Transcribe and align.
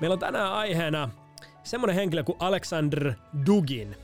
Meillä 0.00 0.14
on 0.14 0.18
tänään 0.18 0.52
aiheena 0.52 1.08
semmonen 1.62 1.96
henkilö 1.96 2.24
kuin 2.24 2.36
Alexander 2.40 3.12
Dugin. 3.46 3.96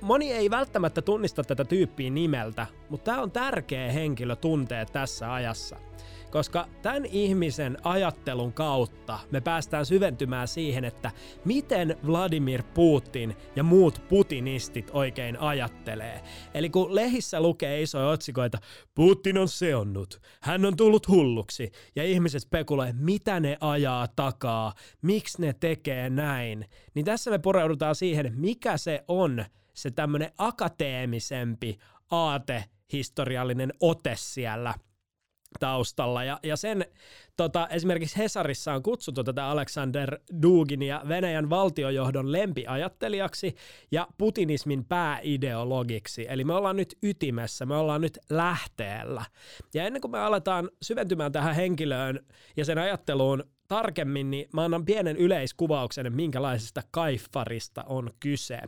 Moni 0.00 0.32
ei 0.32 0.50
välttämättä 0.50 1.02
tunnista 1.02 1.44
tätä 1.44 1.64
tyyppiä 1.64 2.10
nimeltä, 2.10 2.66
mutta 2.88 3.04
tämä 3.04 3.22
on 3.22 3.30
tärkeä 3.30 3.92
henkilö 3.92 4.36
tuntee 4.36 4.86
tässä 4.86 5.32
ajassa– 5.32 5.76
koska 6.30 6.68
tämän 6.82 7.04
ihmisen 7.04 7.76
ajattelun 7.84 8.52
kautta 8.52 9.18
me 9.30 9.40
päästään 9.40 9.86
syventymään 9.86 10.48
siihen, 10.48 10.84
että 10.84 11.10
miten 11.44 11.96
Vladimir 12.06 12.62
Putin 12.74 13.36
ja 13.56 13.62
muut 13.62 14.02
putinistit 14.08 14.90
oikein 14.92 15.40
ajattelee. 15.40 16.20
Eli 16.54 16.70
kun 16.70 16.94
lehissä 16.94 17.40
lukee 17.40 17.82
isoja 17.82 18.08
otsikoita, 18.08 18.58
Putin 18.94 19.38
on 19.38 19.48
seonnut, 19.48 20.20
hän 20.40 20.64
on 20.64 20.76
tullut 20.76 21.08
hulluksi, 21.08 21.70
ja 21.96 22.04
ihmiset 22.04 22.42
spekuloivat, 22.42 22.96
mitä 22.98 23.40
ne 23.40 23.56
ajaa 23.60 24.08
takaa, 24.16 24.74
miksi 25.02 25.42
ne 25.42 25.52
tekee 25.60 26.10
näin, 26.10 26.64
niin 26.94 27.04
tässä 27.04 27.30
me 27.30 27.38
pureudutaan 27.38 27.94
siihen, 27.94 28.32
mikä 28.36 28.76
se 28.76 29.04
on 29.08 29.44
se 29.74 29.90
tämmöinen 29.90 30.30
akateemisempi 30.38 31.78
aate 32.10 32.64
historiallinen 32.92 33.72
ote 33.80 34.14
siellä– 34.16 34.74
taustalla. 35.60 36.24
Ja, 36.24 36.38
ja 36.42 36.56
sen 36.56 36.84
tota, 37.36 37.68
esimerkiksi 37.68 38.18
Hesarissa 38.18 38.72
on 38.72 38.82
kutsuttu 38.82 39.24
tätä 39.24 39.46
Alexander 39.46 40.18
Duginia 40.42 41.02
Venäjän 41.08 41.50
valtiojohdon 41.50 42.32
lempiajattelijaksi 42.32 43.54
ja 43.90 44.06
putinismin 44.18 44.84
pääideologiksi. 44.84 46.26
Eli 46.28 46.44
me 46.44 46.54
ollaan 46.54 46.76
nyt 46.76 46.98
ytimessä, 47.02 47.66
me 47.66 47.76
ollaan 47.76 48.00
nyt 48.00 48.18
lähteellä. 48.30 49.24
Ja 49.74 49.84
ennen 49.84 50.02
kuin 50.02 50.12
me 50.12 50.18
aletaan 50.18 50.70
syventymään 50.82 51.32
tähän 51.32 51.54
henkilöön 51.54 52.26
ja 52.56 52.64
sen 52.64 52.78
ajatteluun 52.78 53.44
tarkemmin, 53.68 54.30
niin 54.30 54.48
mä 54.52 54.64
annan 54.64 54.84
pienen 54.84 55.16
yleiskuvauksen, 55.16 56.12
minkälaisesta 56.12 56.82
kaiffarista 56.90 57.84
on 57.88 58.10
kyse. 58.20 58.60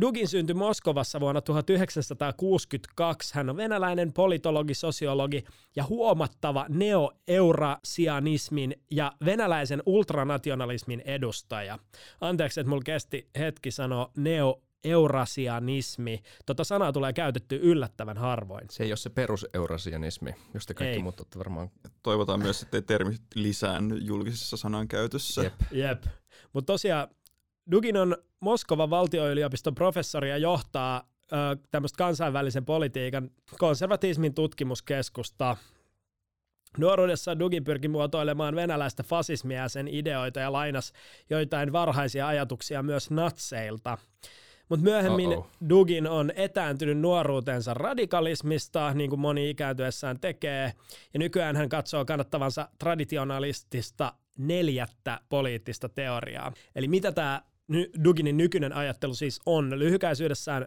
Dugin 0.00 0.28
syntyi 0.28 0.54
Moskovassa 0.54 1.20
vuonna 1.20 1.40
1962. 1.40 3.34
Hän 3.34 3.50
on 3.50 3.56
venäläinen 3.56 4.12
politologi, 4.12 4.74
sosiologi 4.74 5.44
ja 5.76 5.84
huomattava 5.84 6.66
neo-eurasianismin 6.68 8.74
ja 8.90 9.12
venäläisen 9.24 9.82
ultranationalismin 9.86 11.00
edustaja. 11.00 11.78
Anteeksi, 12.20 12.60
että 12.60 12.70
mulla 12.70 12.82
kesti 12.84 13.28
hetki 13.38 13.70
sanoa 13.70 14.10
neo 14.16 14.62
eurasianismi. 14.84 16.22
Tota 16.46 16.64
sanaa 16.64 16.92
tulee 16.92 17.12
käytetty 17.12 17.60
yllättävän 17.62 18.18
harvoin. 18.18 18.66
Se 18.70 18.84
ei 18.84 18.90
ole 18.90 18.96
se 18.96 19.10
peruseurasianismi, 19.10 20.34
josta 20.54 20.74
kaikki 20.74 20.96
ei. 20.96 21.02
muut 21.02 21.38
varmaan... 21.38 21.70
Toivotaan 22.02 22.40
myös, 22.40 22.62
että 22.62 22.82
termi 22.82 23.16
lisäänny 23.34 23.98
julkisessa 23.98 24.56
sanankäytössä. 24.56 25.42
Jep. 25.42 25.54
Jep. 25.72 26.04
Mutta 26.52 26.72
tosiaan 26.72 27.08
Dugin 27.70 27.96
on 27.96 28.16
Moskovan 28.40 28.90
valtioyliopiston 28.90 29.74
professori 29.74 30.30
ja 30.30 30.38
johtaa 30.38 31.10
ö, 31.32 31.36
tämmöistä 31.70 31.96
kansainvälisen 31.96 32.64
politiikan 32.64 33.30
konservatismin 33.58 34.34
tutkimuskeskusta. 34.34 35.56
Nuoruudessa 36.78 37.38
Dugin 37.38 37.64
pyrki 37.64 37.88
muotoilemaan 37.88 38.56
venäläistä 38.56 39.02
fasismia 39.02 39.62
ja 39.62 39.68
sen 39.68 39.88
ideoita 39.88 40.40
ja 40.40 40.52
lainas 40.52 40.92
joitain 41.30 41.72
varhaisia 41.72 42.26
ajatuksia 42.26 42.82
myös 42.82 43.10
natseilta. 43.10 43.98
Mutta 44.68 44.84
myöhemmin 44.84 45.28
Uh-oh. 45.28 45.50
Dugin 45.68 46.06
on 46.06 46.32
etääntynyt 46.36 46.98
nuoruutensa 46.98 47.74
radikalismista, 47.74 48.94
niin 48.94 49.10
kuin 49.10 49.20
moni 49.20 49.50
ikääntyessään 49.50 50.20
tekee, 50.20 50.72
ja 51.14 51.18
nykyään 51.18 51.56
hän 51.56 51.68
katsoo 51.68 52.04
kannattavansa 52.04 52.68
traditionalistista 52.78 54.12
neljättä 54.38 55.20
poliittista 55.28 55.88
teoriaa. 55.88 56.52
Eli 56.74 56.88
mitä 56.88 57.12
tämä 57.12 57.42
Duginin 58.04 58.36
nykyinen 58.36 58.72
ajattelu 58.72 59.14
siis 59.14 59.40
on. 59.46 59.78
Lyhykäisyydessään 59.78 60.66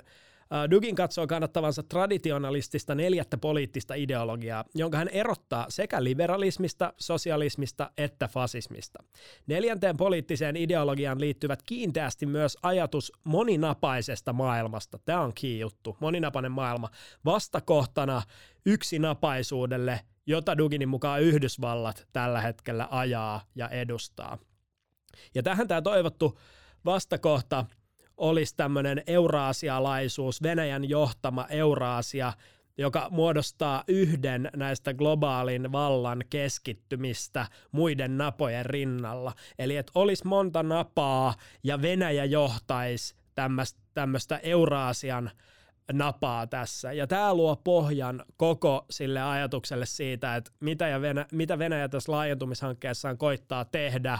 Dugin 0.71 0.95
katsoo 0.95 1.27
kannattavansa 1.27 1.83
traditionalistista 1.83 2.95
neljättä 2.95 3.37
poliittista 3.37 3.93
ideologiaa, 3.93 4.65
jonka 4.75 4.97
hän 4.97 5.07
erottaa 5.07 5.65
sekä 5.69 6.03
liberalismista, 6.03 6.93
sosialismista 6.97 7.91
että 7.97 8.27
fasismista. 8.27 9.03
Neljänteen 9.47 9.97
poliittiseen 9.97 10.55
ideologiaan 10.55 11.19
liittyvät 11.19 11.63
kiinteästi 11.63 12.25
myös 12.25 12.57
ajatus 12.63 13.11
moninapaisesta 13.23 14.33
maailmasta. 14.33 14.99
Tämä 15.05 15.21
on 15.21 15.33
key 15.41 15.57
juttu, 15.57 15.97
moninapainen 15.99 16.51
maailma. 16.51 16.89
Vastakohtana 17.25 18.21
yksinapaisuudelle, 18.65 19.99
jota 20.25 20.57
Duginin 20.57 20.89
mukaan 20.89 21.21
Yhdysvallat 21.21 22.07
tällä 22.13 22.41
hetkellä 22.41 22.87
ajaa 22.91 23.41
ja 23.55 23.69
edustaa. 23.69 24.37
Ja 25.35 25.43
tähän 25.43 25.67
tämä 25.67 25.81
toivottu 25.81 26.39
vastakohta 26.85 27.65
olisi 28.17 28.55
tämmöinen 28.57 29.03
euraasialaisuus, 29.07 30.43
Venäjän 30.43 30.89
johtama 30.89 31.45
Euraasia, 31.49 32.33
joka 32.77 33.07
muodostaa 33.11 33.83
yhden 33.87 34.49
näistä 34.55 34.93
globaalin 34.93 35.71
vallan 35.71 36.23
keskittymistä 36.29 37.47
muiden 37.71 38.17
napojen 38.17 38.65
rinnalla. 38.65 39.33
Eli 39.59 39.77
että 39.77 39.91
olisi 39.95 40.27
monta 40.27 40.63
napaa 40.63 41.33
ja 41.63 41.81
Venäjä 41.81 42.25
johtaisi 42.25 43.15
tämmöistä 43.93 44.37
Euraasian 44.37 45.31
napaa 45.93 46.47
tässä. 46.47 46.93
Ja 46.93 47.07
tämä 47.07 47.33
luo 47.33 47.55
pohjan 47.55 48.25
koko 48.37 48.85
sille 48.89 49.21
ajatukselle 49.21 49.85
siitä, 49.85 50.35
että 50.35 50.51
mitä, 50.59 50.87
ja 50.87 51.01
Venä- 51.01 51.25
mitä 51.31 51.59
Venäjä 51.59 51.89
tässä 51.89 52.11
laajentumishankkeessaan 52.11 53.17
koittaa 53.17 53.65
tehdä 53.65 54.19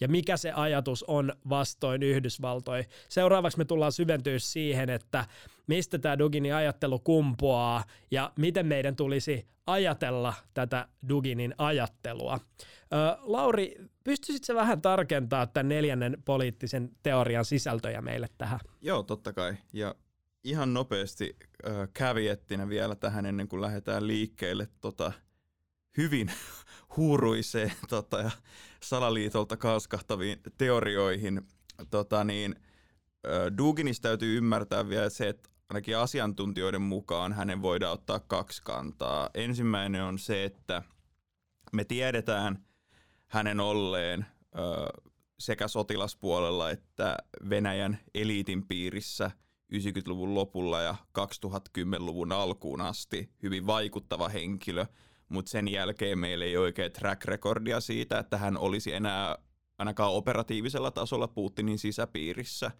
ja 0.00 0.08
mikä 0.08 0.36
se 0.36 0.52
ajatus 0.52 1.04
on 1.08 1.32
vastoin 1.48 2.02
Yhdysvaltoja. 2.02 2.84
Seuraavaksi 3.08 3.58
me 3.58 3.64
tullaan 3.64 3.92
syventyä 3.92 4.38
siihen, 4.38 4.90
että 4.90 5.24
mistä 5.66 5.98
tämä 5.98 6.18
Duginin 6.18 6.54
ajattelu 6.54 6.98
kumpuaa 6.98 7.84
ja 8.10 8.32
miten 8.38 8.66
meidän 8.66 8.96
tulisi 8.96 9.46
ajatella 9.66 10.34
tätä 10.54 10.88
Duginin 11.08 11.54
ajattelua. 11.58 12.40
Ö, 12.92 13.16
Lauri, 13.20 13.74
pystyisit 14.04 14.54
vähän 14.54 14.82
tarkentaa 14.82 15.46
tämän 15.46 15.68
neljännen 15.68 16.16
poliittisen 16.24 16.90
teorian 17.02 17.44
sisältöjä 17.44 18.00
meille 18.02 18.26
tähän? 18.38 18.60
Joo, 18.80 19.02
totta 19.02 19.32
kai. 19.32 19.56
Ja 19.72 19.94
ihan 20.48 20.74
nopeasti 20.74 21.36
äh, 21.66 21.88
vielä 22.68 22.94
tähän 22.94 23.26
ennen 23.26 23.48
kuin 23.48 23.62
lähdetään 23.62 24.06
liikkeelle 24.06 24.68
tota, 24.80 25.12
hyvin 25.96 26.32
huuruiseen 26.96 27.72
tota, 27.88 28.20
ja 28.20 28.30
salaliitolta 28.82 29.56
kaaskahtaviin 29.56 30.40
teorioihin. 30.58 31.42
Tota, 31.90 32.24
niin, 32.24 32.54
äh, 33.26 33.56
Duginista 33.58 34.08
täytyy 34.08 34.36
ymmärtää 34.36 34.88
vielä 34.88 35.10
se, 35.10 35.28
että 35.28 35.50
ainakin 35.68 35.98
asiantuntijoiden 35.98 36.82
mukaan 36.82 37.32
hänen 37.32 37.62
voidaan 37.62 37.92
ottaa 37.92 38.20
kaksi 38.20 38.62
kantaa. 38.64 39.30
Ensimmäinen 39.34 40.02
on 40.02 40.18
se, 40.18 40.44
että 40.44 40.82
me 41.72 41.84
tiedetään 41.84 42.64
hänen 43.26 43.60
olleen 43.60 44.20
äh, 44.20 45.10
sekä 45.38 45.68
sotilaspuolella 45.68 46.70
että 46.70 47.16
Venäjän 47.50 47.98
eliitin 48.14 48.68
piirissä– 48.68 49.30
90-luvun 49.74 50.34
lopulla 50.34 50.80
ja 50.80 50.96
2010-luvun 51.18 52.32
alkuun 52.32 52.80
asti 52.80 53.30
hyvin 53.42 53.66
vaikuttava 53.66 54.28
henkilö, 54.28 54.86
mutta 55.28 55.50
sen 55.50 55.68
jälkeen 55.68 56.18
meillä 56.18 56.44
ei 56.44 56.56
oikein 56.56 56.92
track 56.92 57.24
recordia 57.24 57.80
siitä, 57.80 58.18
että 58.18 58.38
hän 58.38 58.56
olisi 58.56 58.92
enää 58.92 59.38
ainakaan 59.78 60.12
operatiivisella 60.12 60.90
tasolla 60.90 61.28
Putinin 61.28 61.78
sisäpiirissä. 61.78 62.70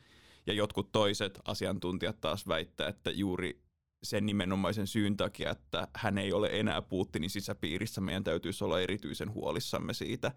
Ja 0.46 0.52
jotkut 0.52 0.92
toiset 0.92 1.40
asiantuntijat 1.44 2.20
taas 2.20 2.48
väittää, 2.48 2.88
että 2.88 3.10
juuri 3.10 3.62
sen 4.02 4.26
nimenomaisen 4.26 4.86
syyn 4.86 5.16
takia, 5.16 5.50
että 5.50 5.88
hän 5.96 6.18
ei 6.18 6.32
ole 6.32 6.48
enää 6.52 6.82
Putinin 6.82 7.30
sisäpiirissä, 7.30 8.00
meidän 8.00 8.24
täytyisi 8.24 8.64
olla 8.64 8.80
erityisen 8.80 9.32
huolissamme 9.32 9.94
siitä. 9.94 10.32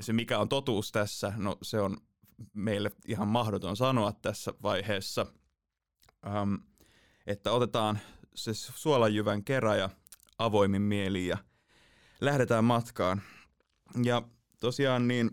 Se 0.00 0.12
mikä 0.12 0.38
on 0.38 0.48
totuus 0.48 0.92
tässä, 0.92 1.32
no 1.36 1.58
se 1.62 1.80
on 1.80 1.96
meille 2.54 2.90
ihan 3.06 3.28
mahdoton 3.28 3.76
sanoa 3.76 4.12
tässä 4.12 4.52
vaiheessa– 4.62 5.26
ähm, 6.26 6.54
että 7.26 7.52
otetaan 7.52 7.98
se 8.34 8.54
suolajyvän 8.54 9.42
ja 9.78 9.90
avoimin 10.38 10.82
mieli 10.82 11.26
ja 11.26 11.38
lähdetään 12.20 12.64
matkaan. 12.64 13.22
Ja 14.04 14.22
tosiaan 14.60 15.08
niin 15.08 15.30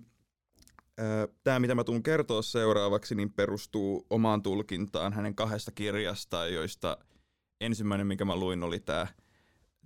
tämä, 1.44 1.60
mitä 1.60 1.76
mä 1.76 1.84
tuun 1.84 2.04
kertoa 2.04 2.42
seuraavaksi, 2.42 3.16
niin 3.16 3.34
perustuu 3.34 4.06
omaan 4.10 4.44
tulkintaan 4.44 5.14
hänen 5.14 5.36
kahdesta 5.36 5.72
kirjastaan, 5.72 6.54
joista 6.54 6.98
ensimmäinen, 7.62 8.08
mikä 8.08 8.26
mä 8.26 8.36
luin, 8.36 8.64
oli 8.64 8.80
tämä 8.80 9.08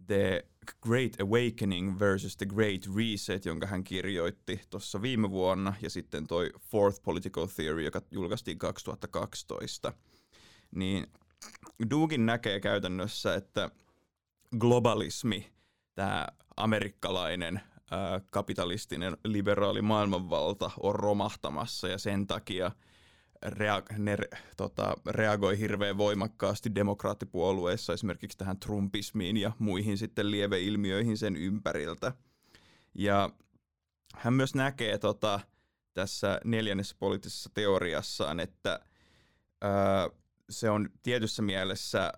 The 0.07 0.45
Great 0.81 1.21
Awakening 1.21 1.99
versus 1.99 2.37
The 2.37 2.45
Great 2.45 2.81
Reset, 2.95 3.45
jonka 3.45 3.67
hän 3.67 3.83
kirjoitti 3.83 4.61
tuossa 4.69 5.01
viime 5.01 5.29
vuonna, 5.29 5.73
ja 5.81 5.89
sitten 5.89 6.27
toi 6.27 6.49
Fourth 6.59 7.01
Political 7.03 7.47
Theory, 7.47 7.83
joka 7.83 8.01
julkaistiin 8.11 8.57
2012 8.57 9.93
niin 10.75 11.07
Dugin 11.89 12.25
näkee 12.25 12.59
käytännössä, 12.59 13.35
että 13.35 13.69
globalismi, 14.59 15.51
tämä 15.95 16.27
amerikkalainen 16.57 17.61
kapitalistinen 18.31 19.17
liberaali 19.25 19.81
maailmanvalta 19.81 20.71
on 20.79 20.95
romahtamassa 20.95 21.87
ja 21.87 21.97
sen 21.97 22.27
takia 22.27 22.71
rea- 23.45 23.97
ne 23.97 24.17
tota, 24.57 24.93
reagoi 25.07 25.59
hirveän 25.59 25.97
voimakkaasti 25.97 26.75
demokraattipuolueissa 26.75 27.93
esimerkiksi 27.93 28.37
tähän 28.37 28.59
trumpismiin 28.59 29.37
ja 29.37 29.51
muihin 29.59 29.97
sitten 29.97 30.31
lieveilmiöihin 30.31 31.17
sen 31.17 31.35
ympäriltä. 31.35 32.13
Ja 32.93 33.29
hän 34.15 34.33
myös 34.33 34.55
näkee 34.55 34.97
tota, 34.97 35.39
tässä 35.93 36.41
neljännessä 36.45 36.95
poliittisessa 36.99 37.49
teoriassaan, 37.53 38.39
että 38.39 38.79
ää, 39.61 40.09
se 40.49 40.69
on 40.69 40.89
tietyssä 41.03 41.41
mielessä 41.41 42.13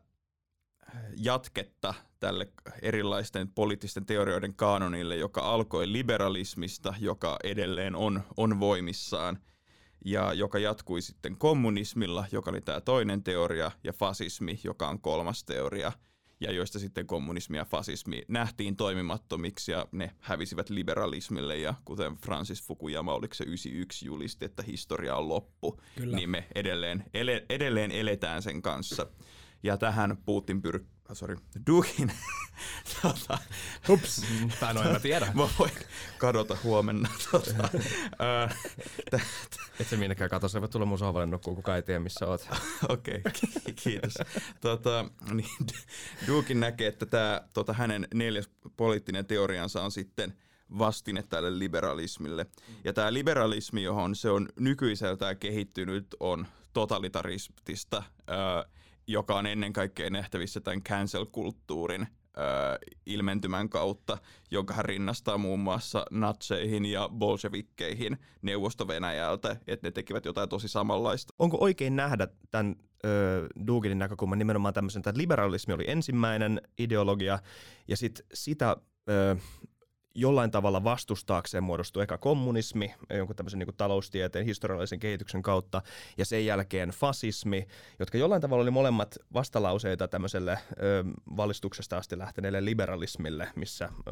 jatketta 1.18 1.94
tälle 2.20 2.52
erilaisten 2.82 3.48
poliittisten 3.48 4.06
teorioiden 4.06 4.54
kanonille, 4.54 5.16
joka 5.16 5.42
alkoi 5.42 5.92
liberalismista, 5.92 6.94
joka 7.00 7.38
edelleen 7.44 7.96
on, 7.96 8.24
on 8.38 8.60
voimissaan, 8.60 9.40
ja 10.06 10.34
joka 10.34 10.60
jatkui 10.60 11.02
sitten 11.02 11.38
kommunismilla, 11.38 12.26
joka 12.32 12.50
oli 12.52 12.62
tämä 12.62 12.82
toinen 12.82 13.24
teoria, 13.24 13.72
ja 13.84 13.94
fasismi, 13.94 14.60
joka 14.64 14.88
on 14.88 15.02
kolmas 15.02 15.44
teoria, 15.44 15.92
ja 16.42 16.52
joista 16.52 16.80
sitten 16.80 17.08
kommunismi 17.08 17.58
ja 17.58 17.66
fasismi 17.66 18.22
nähtiin 18.28 18.76
toimimattomiksi, 18.76 19.72
ja 19.72 19.86
ne 19.92 20.12
hävisivät 20.20 20.70
liberalismille, 20.70 21.58
ja 21.58 21.74
kuten 21.86 22.16
Francis 22.16 22.64
Fukuyama, 22.64 23.14
oliko 23.14 23.34
se 23.34 23.44
91 23.44 24.06
julisti, 24.06 24.46
että 24.46 24.64
historia 24.64 25.16
on 25.16 25.30
loppu, 25.30 25.82
Kyllä. 25.96 26.18
niin 26.18 26.30
me 26.30 26.48
edelleen, 26.56 27.04
ele, 27.14 27.46
edelleen 27.50 27.92
eletään 27.92 28.42
sen 28.42 28.62
kanssa. 28.62 29.08
Ja 29.64 29.78
tähän 29.78 30.18
Putin 30.26 30.62
pyr... 30.62 30.80
Ah, 31.12 31.16
sorry, 31.16 31.36
Dugin. 31.68 32.12
tota, 33.02 33.38
Ups, 33.90 34.22
tai 34.60 34.74
no 34.74 34.82
en 34.82 34.92
mä 34.92 35.00
tiedä. 35.00 35.32
Mä 35.34 35.50
voin 35.60 35.72
kadota 36.18 36.58
huomenna. 36.64 37.10
Tota, 37.32 37.70
Et 39.80 39.88
se 39.90 39.98
minnekään 39.98 40.30
kato, 40.30 40.48
se 40.48 40.62
voi 40.62 40.70
tulla 40.70 40.86
mun 40.86 41.00
sohvalle 41.00 41.26
nukkuu, 41.26 41.56
kukaan 41.56 41.76
ei 41.76 41.82
tiedä 41.82 42.00
missä 42.00 42.28
oot. 42.28 42.48
Okei, 42.90 43.22
okay, 43.28 43.74
kiitos. 43.84 44.14
Tota, 44.62 45.06
niin, 45.34 45.50
Dugin 46.28 46.60
näkee, 46.60 46.88
että 46.88 47.06
tämä 47.06 47.42
tota, 47.54 47.74
hänen 47.74 48.08
neljäs 48.14 48.50
poliittinen 48.78 49.26
teoriansa 49.26 49.84
on 49.84 49.92
sitten 49.92 50.34
vastine 50.78 51.24
tälle 51.24 51.60
liberalismille. 51.60 52.46
Ja 52.84 52.94
tämä 52.94 53.14
liberalismi, 53.14 53.84
johon 53.84 54.16
se 54.16 54.30
on 54.30 54.50
nykyiseltään 54.60 55.38
kehittynyt, 55.38 56.08
on 56.20 56.48
totalitaristista. 56.74 58.04
Öö, 58.30 58.81
joka 59.12 59.36
on 59.36 59.46
ennen 59.46 59.74
kaikkea 59.74 60.10
nähtävissä 60.10 60.62
tämän 60.62 60.82
cancel-kulttuurin 60.84 62.08
ilmentymän 63.06 63.70
kautta, 63.70 64.18
jonka 64.52 64.74
hän 64.74 64.86
rinnastaa 64.86 65.38
muun 65.38 65.60
muassa 65.60 66.06
natseihin 66.12 66.86
ja 66.86 67.10
bolshevikkeihin 67.10 68.18
Neuvosto-Venäjältä, 68.42 69.56
että 69.68 69.88
ne 69.88 69.92
tekivät 69.92 70.26
jotain 70.26 70.50
tosi 70.50 70.68
samanlaista. 70.68 71.34
Onko 71.40 71.58
oikein 71.60 71.96
nähdä 71.96 72.28
tämän 72.52 72.76
Duginin 73.68 74.00
näkökulman 74.00 74.40
nimenomaan 74.40 74.74
tämmöisen, 74.74 75.00
että 75.00 75.14
liberalismi 75.16 75.74
oli 75.74 75.86
ensimmäinen 75.88 76.62
ideologia, 76.78 77.40
ja 77.88 77.98
sitten 77.98 78.26
sitä 78.34 78.78
ö, 79.10 79.36
jollain 80.16 80.52
tavalla 80.52 80.84
vastustaakseen 80.84 81.64
muodostui 81.64 82.04
eka 82.04 82.18
kommunismi 82.18 82.94
jonkun 83.10 83.36
tämmöisen 83.36 83.60
niin 83.60 83.76
taloustieteen 83.78 84.46
historiallisen 84.46 85.00
kehityksen 85.00 85.42
kautta 85.42 85.82
ja 86.18 86.26
sen 86.26 86.46
jälkeen 86.46 86.90
fasismi, 86.90 87.68
jotka 88.00 88.18
jollain 88.18 88.42
tavalla 88.42 88.62
oli 88.62 88.72
molemmat 88.72 89.18
vastalauseita 89.34 90.08
tämmöiselle 90.08 90.52
ö, 90.52 91.04
valistuksesta 91.38 91.98
asti 91.98 92.18
lähteneelle 92.18 92.66
liberalismille, 92.66 93.48
missä 93.56 93.90
ö, 94.08 94.12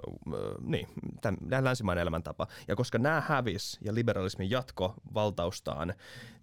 niin, 0.61 0.87
tämä 1.21 1.63
länsimainen 1.63 2.01
elämäntapa. 2.01 2.47
Ja 2.67 2.75
koska 2.75 2.97
nämä 2.97 3.23
hävis 3.27 3.77
ja 3.81 3.95
liberalismin 3.95 4.49
jatko 4.49 4.93
valtaustaan, 5.13 5.93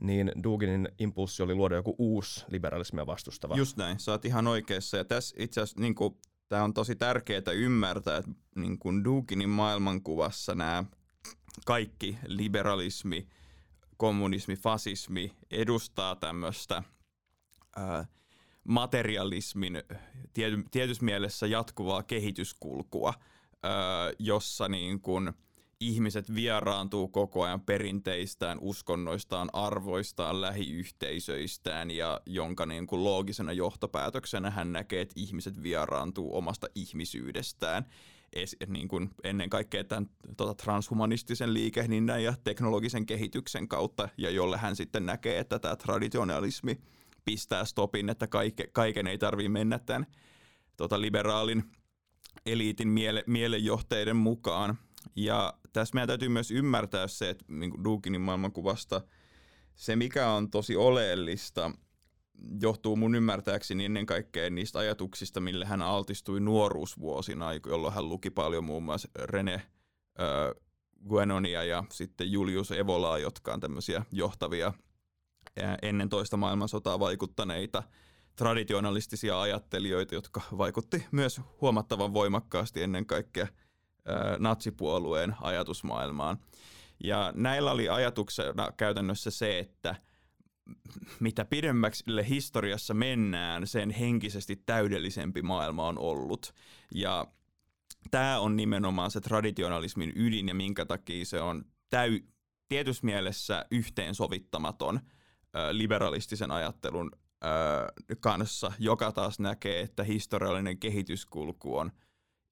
niin 0.00 0.32
Duginin 0.42 0.88
impulssi 0.98 1.42
oli 1.42 1.54
luoda 1.54 1.74
joku 1.76 1.94
uusi 1.98 2.44
liberalismia 2.48 3.06
vastustava. 3.06 3.56
Just 3.56 3.76
näin, 3.76 4.00
sä 4.00 4.12
oot 4.12 4.24
ihan 4.24 4.46
oikeassa. 4.46 4.96
Ja 4.96 5.04
tässä 5.04 5.36
itse 5.38 5.60
asiassa 5.60 5.80
niin 5.80 5.94
kuin 5.94 6.16
tämä 6.48 6.64
on 6.64 6.74
tosi 6.74 6.96
tärkeää 6.96 7.52
ymmärtää, 7.54 8.16
että 8.16 8.30
niin 8.56 8.78
kuin 8.78 9.04
Duginin 9.04 9.48
maailmankuvassa 9.48 10.54
nämä 10.54 10.84
kaikki 11.66 12.18
liberalismi, 12.26 13.28
kommunismi, 13.96 14.56
fasismi 14.56 15.32
edustaa 15.50 16.16
tämmöistä 16.16 16.82
materialismin 18.64 19.82
tiety, 20.34 20.64
tietyssä 20.70 21.04
mielessä 21.04 21.46
jatkuvaa 21.46 22.02
kehityskulkua, 22.02 23.14
ää, 23.62 24.12
jossa 24.18 24.68
niin 24.68 25.00
kuin– 25.00 25.32
ihmiset 25.80 26.34
vieraantuu 26.34 27.08
koko 27.08 27.42
ajan 27.42 27.60
perinteistään, 27.60 28.58
uskonnoistaan, 28.60 29.50
arvoistaan, 29.52 30.40
lähiyhteisöistään 30.40 31.90
ja 31.90 32.20
jonka 32.26 32.66
niin 32.66 32.86
kuin 32.86 33.04
loogisena 33.04 33.52
johtopäätöksenä 33.52 34.50
hän 34.50 34.72
näkee, 34.72 35.00
että 35.00 35.14
ihmiset 35.16 35.62
vieraantuu 35.62 36.36
omasta 36.36 36.66
ihmisyydestään. 36.74 37.86
Es, 38.32 38.56
niin 38.66 38.88
kuin 38.88 39.10
ennen 39.24 39.50
kaikkea 39.50 39.84
tämän 39.84 40.10
tota, 40.36 40.54
transhumanistisen 40.54 41.54
liikehdinnän 41.54 42.22
ja 42.22 42.34
teknologisen 42.44 43.06
kehityksen 43.06 43.68
kautta, 43.68 44.08
ja 44.16 44.30
jolle 44.30 44.56
hän 44.56 44.76
sitten 44.76 45.06
näkee, 45.06 45.38
että 45.38 45.58
tämä 45.58 45.76
traditionalismi 45.76 46.80
pistää 47.24 47.64
stopin, 47.64 48.08
että 48.08 48.26
kaike, 48.26 48.68
kaiken 48.72 49.06
ei 49.06 49.18
tarvitse 49.18 49.48
mennä 49.48 49.78
tämän 49.78 50.06
tota, 50.76 51.00
liberaalin 51.00 51.64
eliitin 52.46 52.88
miele, 52.88 53.24
mielenjohteiden 53.26 54.16
mukaan. 54.16 54.78
Ja 55.16 55.54
tässä 55.80 55.94
meidän 55.94 56.08
täytyy 56.08 56.28
myös 56.28 56.50
ymmärtää 56.50 57.08
se, 57.08 57.30
että 57.30 57.44
niin 57.48 57.84
Duginin 57.84 58.20
maailmankuvasta 58.20 59.00
se, 59.74 59.96
mikä 59.96 60.30
on 60.30 60.50
tosi 60.50 60.76
oleellista, 60.76 61.70
johtuu 62.60 62.96
mun 62.96 63.14
ymmärtääkseni 63.14 63.84
ennen 63.84 64.06
kaikkea 64.06 64.50
niistä 64.50 64.78
ajatuksista, 64.78 65.40
mille 65.40 65.64
hän 65.64 65.82
altistui 65.82 66.40
nuoruusvuosina, 66.40 67.54
jolloin 67.66 67.94
hän 67.94 68.08
luki 68.08 68.30
paljon 68.30 68.64
muun 68.64 68.82
muassa 68.82 69.08
René 69.18 69.54
äh, 69.54 69.62
Guenonia 71.08 71.64
ja 71.64 71.84
sitten 71.92 72.32
Julius 72.32 72.72
Evolaa, 72.72 73.18
jotka 73.18 73.54
on 73.54 73.60
tämmöisiä 73.60 74.04
johtavia 74.12 74.72
äh, 75.62 75.76
ennen 75.82 76.08
toista 76.08 76.36
maailmansotaa 76.36 77.00
vaikuttaneita 77.00 77.82
traditionalistisia 78.36 79.40
ajattelijoita, 79.40 80.14
jotka 80.14 80.40
vaikutti 80.58 81.06
myös 81.10 81.40
huomattavan 81.60 82.14
voimakkaasti 82.14 82.82
ennen 82.82 83.06
kaikkea– 83.06 83.46
natsipuolueen 84.38 85.36
ajatusmaailmaan. 85.40 86.38
Ja 87.04 87.32
näillä 87.34 87.70
oli 87.70 87.88
ajatuksena 87.88 88.72
käytännössä 88.76 89.30
se, 89.30 89.58
että 89.58 89.94
mitä 91.20 91.44
pidemmäksi 91.44 92.04
historiassa 92.28 92.94
mennään, 92.94 93.66
sen 93.66 93.90
henkisesti 93.90 94.62
täydellisempi 94.66 95.42
maailma 95.42 95.86
on 95.88 95.98
ollut. 95.98 96.54
Ja 96.94 97.26
tämä 98.10 98.38
on 98.38 98.56
nimenomaan 98.56 99.10
se 99.10 99.20
traditionalismin 99.20 100.12
ydin 100.16 100.48
ja 100.48 100.54
minkä 100.54 100.84
takia 100.84 101.24
se 101.24 101.40
on 101.40 101.64
täy- 101.90 102.24
tietyssä 102.68 103.06
mielessä 103.06 103.66
yhteensovittamaton 103.70 105.00
liberalistisen 105.72 106.50
ajattelun 106.50 107.10
kanssa, 108.20 108.72
joka 108.78 109.12
taas 109.12 109.38
näkee, 109.38 109.80
että 109.80 110.04
historiallinen 110.04 110.78
kehityskulku 110.78 111.76
on– 111.76 111.92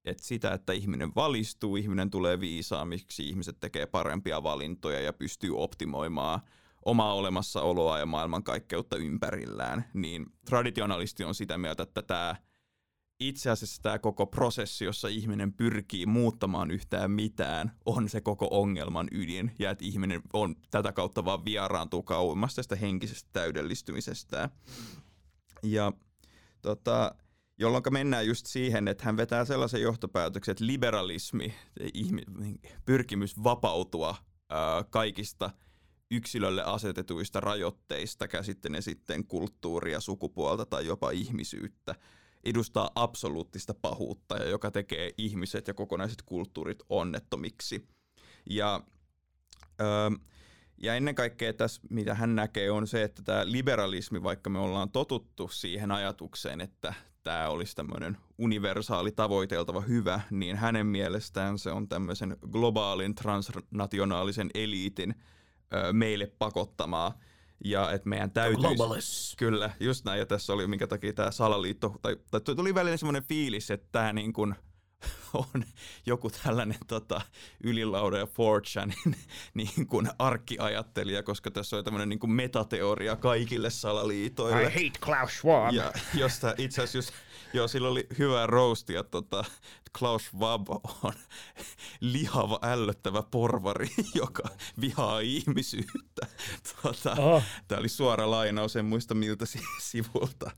että 0.05 0.23
sitä, 0.25 0.53
että 0.53 0.73
ihminen 0.73 1.11
valistuu, 1.15 1.75
ihminen 1.75 2.09
tulee 2.09 2.39
viisaamiksi, 2.39 3.29
ihmiset 3.29 3.59
tekee 3.59 3.85
parempia 3.85 4.43
valintoja 4.43 4.99
ja 4.99 5.13
pystyy 5.13 5.57
optimoimaan 5.57 6.39
omaa 6.85 7.13
olemassaoloa 7.13 7.99
ja 7.99 8.05
maailmankaikkeutta 8.05 8.97
ympärillään, 8.97 9.85
niin 9.93 10.25
traditionalisti 10.45 11.23
on 11.23 11.35
sitä 11.35 11.57
mieltä, 11.57 11.83
että 11.83 12.01
tämä 12.01 12.35
itse 13.19 13.49
asiassa 13.49 13.81
tämä 13.81 13.99
koko 13.99 14.25
prosessi, 14.25 14.85
jossa 14.85 15.07
ihminen 15.07 15.53
pyrkii 15.53 16.05
muuttamaan 16.05 16.71
yhtään 16.71 17.11
mitään, 17.11 17.71
on 17.85 18.09
se 18.09 18.21
koko 18.21 18.47
ongelman 18.51 19.07
ydin, 19.11 19.51
ja 19.59 19.71
että 19.71 19.85
ihminen 19.85 20.21
on 20.33 20.55
tätä 20.71 20.91
kautta 20.91 21.25
vaan 21.25 21.45
vieraantuu 21.45 22.03
kauemmasta 22.03 22.55
tästä 22.55 22.75
henkisestä 22.75 23.29
täydellistymisestä. 23.33 24.49
Ja 25.63 25.91
tota, 26.61 27.15
jolloin 27.57 27.83
mennään 27.89 28.27
just 28.27 28.45
siihen, 28.45 28.87
että 28.87 29.05
hän 29.05 29.17
vetää 29.17 29.45
sellaisen 29.45 29.81
johtopäätöksen, 29.81 30.51
että 30.51 30.65
liberalismi, 30.65 31.55
pyrkimys 32.85 33.43
vapautua 33.43 34.15
kaikista 34.89 35.49
yksilölle 36.11 36.63
asetetuista 36.63 37.39
rajoitteista, 37.39 38.27
käsittene 38.27 38.81
sitten 38.81 39.27
kulttuuria, 39.27 39.99
sukupuolta 39.99 40.65
tai 40.65 40.85
jopa 40.85 41.11
ihmisyyttä, 41.11 41.95
edustaa 42.43 42.91
absoluuttista 42.95 43.73
pahuutta 43.73 44.37
ja 44.37 44.49
joka 44.49 44.71
tekee 44.71 45.11
ihmiset 45.17 45.67
ja 45.67 45.73
kokonaiset 45.73 46.21
kulttuurit 46.21 46.83
onnettomiksi. 46.89 47.87
Ja, 48.49 48.81
ja 50.77 50.95
ennen 50.95 51.15
kaikkea 51.15 51.53
tässä, 51.53 51.81
mitä 51.89 52.15
hän 52.15 52.35
näkee, 52.35 52.71
on 52.71 52.87
se, 52.87 53.03
että 53.03 53.23
tämä 53.23 53.51
liberalismi, 53.51 54.23
vaikka 54.23 54.49
me 54.49 54.59
ollaan 54.59 54.91
totuttu 54.91 55.47
siihen 55.47 55.91
ajatukseen, 55.91 56.61
että 56.61 56.93
tämä 57.25 57.49
olisi 57.49 57.75
tämmöinen 57.75 58.17
universaali 58.37 59.11
tavoiteltava 59.11 59.81
hyvä, 59.81 60.21
niin 60.31 60.55
hänen 60.55 60.85
mielestään 60.85 61.59
se 61.59 61.71
on 61.71 61.87
tämmöisen 61.87 62.37
globaalin 62.51 63.15
transnationaalisen 63.15 64.49
eliitin 64.53 65.15
ö, 65.73 65.93
meille 65.93 66.31
pakottamaa 66.39 67.19
ja 67.63 67.91
että 67.91 68.09
meidän 68.09 68.31
täytyisi... 68.31 69.35
Kyllä, 69.37 69.71
just 69.79 70.05
näin. 70.05 70.19
Ja 70.19 70.25
tässä 70.25 70.53
oli 70.53 70.67
minkä 70.67 70.87
takia 70.87 71.13
tämä 71.13 71.31
salaliitto, 71.31 71.95
tai, 72.01 72.17
tai 72.31 72.41
tuli 72.55 72.75
välillä 72.75 72.97
semmoinen 72.97 73.23
fiilis, 73.23 73.71
että 73.71 73.87
tämä 73.91 74.13
niin 74.13 74.33
kuin 74.33 74.55
on 75.33 75.63
joku 76.05 76.29
tällainen 76.29 76.77
tota, 76.87 77.21
ylilauda 77.63 78.17
ja 78.17 78.27
4 78.85 78.95
niin 79.53 79.87
kuin 79.87 80.09
arkkiajattelija, 80.19 81.23
koska 81.23 81.51
tässä 81.51 81.77
on 81.77 81.83
tämmöinen 81.83 82.09
niin 82.09 82.19
kuin 82.19 82.31
metateoria 82.31 83.15
kaikille 83.15 83.69
salaliitoille. 83.69 84.63
I 84.63 84.65
hate 84.65 84.99
Klaus 85.05 85.37
Schwab. 85.37 85.73
Ja 85.73 85.93
josta 86.13 86.55
itse 86.57 86.83
asiassa, 86.83 87.13
joo, 87.53 87.67
sillä 87.67 87.89
oli 87.89 88.07
hyvää 88.19 88.47
roastia, 88.47 89.03
tota, 89.03 89.45
Klaus 89.99 90.23
Schwab 90.23 90.69
on 90.69 91.13
lihava, 91.99 92.59
ällöttävä 92.61 93.23
porvari, 93.31 93.89
joka 94.15 94.43
vihaa 94.81 95.19
ihmisyyttä. 95.19 96.27
Tota, 96.81 97.15
oh. 97.21 97.43
Tämä 97.67 97.79
oli 97.79 97.89
suora 97.89 98.31
lainaus, 98.31 98.75
en 98.75 98.85
muista 98.85 99.13
miltä 99.13 99.45
sivulta. 99.81 100.51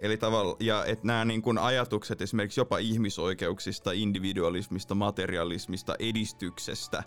Eli 0.00 0.16
tavalla, 0.16 0.56
ja 0.60 0.84
että 0.84 1.06
nämä 1.06 1.24
niin 1.24 1.42
kuin 1.42 1.58
ajatukset 1.58 2.22
esimerkiksi 2.22 2.60
jopa 2.60 2.78
ihmisoikeuksista, 2.78 3.92
individualismista, 3.92 4.94
materialismista, 4.94 5.94
edistyksestä 5.98 7.02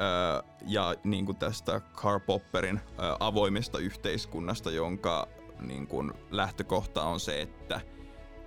öö, 0.00 0.42
ja 0.66 0.94
niin 1.04 1.26
kuin 1.26 1.38
tästä 1.38 1.80
Karl 1.80 2.20
Popperin 2.20 2.80
öö, 2.98 3.16
avoimesta 3.20 3.78
yhteiskunnasta, 3.78 4.70
jonka 4.70 5.28
niin 5.60 5.86
kuin 5.86 6.12
lähtökohta 6.30 7.02
on 7.02 7.20
se, 7.20 7.40
että 7.40 7.80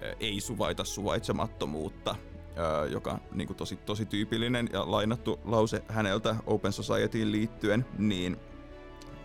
öö, 0.01 0.15
ei 0.19 0.39
suvaita 0.39 0.83
suvaitsemattomuutta, 0.83 2.15
öö, 2.57 2.87
joka 2.87 3.19
niin 3.31 3.47
kuin 3.47 3.57
tosi, 3.57 3.75
tosi 3.75 4.05
tyypillinen 4.05 4.69
ja 4.73 4.91
lainattu 4.91 5.39
lause 5.43 5.83
häneltä 5.87 6.35
Open 6.45 6.73
Societyin 6.73 7.31
liittyen, 7.31 7.85
niin 7.97 8.37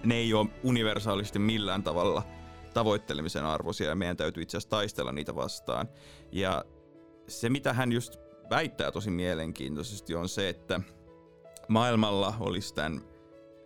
ne 0.04 0.14
ei 0.14 0.34
ole 0.34 0.48
universaalisti 0.62 1.38
millään 1.38 1.82
tavalla– 1.82 2.22
tavoittelemisen 2.74 3.44
arvoisia 3.44 3.88
ja 3.88 3.94
meidän 3.94 4.16
täytyy 4.16 4.42
itse 4.42 4.56
asiassa 4.56 4.70
taistella 4.70 5.12
niitä 5.12 5.34
vastaan. 5.34 5.88
Ja 6.32 6.64
se, 7.28 7.48
mitä 7.48 7.72
hän 7.72 7.92
just 7.92 8.16
väittää 8.50 8.92
tosi 8.92 9.10
mielenkiintoisesti, 9.10 10.14
on 10.14 10.28
se, 10.28 10.48
että 10.48 10.80
maailmalla 11.68 12.34
olisi 12.40 12.74
tämän, 12.74 13.00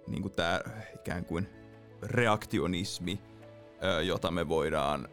niin 0.06 0.22
kuin 0.22 0.32
tämä 0.32 0.60
ikään 0.94 1.24
kuin 1.24 1.48
reaktionismi, 2.02 3.20
jota 4.02 4.30
me 4.30 4.48
voidaan, 4.48 5.08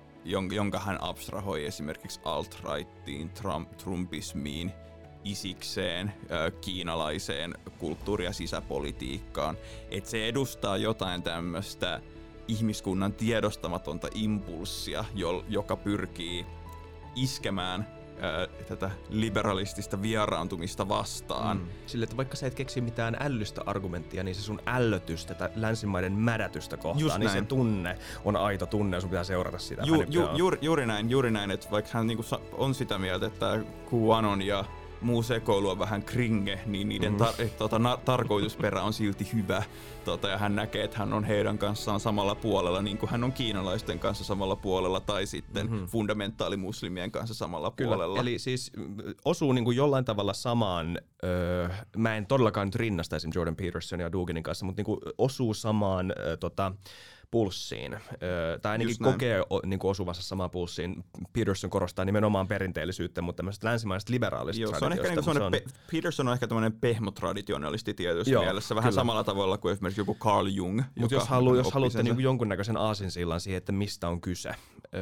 jonka 0.52 0.80
hän 0.80 0.98
abstrahoi 1.02 1.66
esimerkiksi 1.66 2.20
alt-rightiin, 2.24 3.30
Trump, 3.30 3.78
Trumpismiin, 3.78 4.72
isikseen, 5.24 6.14
kiinalaiseen 6.62 7.54
kulttuuri- 7.80 8.26
ja 8.26 8.34
sisäpolitiikkaan. 8.34 9.58
Että 9.92 10.10
se 10.10 10.28
edustaa 10.28 10.78
jotain 10.78 11.24
tämmöistä 11.24 12.02
ihmiskunnan 12.48 13.14
tiedostamatonta 13.14 14.08
impulssia, 14.14 15.06
joka 15.50 15.76
pyrkii 15.76 16.46
iskemään 17.16 17.88
ää, 18.22 18.48
tätä 18.68 18.92
liberalistista 19.10 20.02
vieraantumista 20.02 20.88
vastaan. 20.90 21.58
Mm. 21.58 21.68
Sille, 21.86 22.04
että 22.04 22.18
vaikka 22.18 22.36
sä 22.36 22.48
et 22.48 22.56
keksi 22.56 22.82
mitään 22.82 23.18
ällystä 23.20 23.62
argumenttia, 23.66 24.24
niin 24.24 24.36
se 24.36 24.42
sun 24.42 24.62
ällötys 24.66 25.26
tätä 25.26 25.50
länsimaiden 25.56 26.14
mädätystä 26.14 26.78
kohtaan, 26.78 27.00
Just 27.00 27.18
niin 27.18 27.26
näin. 27.26 27.44
se 27.44 27.48
tunne 27.48 27.98
on 28.26 28.36
aito 28.36 28.66
tunne 28.66 28.98
ja 28.98 29.02
sun 29.02 29.10
pitää 29.10 29.24
seurata 29.24 29.60
sitä. 29.60 29.84
Ju, 29.86 30.04
ju, 30.10 30.30
juuri, 30.36 30.58
juuri 30.62 30.86
näin, 30.86 31.10
juuri 31.10 31.32
näin, 31.32 31.52
että 31.52 31.68
vaikka 31.72 31.92
hän 31.94 32.08
niinku 32.08 32.24
on 32.54 32.76
sitä 32.76 32.98
mieltä, 32.98 33.26
että 33.26 33.60
QAnon 33.92 34.42
ja 34.42 34.66
muu 35.02 35.24
sekoilu 35.24 35.70
on 35.70 35.80
vähän 35.80 36.04
kringe, 36.04 36.60
niin 36.66 36.90
niiden 36.90 37.16
tar- 37.16 37.44
mm. 37.44 37.50
tota, 37.58 37.80
na- 37.80 37.98
tarkoitusperä 38.06 38.82
on 38.82 38.94
silti 38.94 39.28
hyvä. 39.34 39.64
Tota, 40.06 40.28
ja 40.28 40.38
hän 40.38 40.56
näkee, 40.56 40.84
että 40.84 40.98
hän 40.98 41.14
on 41.14 41.24
heidän 41.24 41.58
kanssaan 41.58 42.00
samalla 42.00 42.36
puolella, 42.36 42.82
niin 42.82 42.98
kuin 42.98 43.10
hän 43.10 43.24
on 43.24 43.32
kiinalaisten 43.32 44.00
kanssa 44.00 44.24
samalla 44.24 44.56
puolella, 44.56 45.00
tai 45.00 45.26
sitten 45.26 45.68
mm-hmm. 45.68 45.88
fundamentaalimuslimien 45.88 47.12
kanssa 47.12 47.34
samalla 47.34 47.72
Kyllä. 47.76 47.88
puolella. 47.88 48.20
Eli 48.20 48.40
siis 48.40 48.72
osuu 49.26 49.52
niin 49.52 49.66
kuin 49.66 49.78
jollain 49.78 50.06
tavalla 50.06 50.34
samaan, 50.34 51.00
öö, 51.24 51.70
mä 51.98 52.18
en 52.18 52.26
todellakaan 52.26 52.68
nyt 52.68 52.76
rinnasta 52.76 53.16
esimerkiksi 53.16 53.40
Jordan 53.40 53.56
Peterson 53.56 54.00
ja 54.00 54.12
Duganin 54.12 54.44
kanssa, 54.44 54.66
mutta 54.66 54.80
niin 54.80 54.86
kuin 54.86 55.00
osuu 55.18 55.54
samaan 55.54 56.14
öö, 56.18 56.38
tota, 56.38 56.72
pulssiin, 57.32 57.98
tai 58.62 58.72
ainakin 58.72 58.96
kokee 59.04 59.44
niin 59.66 59.80
kuin 59.80 59.92
osuvansa 59.92 60.22
samaan 60.22 60.50
pulssiin. 60.50 61.04
Peterson 61.34 61.70
korostaa 61.70 62.06
nimenomaan 62.06 62.48
perinteellisyyttä, 62.48 63.22
mutta 63.22 63.38
tämmöiset 63.38 63.64
länsimaiset 63.64 64.10
liberaalista 64.10 64.62
Joo, 64.62 64.80
se 64.80 64.86
on 64.86 64.92
ehkä 64.94 65.08
niin 65.08 65.24
se 65.24 65.30
on... 65.30 65.52
Pe- 65.52 65.64
Peterson 65.92 66.28
on 66.28 66.34
ehkä 66.34 66.48
tämmöinen 66.48 66.74
pehmotraditionalisti 66.74 67.94
tietysti 67.94 68.32
Joo, 68.32 68.44
mielessä, 68.44 68.76
vähän 68.76 68.90
kyllä. 68.90 69.02
samalla 69.02 69.24
tavalla 69.24 69.58
kuin 69.58 69.72
esimerkiksi 69.72 70.02
joku 70.02 70.16
Carl 70.16 70.48
Jung. 70.48 70.82
Mutta 71.00 71.16
jos, 71.16 71.28
halu, 71.28 71.56
jos 71.56 71.72
haluatte 71.72 72.04
niin 72.04 72.16
kuin 72.16 72.24
jonkunnäköisen 72.24 72.78
aasinsillan 72.78 73.42
siihen, 73.42 73.58
että 73.58 73.72
mistä 73.72 74.08
on 74.10 74.22
kyse, 74.22 74.52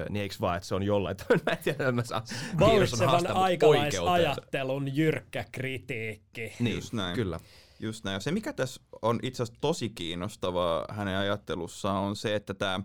niin 0.09 0.21
eikö 0.21 0.35
vaan, 0.41 0.57
että 0.57 0.67
se 0.67 0.75
on 0.75 0.83
jollain 0.83 1.17
tavalla, 1.17 1.43
mä 1.45 1.51
en 1.51 1.57
tiedä, 1.63 1.91
mä 1.91 2.03
saan 2.03 2.23
Vallitsevan 2.59 3.27
aikalaisajattelun 3.27 4.95
jyrkkä 4.95 5.45
kritiikki. 5.51 6.53
Niin, 6.59 6.75
Just 6.75 6.93
näin. 6.93 7.15
kyllä. 7.15 7.39
Just 7.79 8.03
näin. 8.03 8.21
Se, 8.21 8.31
mikä 8.31 8.53
tässä 8.53 8.81
on 9.01 9.19
itse 9.23 9.43
asiassa 9.43 9.61
tosi 9.61 9.89
kiinnostavaa 9.89 10.85
hänen 10.89 11.17
ajattelussaan, 11.17 12.03
on 12.03 12.15
se, 12.15 12.35
että 12.35 12.53
tämä 12.53 12.79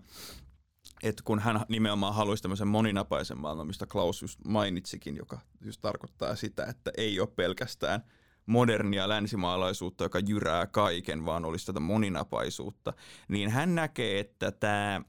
että 1.03 1.23
kun 1.25 1.39
hän 1.39 1.61
nimenomaan 1.69 2.15
haluaisi 2.15 2.43
tämmöisen 2.43 2.67
moninapaisen 2.67 3.37
maailman, 3.37 3.67
mistä 3.67 3.85
Klaus 3.85 4.21
just 4.21 4.39
mainitsikin, 4.47 5.15
joka 5.15 5.39
just 5.61 5.81
tarkoittaa 5.81 6.35
sitä, 6.35 6.65
että 6.65 6.91
ei 6.97 7.19
ole 7.19 7.27
pelkästään 7.27 8.03
modernia 8.45 9.09
länsimaalaisuutta, 9.09 10.03
joka 10.03 10.19
jyrää 10.19 10.67
kaiken, 10.67 11.25
vaan 11.25 11.45
olisi 11.45 11.65
tätä 11.65 11.79
moninapaisuutta, 11.79 12.93
niin 13.27 13.49
hän 13.49 13.75
näkee, 13.75 14.19
että 14.19 14.51
tämä 14.51 15.01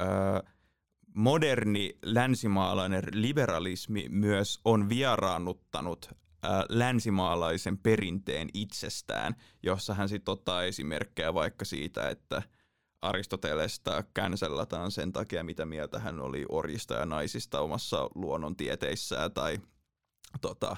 ö, 0.00 0.04
moderni 1.14 1.98
länsimaalainen 2.02 3.04
liberalismi 3.12 4.06
myös 4.08 4.60
on 4.64 4.88
vieraannuttanut 4.88 6.10
länsimaalaisen 6.68 7.78
perinteen 7.78 8.48
itsestään, 8.54 9.34
jossa 9.62 9.94
hän 9.94 10.08
sitten 10.08 10.32
ottaa 10.32 10.62
esimerkkejä 10.62 11.34
vaikka 11.34 11.64
siitä, 11.64 12.08
että 12.08 12.42
Aristotelesta 13.02 14.04
känsellataan 14.14 14.90
sen 14.90 15.12
takia, 15.12 15.44
mitä 15.44 15.66
mieltä 15.66 15.98
hän 15.98 16.20
oli 16.20 16.44
orjista 16.48 16.94
ja 16.94 17.06
naisista 17.06 17.60
omassa 17.60 18.10
luonnontieteissään 18.14 19.32
tai 19.32 19.58
tota, 20.40 20.76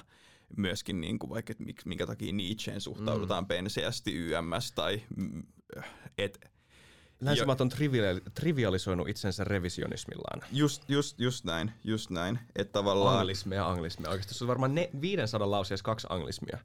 myöskin 0.57 1.01
niin 1.01 1.19
kuin 1.19 1.29
vaikka, 1.29 1.51
että 1.51 1.63
minkä 1.85 2.07
takia 2.07 2.33
Nietzscheen 2.33 2.81
suhtaudutaan 2.81 3.43
mm. 3.43 3.47
penseästi 3.47 4.13
YMS 4.15 4.71
tai 4.75 5.01
et, 6.17 6.51
Länsimaat 7.21 7.61
on 7.61 7.71
triviali- 7.71 8.31
trivialisoinut 8.33 9.09
itsensä 9.09 9.43
revisionismillaan. 9.43 10.41
Just, 10.51 10.89
just, 10.89 11.19
just 11.19 11.45
näin, 11.45 11.71
just 11.83 12.09
näin. 12.09 12.39
Että 12.55 12.71
tavallaan... 12.71 13.19
Anglismia, 13.19 13.67
anglismia. 13.67 14.09
Oikeasti 14.09 14.33
se 14.33 14.43
on 14.43 14.47
varmaan 14.47 14.75
ne, 14.75 14.89
500 15.01 15.51
lauseessa 15.51 15.83
kaksi 15.83 16.07
anglismia. 16.09 16.57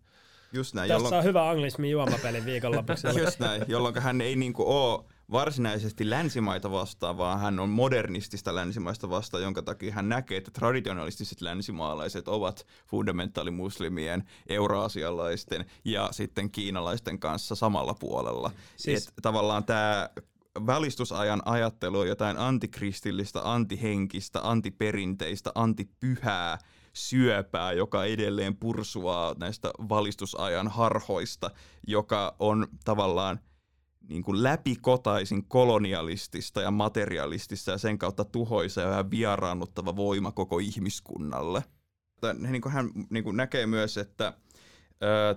Just 0.53 0.75
näin. 0.75 0.89
Tässä 0.89 1.05
jolloin... 1.05 1.15
on 1.15 1.25
hyvä 1.25 1.51
anglismi 1.51 1.91
juomapeli 1.91 2.45
viikonlopuksi. 2.45 3.07
just 3.25 3.39
näin, 3.39 3.65
jolloin 3.69 4.03
hän 4.03 4.21
ei 4.21 4.37
niinku 4.37 4.63
ole 4.67 5.05
varsinaisesti 5.31 6.11
länsimaita 6.11 6.71
vastaan, 6.71 7.19
vaan 7.19 7.41
hän 7.41 7.61
on 7.61 7.69
modernistista 7.69 8.55
länsimaista 8.55 9.11
vastaan, 9.11 9.43
jonka 9.43 9.63
takia 9.63 9.93
hän 9.93 10.09
näkee, 10.09 10.39
että 10.39 10.51
traditionalistiset 10.51 11.41
länsimaalaiset 11.41 12.29
ovat 12.29 12.67
fundamentaalimuslimien, 12.87 14.25
euroasialaisten 14.49 15.65
ja 15.85 16.09
sitten 16.13 16.51
kiinalaisten 16.51 17.19
kanssa 17.19 17.55
samalla 17.55 17.95
puolella. 17.95 18.51
Siis... 18.77 19.09
Et 19.09 19.15
tavallaan 19.23 19.65
tämä 19.65 20.09
välistysajan 20.67 21.43
ajattelu 21.45 21.99
on 21.99 22.09
jotain 22.09 22.39
antikristillistä, 22.39 23.53
antihenkistä, 23.53 24.41
antiperinteistä, 24.43 25.53
antipyhää 25.55 26.59
syöpää, 26.93 27.73
joka 27.73 28.05
edelleen 28.05 28.57
pursuaa 28.57 29.35
näistä 29.39 29.71
valistusajan 29.89 30.69
harhoista, 30.69 31.51
joka 31.87 32.37
on 32.39 32.67
tavallaan 32.85 33.41
niin 34.09 34.23
kuin 34.23 34.43
läpikotaisin 34.43 35.45
kolonialistista 35.45 36.63
ja 36.63 36.71
materialistista 36.71 37.71
ja 37.71 37.79
sen 37.79 37.99
kautta 37.99 38.25
tuhoisa 38.25 38.81
ja 38.81 39.11
vieraannuttava 39.11 39.97
voima 39.97 40.33
koko 40.33 40.59
ihmiskunnalle. 40.59 41.65
Niin 42.39 42.63
hän 42.69 42.91
niin 43.11 43.37
näkee 43.37 43.67
myös, 43.67 43.99
että 43.99 44.33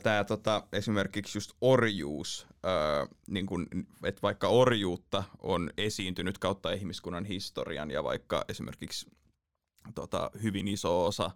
tämä 0.04 0.24
tota, 0.24 0.64
esimerkiksi 0.74 1.38
just 1.38 1.52
orjuus, 1.62 2.48
öö, 2.66 3.06
niin 3.28 3.46
kun, 3.46 3.68
että 4.04 4.22
vaikka 4.22 4.48
orjuutta 4.48 5.24
on 5.40 5.70
esiintynyt 5.78 6.38
kautta 6.38 6.72
ihmiskunnan 6.72 7.26
historian 7.26 7.92
ja 7.92 8.04
vaikka 8.04 8.46
esimerkiksi 8.50 9.12
tota, 9.96 10.32
hyvin 10.44 10.68
iso 10.68 11.06
osa 11.06 11.32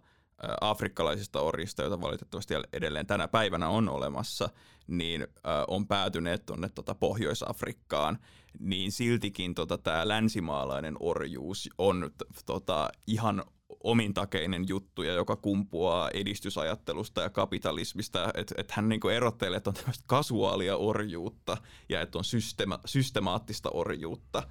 afrikkalaisista 0.60 1.40
orjista, 1.40 1.82
joita 1.82 2.00
valitettavasti 2.00 2.54
edelleen 2.72 3.06
tänä 3.06 3.28
päivänä 3.28 3.68
on 3.68 3.88
olemassa, 3.88 4.48
niin 4.86 5.26
on 5.68 5.86
päätyneet 5.86 6.46
tuonne 6.46 6.68
tota 6.68 6.94
Pohjois-Afrikkaan, 6.94 8.18
niin 8.58 8.92
siltikin 8.92 9.54
tota, 9.54 9.78
tämä 9.78 10.08
länsimaalainen 10.08 10.96
orjuus 11.00 11.70
on 11.78 12.10
tota, 12.46 12.88
ihan 13.06 13.44
omintakeinen 13.84 14.64
juttu 14.68 15.02
ja 15.02 15.12
joka 15.12 15.36
kumpuaa 15.36 16.10
edistysajattelusta 16.10 17.20
ja 17.22 17.30
kapitalismista. 17.30 18.30
Että 18.34 18.54
et 18.58 18.70
hän 18.70 18.88
niinku 18.88 19.08
erottelee, 19.08 19.56
että 19.56 19.70
on 19.70 19.74
tämmöistä 19.74 20.04
kasuaalia 20.06 20.76
orjuutta 20.76 21.56
ja 21.88 22.00
että 22.00 22.18
on 22.18 22.24
systema- 22.24 22.80
systemaattista 22.84 23.70
orjuutta. 23.70 24.42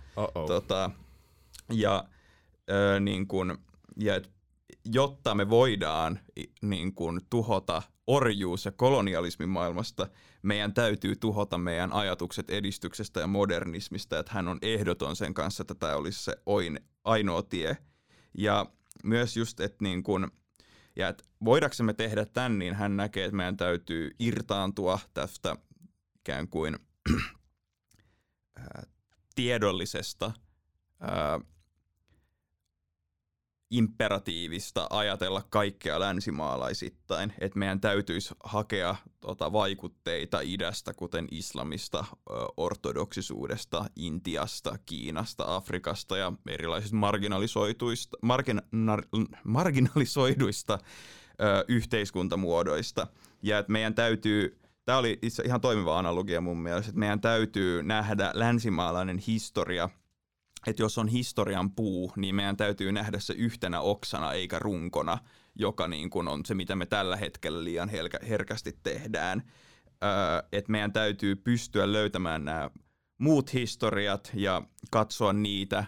Tota, 0.47 0.91
ja 1.73 2.03
ö, 2.69 2.99
niin 2.99 3.27
kun, 3.27 3.57
ja 3.97 4.15
et, 4.15 4.31
jotta 4.85 5.35
me 5.35 5.49
voidaan 5.49 6.19
niin 6.61 6.95
kun, 6.95 7.21
tuhota 7.29 7.81
orjuus- 8.07 8.65
ja 8.65 8.71
kolonialismin 8.71 9.49
maailmasta, 9.49 10.07
meidän 10.41 10.73
täytyy 10.73 11.15
tuhota 11.15 11.57
meidän 11.57 11.93
ajatukset 11.93 12.49
edistyksestä 12.49 13.19
ja 13.19 13.27
modernismista, 13.27 14.19
että 14.19 14.31
hän 14.33 14.47
on 14.47 14.57
ehdoton 14.61 15.15
sen 15.15 15.33
kanssa, 15.33 15.63
että 15.63 15.75
tämä 15.75 15.95
olisi 15.95 16.23
se 16.23 16.35
oin, 16.45 16.79
ainoa 17.03 17.41
tie. 17.41 17.77
Ja 18.37 18.65
myös 19.03 19.37
just, 19.37 19.59
että 19.59 19.77
niin 19.83 20.03
kun, 20.03 20.31
ja 20.95 21.07
että 21.07 21.23
voidaksemme 21.45 21.93
tehdä 21.93 22.25
tämän, 22.25 22.59
niin 22.59 22.73
hän 22.75 22.97
näkee, 22.97 23.25
että 23.25 23.35
meidän 23.37 23.57
täytyy 23.57 24.11
irtaantua 24.19 24.99
tästä 25.13 25.55
ikään 26.19 26.47
kuin 26.47 26.79
tiedollisesta 29.35 30.31
ää, 30.99 31.39
imperatiivista 33.71 34.87
ajatella 34.89 35.43
kaikkea 35.49 35.99
länsimaalaisittain, 35.99 37.33
että 37.39 37.59
meidän 37.59 37.81
täytyisi 37.81 38.35
hakea 38.43 38.95
tota, 39.19 39.53
vaikutteita 39.53 40.39
idästä, 40.43 40.93
kuten 40.93 41.27
islamista, 41.31 42.05
ortodoksisuudesta, 42.57 43.85
Intiasta, 43.95 44.77
Kiinasta, 44.85 45.55
Afrikasta 45.55 46.17
ja 46.17 46.33
erilaisista 46.47 46.95
marginalisoituista, 46.95 48.17
margin, 48.21 48.61
nar, 48.71 49.03
marginalisoiduista 49.43 50.79
ö, 51.41 51.65
yhteiskuntamuodoista. 51.67 53.07
Ja 53.41 53.59
että 53.59 53.71
meidän 53.71 53.95
täytyy 53.95 54.57
Tämä 54.85 54.97
oli 54.97 55.19
itse 55.21 55.43
ihan 55.43 55.61
toimiva 55.61 55.99
analogia 55.99 56.41
mun 56.41 56.61
mielestä, 56.61 56.89
että 56.89 56.99
meidän 56.99 57.21
täytyy 57.21 57.83
nähdä 57.83 58.31
länsimaalainen 58.33 59.17
historia– 59.17 59.89
että 60.67 60.83
jos 60.83 60.97
on 60.97 61.07
historian 61.07 61.71
puu, 61.71 62.13
niin 62.15 62.35
meidän 62.35 62.57
täytyy 62.57 62.91
nähdä 62.91 63.19
se 63.19 63.33
yhtenä 63.33 63.81
oksana 63.81 64.33
eikä 64.33 64.59
runkona, 64.59 65.17
joka 65.55 65.87
niin 65.87 66.09
kuin 66.09 66.27
on 66.27 66.45
se, 66.45 66.53
mitä 66.53 66.75
me 66.75 66.85
tällä 66.85 67.17
hetkellä 67.17 67.63
liian 67.63 67.89
herkästi 68.29 68.79
tehdään. 68.83 69.43
Öö, 70.03 70.47
että 70.51 70.71
meidän 70.71 70.93
täytyy 70.93 71.35
pystyä 71.35 71.91
löytämään 71.91 72.45
nämä 72.45 72.69
muut 73.17 73.53
historiat 73.53 74.31
ja 74.33 74.61
katsoa 74.91 75.33
niitä 75.33 75.85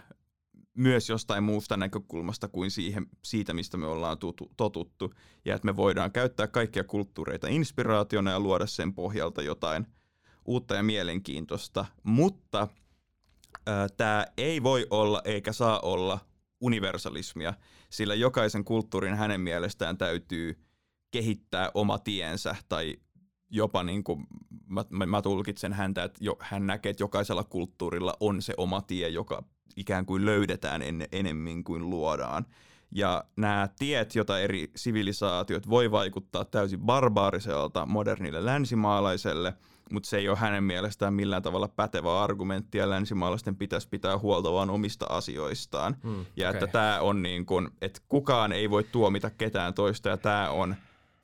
myös 0.74 1.08
jostain 1.08 1.44
muusta 1.44 1.76
näkökulmasta 1.76 2.48
kuin 2.48 2.70
siihen, 2.70 3.06
siitä, 3.24 3.52
mistä 3.52 3.76
me 3.76 3.86
ollaan 3.86 4.18
tutu, 4.18 4.52
totuttu. 4.56 5.14
Ja 5.44 5.54
että 5.54 5.66
me 5.66 5.76
voidaan 5.76 6.12
käyttää 6.12 6.46
kaikkia 6.46 6.84
kulttuureita 6.84 7.48
inspiraationa 7.48 8.30
ja 8.30 8.40
luoda 8.40 8.66
sen 8.66 8.94
pohjalta 8.94 9.42
jotain 9.42 9.86
uutta 10.44 10.74
ja 10.74 10.82
mielenkiintoista. 10.82 11.84
Mutta– 12.02 12.68
tämä 13.96 14.26
ei 14.36 14.62
voi 14.62 14.86
olla 14.90 15.22
eikä 15.24 15.52
saa 15.52 15.80
olla 15.80 16.18
universalismia, 16.60 17.54
sillä 17.90 18.14
jokaisen 18.14 18.64
kulttuurin 18.64 19.14
hänen 19.14 19.40
mielestään 19.40 19.98
täytyy 19.98 20.64
kehittää 21.10 21.70
oma 21.74 21.98
tiensä 21.98 22.56
tai 22.68 22.96
jopa 23.50 23.82
niin 23.82 24.04
kuin 24.04 24.26
mä, 24.68 24.84
mä, 24.90 25.06
mä 25.06 25.22
tulkitsen 25.22 25.72
häntä, 25.72 26.04
että 26.04 26.24
jo, 26.24 26.36
hän 26.40 26.66
näkee, 26.66 26.90
että 26.90 27.02
jokaisella 27.02 27.44
kulttuurilla 27.44 28.14
on 28.20 28.42
se 28.42 28.54
oma 28.56 28.82
tie, 28.82 29.08
joka 29.08 29.44
ikään 29.76 30.06
kuin 30.06 30.24
löydetään 30.24 30.82
en, 30.82 31.08
enemmän 31.12 31.64
kuin 31.64 31.90
luodaan. 31.90 32.46
Ja 32.90 33.24
nämä 33.36 33.68
tiet, 33.78 34.14
joita 34.14 34.38
eri 34.38 34.70
sivilisaatiot 34.76 35.68
voi 35.68 35.90
vaikuttaa 35.90 36.44
täysin 36.44 36.80
barbaariselta 36.80 37.86
modernille 37.86 38.44
länsimaalaiselle– 38.44 39.54
mutta 39.90 40.08
se 40.08 40.16
ei 40.16 40.28
ole 40.28 40.38
hänen 40.38 40.64
mielestään 40.64 41.14
millään 41.14 41.42
tavalla 41.42 41.68
pätevä 41.68 42.22
argumentti, 42.22 42.78
ja 42.78 42.90
länsimaalaisten 42.90 43.56
pitäisi 43.56 43.88
pitää 43.88 44.18
huolta 44.18 44.52
vaan 44.52 44.70
omista 44.70 45.06
asioistaan. 45.08 45.96
Mm, 46.02 46.26
ja 46.36 46.48
okay. 46.48 46.58
että 46.58 46.66
tämä 46.66 47.00
on 47.00 47.22
niin 47.22 47.46
kuin, 47.46 47.68
että 47.82 48.00
kukaan 48.08 48.52
ei 48.52 48.70
voi 48.70 48.84
tuomita 48.84 49.30
ketään 49.30 49.74
toista, 49.74 50.08
ja 50.08 50.16
tämä 50.16 50.50
on 50.50 50.74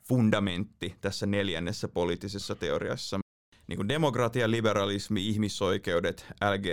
fundamentti 0.09 0.94
tässä 1.01 1.27
neljännessä 1.27 1.88
poliittisessa 1.88 2.55
teoriassa. 2.55 3.20
Niin 3.66 3.77
kuin 3.77 3.88
demokratia, 3.88 4.51
liberalismi, 4.51 5.29
ihmisoikeudet, 5.29 6.27
LG, 6.40 6.66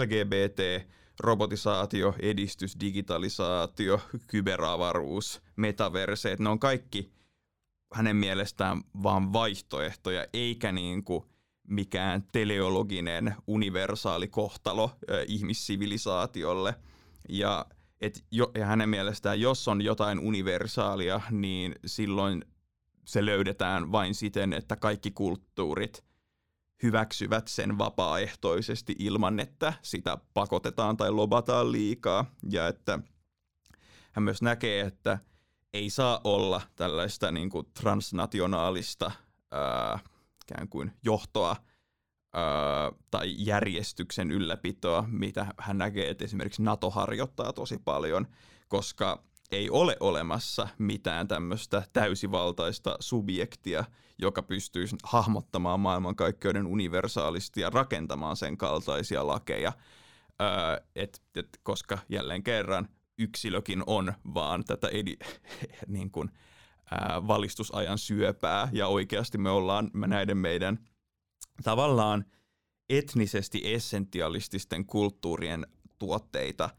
LGBT, 0.00 0.88
robotisaatio, 1.20 2.14
edistys, 2.20 2.80
digitalisaatio, 2.80 4.00
kyberavaruus, 4.26 5.42
metaverseet, 5.56 6.38
ne 6.38 6.48
on 6.48 6.58
kaikki 6.58 7.12
hänen 7.94 8.16
mielestään 8.16 8.82
vaan 9.02 9.32
vaihtoehtoja, 9.32 10.26
eikä 10.32 10.72
niin 10.72 11.04
kuin 11.04 11.24
mikään 11.68 12.24
teleologinen 12.32 13.34
universaali 13.46 14.28
kohtalo 14.28 14.90
ihmissivilisaatiolle. 15.26 16.74
Ja, 17.28 17.66
et 18.00 18.24
jo, 18.30 18.50
ja 18.54 18.66
hänen 18.66 18.88
mielestään, 18.88 19.40
jos 19.40 19.68
on 19.68 19.82
jotain 19.82 20.18
universaalia, 20.18 21.20
niin 21.30 21.74
silloin 21.86 22.44
se 23.04 23.26
löydetään 23.26 23.92
vain 23.92 24.14
siten, 24.14 24.52
että 24.52 24.76
kaikki 24.76 25.10
kulttuurit 25.10 26.04
hyväksyvät 26.82 27.48
sen 27.48 27.78
vapaaehtoisesti 27.78 28.96
ilman, 28.98 29.40
että 29.40 29.72
sitä 29.82 30.18
pakotetaan 30.34 30.96
tai 30.96 31.10
lobataan 31.10 31.72
liikaa. 31.72 32.24
Ja 32.50 32.68
että 32.68 32.98
hän 34.12 34.22
myös 34.22 34.42
näkee, 34.42 34.80
että 34.80 35.18
ei 35.72 35.90
saa 35.90 36.20
olla 36.24 36.60
tällaista 36.76 37.32
niin 37.32 37.50
kuin 37.50 37.66
transnationaalista 37.80 39.10
ää, 39.50 39.98
ikään 40.44 40.68
kuin 40.68 40.92
johtoa 41.04 41.56
öö, 42.36 42.42
tai 43.10 43.34
järjestyksen 43.38 44.30
ylläpitoa, 44.30 45.04
mitä 45.08 45.46
hän 45.58 45.78
näkee, 45.78 46.10
että 46.10 46.24
esimerkiksi 46.24 46.62
NATO 46.62 46.90
harjoittaa 46.90 47.52
tosi 47.52 47.78
paljon, 47.84 48.26
koska 48.68 49.22
ei 49.50 49.70
ole 49.70 49.96
olemassa 50.00 50.68
mitään 50.78 51.28
tämmöistä 51.28 51.82
täysivaltaista 51.92 52.96
subjektia, 53.00 53.84
joka 54.18 54.42
pystyisi 54.42 54.96
hahmottamaan 55.04 55.80
maailmankaikkeuden 55.80 56.66
universaalisti 56.66 57.60
ja 57.60 57.70
rakentamaan 57.70 58.36
sen 58.36 58.56
kaltaisia 58.56 59.26
lakeja, 59.26 59.72
öö, 60.42 60.84
et, 60.96 61.22
et, 61.34 61.48
koska 61.62 61.98
jälleen 62.08 62.42
kerran 62.42 62.88
yksilökin 63.18 63.82
on 63.86 64.12
vaan 64.34 64.64
tätä 64.64 64.88
edi, 64.88 65.16
niin 65.86 66.10
kuin, 66.10 66.30
ää, 67.00 67.26
valistusajan 67.26 67.98
syöpää 67.98 68.68
ja 68.72 68.86
oikeasti 68.86 69.38
me 69.38 69.50
ollaan 69.50 69.90
me 69.92 70.06
näiden 70.06 70.38
meidän 70.38 70.78
tavallaan 71.64 72.24
etnisesti 72.88 73.60
essentialististen 73.64 74.86
kulttuurien 74.86 75.66
tuotteita. 75.98 76.70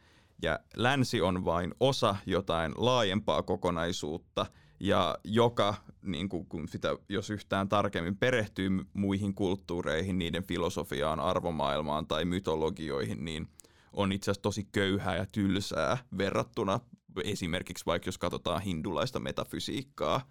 Ja 0.41 0.59
länsi 0.75 1.21
on 1.21 1.45
vain 1.45 1.73
osa 1.79 2.15
jotain 2.25 2.73
laajempaa 2.77 3.43
kokonaisuutta 3.43 4.45
ja 4.79 5.17
joka, 5.23 5.75
niin 6.01 6.29
kuin, 6.29 6.45
kun 6.45 6.67
sitä, 6.67 6.97
jos 7.09 7.29
yhtään 7.29 7.69
tarkemmin 7.69 8.17
perehtyy 8.17 8.69
muihin 8.93 9.35
kulttuureihin, 9.35 10.17
niiden 10.17 10.43
filosofiaan, 10.43 11.19
arvomaailmaan 11.19 12.07
tai 12.07 12.25
mytologioihin, 12.25 13.25
niin 13.25 13.47
on 13.93 14.11
itse 14.11 14.31
asiassa 14.31 14.41
tosi 14.41 14.67
köyhää 14.71 15.17
ja 15.17 15.25
tylsää 15.25 15.97
verrattuna 16.17 16.79
esimerkiksi 17.23 17.85
vaikka 17.85 18.07
jos 18.07 18.17
katsotaan 18.17 18.61
hindulaista 18.61 19.19
metafysiikkaa, 19.19 20.29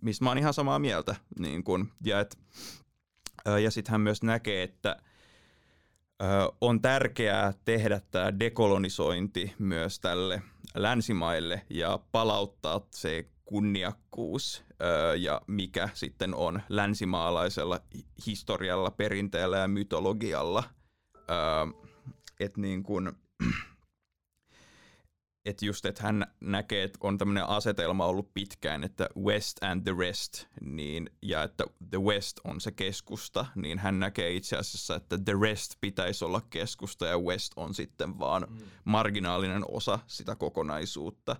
mistä 0.00 0.24
mä 0.24 0.30
oon 0.30 0.38
ihan 0.38 0.54
samaa 0.54 0.78
mieltä. 0.78 1.16
Niin 1.38 1.64
kun, 1.64 1.92
ja 2.04 2.20
et, 2.20 2.38
ja 3.62 3.70
sitten 3.70 3.92
hän 3.92 4.00
myös 4.00 4.22
näkee, 4.22 4.62
että 4.62 4.96
on 6.60 6.82
tärkeää 6.82 7.54
tehdä 7.64 8.00
tämä 8.10 8.38
dekolonisointi 8.38 9.54
myös 9.58 10.00
tälle 10.00 10.42
länsimaille 10.74 11.62
ja 11.70 11.98
palauttaa 12.12 12.80
se 12.90 13.28
kunniakkuus 13.44 14.64
ja 15.18 15.40
mikä 15.46 15.88
sitten 15.94 16.34
on 16.34 16.62
länsimaalaisella 16.68 17.80
historialla, 18.26 18.90
perinteellä 18.90 19.58
ja 19.58 19.68
mytologialla. 19.68 20.64
Että 22.40 22.60
niin 22.60 22.82
kun, 22.82 23.16
että 25.44 25.66
just, 25.66 25.86
että 25.86 26.02
hän 26.02 26.26
näkee, 26.40 26.82
että 26.82 26.98
on 27.00 27.18
tämmöinen 27.18 27.48
asetelma 27.48 28.06
ollut 28.06 28.34
pitkään, 28.34 28.84
että 28.84 29.08
West 29.24 29.62
and 29.62 29.82
the 29.82 29.94
rest, 29.98 30.46
niin, 30.60 31.10
ja 31.22 31.42
että 31.42 31.64
the 31.90 32.02
West 32.02 32.40
on 32.44 32.60
se 32.60 32.72
keskusta, 32.72 33.46
niin 33.54 33.78
hän 33.78 34.00
näkee 34.00 34.32
itse 34.32 34.56
asiassa, 34.56 34.96
että 34.96 35.18
the 35.18 35.32
rest 35.40 35.74
pitäisi 35.80 36.24
olla 36.24 36.40
keskusta 36.50 37.06
ja 37.06 37.18
West 37.18 37.52
on 37.56 37.74
sitten 37.74 38.18
vaan 38.18 38.46
mm. 38.50 38.56
marginaalinen 38.84 39.64
osa 39.68 39.98
sitä 40.06 40.36
kokonaisuutta. 40.36 41.36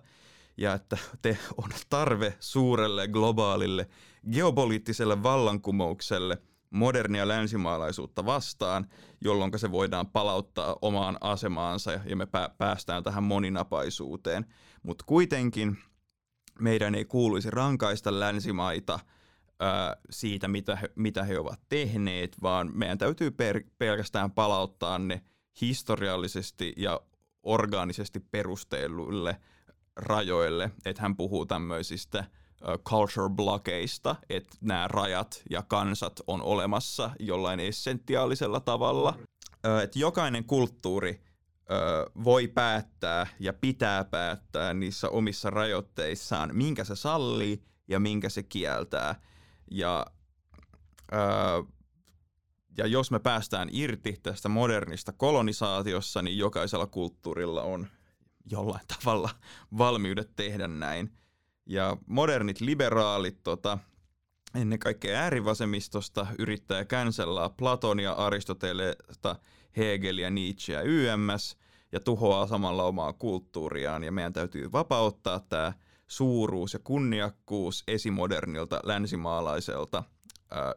Ja 0.57 0.73
että 0.73 0.97
te 1.21 1.37
on 1.57 1.69
tarve 1.89 2.33
suurelle 2.39 3.07
globaalille 3.07 3.89
geopoliittiselle 4.31 5.23
vallankumoukselle, 5.23 6.37
modernia 6.73 7.27
länsimaalaisuutta 7.27 8.25
vastaan, 8.25 8.89
jolloin 9.21 9.59
se 9.59 9.71
voidaan 9.71 10.07
palauttaa 10.07 10.75
omaan 10.81 11.17
asemaansa 11.21 11.91
ja 11.91 12.15
me 12.15 12.27
päästään 12.57 13.03
tähän 13.03 13.23
moninapaisuuteen. 13.23 14.45
Mutta 14.83 15.03
kuitenkin 15.07 15.77
meidän 16.59 16.95
ei 16.95 17.05
kuuluisi 17.05 17.51
rankaista 17.51 18.19
länsimaita 18.19 18.99
siitä, 20.09 20.47
mitä 20.47 20.75
he, 20.75 20.89
mitä 20.95 21.23
he 21.23 21.39
ovat 21.39 21.59
tehneet, 21.69 22.37
vaan 22.41 22.71
meidän 22.73 22.97
täytyy 22.97 23.31
per, 23.31 23.63
pelkästään 23.77 24.31
palauttaa 24.31 24.99
ne 24.99 25.21
historiallisesti 25.61 26.73
ja 26.77 27.01
orgaanisesti 27.43 28.19
perustelluille 28.19 29.39
rajoille, 29.95 30.71
että 30.85 31.01
hän 31.01 31.15
puhuu 31.15 31.45
tämmöisistä 31.45 32.23
culture 32.89 33.29
blockeista, 33.29 34.15
että 34.29 34.57
nämä 34.61 34.87
rajat 34.87 35.41
ja 35.49 35.61
kansat 35.61 36.21
on 36.27 36.41
olemassa 36.41 37.11
jollain 37.19 37.59
essentiaalisella 37.59 38.59
tavalla. 38.59 39.19
Että 39.83 39.99
jokainen 39.99 40.43
kulttuuri 40.43 41.23
voi 42.23 42.47
päättää 42.47 43.27
ja 43.39 43.53
pitää 43.53 44.03
päättää 44.03 44.73
niissä 44.73 45.09
omissa 45.09 45.49
rajoitteissaan, 45.49 46.49
minkä 46.53 46.83
se 46.83 46.95
sallii 46.95 47.63
ja 47.87 47.99
minkä 47.99 48.29
se 48.29 48.43
kieltää. 48.43 49.15
Ja, 49.71 50.05
ja 52.77 52.87
jos 52.87 53.11
me 53.11 53.19
päästään 53.19 53.69
irti 53.71 54.19
tästä 54.23 54.49
modernista 54.49 55.11
kolonisaatiossa, 55.11 56.21
niin 56.21 56.37
jokaisella 56.37 56.87
kulttuurilla 56.87 57.61
on 57.61 57.87
jollain 58.51 58.87
tavalla 58.87 59.29
valmiudet 59.77 60.35
tehdä 60.35 60.67
näin. 60.67 61.17
Ja 61.65 61.97
modernit 62.07 62.61
liberaalit 62.61 63.43
tota, 63.43 63.77
ennen 64.55 64.79
kaikkea 64.79 65.19
äärivasemmistosta 65.19 66.27
yrittää 66.39 66.85
känsellaa 66.85 67.49
Platonia, 67.49 68.11
Aristotelesta, 68.11 69.35
Hegelia, 69.77 70.29
Nietzscheä 70.29 70.81
YMS 70.81 71.57
ja 71.91 71.99
tuhoaa 71.99 72.47
samalla 72.47 72.83
omaa 72.83 73.13
kulttuuriaan. 73.13 74.03
Ja 74.03 74.11
meidän 74.11 74.33
täytyy 74.33 74.71
vapauttaa 74.71 75.39
tämä 75.39 75.73
suuruus 76.07 76.73
ja 76.73 76.79
kunniakkuus 76.83 77.83
esimodernilta 77.87 78.79
länsimaalaiselta 78.83 80.03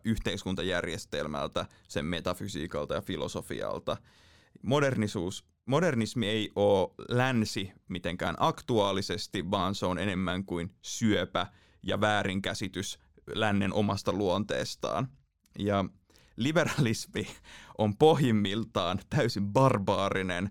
yhteiskuntajärjestelmältä, 0.04 1.66
sen 1.88 2.04
metafysiikalta 2.04 2.94
ja 2.94 3.00
filosofialta. 3.00 3.96
Modernisuus 4.62 5.44
modernismi 5.66 6.28
ei 6.28 6.52
ole 6.56 6.88
länsi 7.08 7.72
mitenkään 7.88 8.34
aktuaalisesti, 8.38 9.50
vaan 9.50 9.74
se 9.74 9.86
on 9.86 9.98
enemmän 9.98 10.44
kuin 10.44 10.74
syöpä 10.82 11.46
ja 11.82 12.00
väärinkäsitys 12.00 12.98
lännen 13.34 13.72
omasta 13.72 14.12
luonteestaan. 14.12 15.08
Ja 15.58 15.84
liberalismi 16.36 17.26
on 17.78 17.96
pohjimmiltaan 17.96 19.00
täysin 19.10 19.46
barbaarinen 19.52 20.50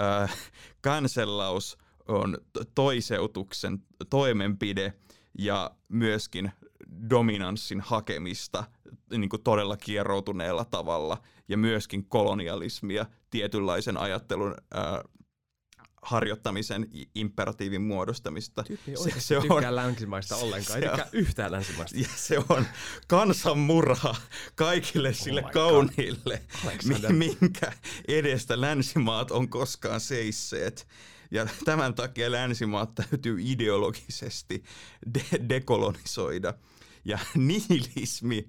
äh, 0.00 0.34
kansellaus 0.80 1.78
on 2.08 2.38
toiseutuksen 2.74 3.78
toimenpide 4.10 4.92
ja 5.38 5.70
myöskin 5.88 6.52
dominanssin 7.10 7.80
hakemista 7.80 8.64
niin 9.10 9.28
kuin 9.28 9.42
todella 9.42 9.76
kieroutuneella 9.76 10.64
tavalla 10.64 11.22
ja 11.48 11.56
myöskin 11.56 12.04
kolonialismia 12.08 13.06
tietynlaisen 13.32 13.96
ajattelun 13.96 14.54
ää, 14.74 15.02
harjoittamisen 16.02 16.86
imperatiivin 17.14 17.82
muodostamista. 17.82 18.62
Tyyppi 18.62 18.92
se, 18.96 19.20
se 19.20 19.38
on 19.38 19.76
länsimaista 19.76 20.36
ollenkaan, 20.36 20.82
ei 20.82 20.88
tykkää 20.88 21.08
yhtään 21.12 21.52
länsimaista. 21.52 21.98
Ja 21.98 22.08
se 22.16 22.38
on 22.48 22.66
kansanmurha 23.06 24.14
kaikille 24.54 25.08
oh 25.08 25.14
sille 25.14 25.42
kauniille, 25.52 26.42
minkä 27.10 27.72
edestä 28.08 28.60
länsimaat 28.60 29.30
on 29.30 29.48
koskaan 29.48 30.00
seisseet. 30.00 30.88
Ja 31.30 31.46
tämän 31.64 31.94
takia 31.94 32.32
länsimaat 32.32 32.94
täytyy 32.94 33.36
ideologisesti 33.40 34.64
de- 35.14 35.48
dekolonisoida. 35.48 36.54
Ja 37.04 37.18
nihilismi 37.34 38.46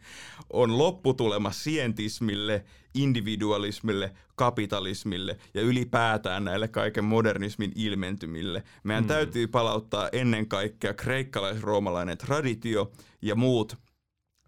on 0.53 0.77
lopputulema 0.77 1.51
sientismille, 1.51 2.65
individualismille, 2.93 4.13
kapitalismille 4.35 5.37
ja 5.53 5.61
ylipäätään 5.61 6.43
näille 6.43 6.67
kaiken 6.67 7.03
modernismin 7.03 7.71
ilmentymille. 7.75 8.63
Meidän 8.83 9.03
mm. 9.03 9.07
täytyy 9.07 9.47
palauttaa 9.47 10.09
ennen 10.11 10.47
kaikkea 10.47 10.93
kreikkalais-roomalainen 10.93 12.17
traditio 12.17 12.91
ja 13.21 13.35
muut 13.35 13.77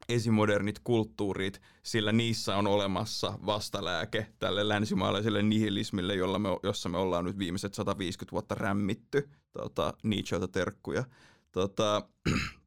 esimodernit 0.10 0.80
kulttuurit, 0.84 1.62
sillä 1.84 2.12
niissä 2.12 2.58
on 2.58 2.68
olemassa 2.68 3.40
vastalääke 3.46 4.28
tälle 4.40 4.68
länsimaalaiselle 4.68 5.44
nihilismille, 5.44 6.16
jolla 6.16 6.40
me, 6.40 6.50
jossa 6.64 6.90
me 6.90 6.98
ollaan 6.98 7.26
nyt 7.26 7.40
viimeiset 7.40 7.74
150 7.74 8.32
vuotta 8.32 8.56
rämmitty 8.56 9.30
tota, 9.52 9.94
Nietzscheeltä 10.04 10.48
terkkuja. 10.48 11.04
Tota, 11.52 12.10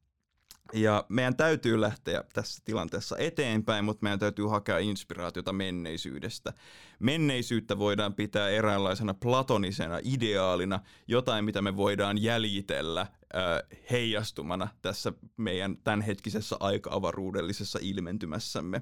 ja 0.73 1.05
meidän 1.09 1.35
täytyy 1.35 1.81
lähteä 1.81 2.23
tässä 2.33 2.61
tilanteessa 2.65 3.17
eteenpäin, 3.17 3.85
mutta 3.85 4.03
meidän 4.03 4.19
täytyy 4.19 4.45
hakea 4.45 4.77
inspiraatiota 4.77 5.53
menneisyydestä. 5.53 6.53
Menneisyyttä 6.99 7.77
voidaan 7.77 8.13
pitää 8.13 8.49
eräänlaisena 8.49 9.13
platonisena 9.13 9.99
ideaalina, 10.03 10.79
jotain 11.07 11.45
mitä 11.45 11.61
me 11.61 11.77
voidaan 11.77 12.23
jäljitellä 12.23 13.07
äh, 13.35 13.79
heijastumana 13.91 14.67
tässä 14.81 15.13
meidän 15.37 15.77
tämänhetkisessä 15.83 16.55
aika-avaruudellisessa 16.59 17.79
ilmentymässämme. 17.81 18.81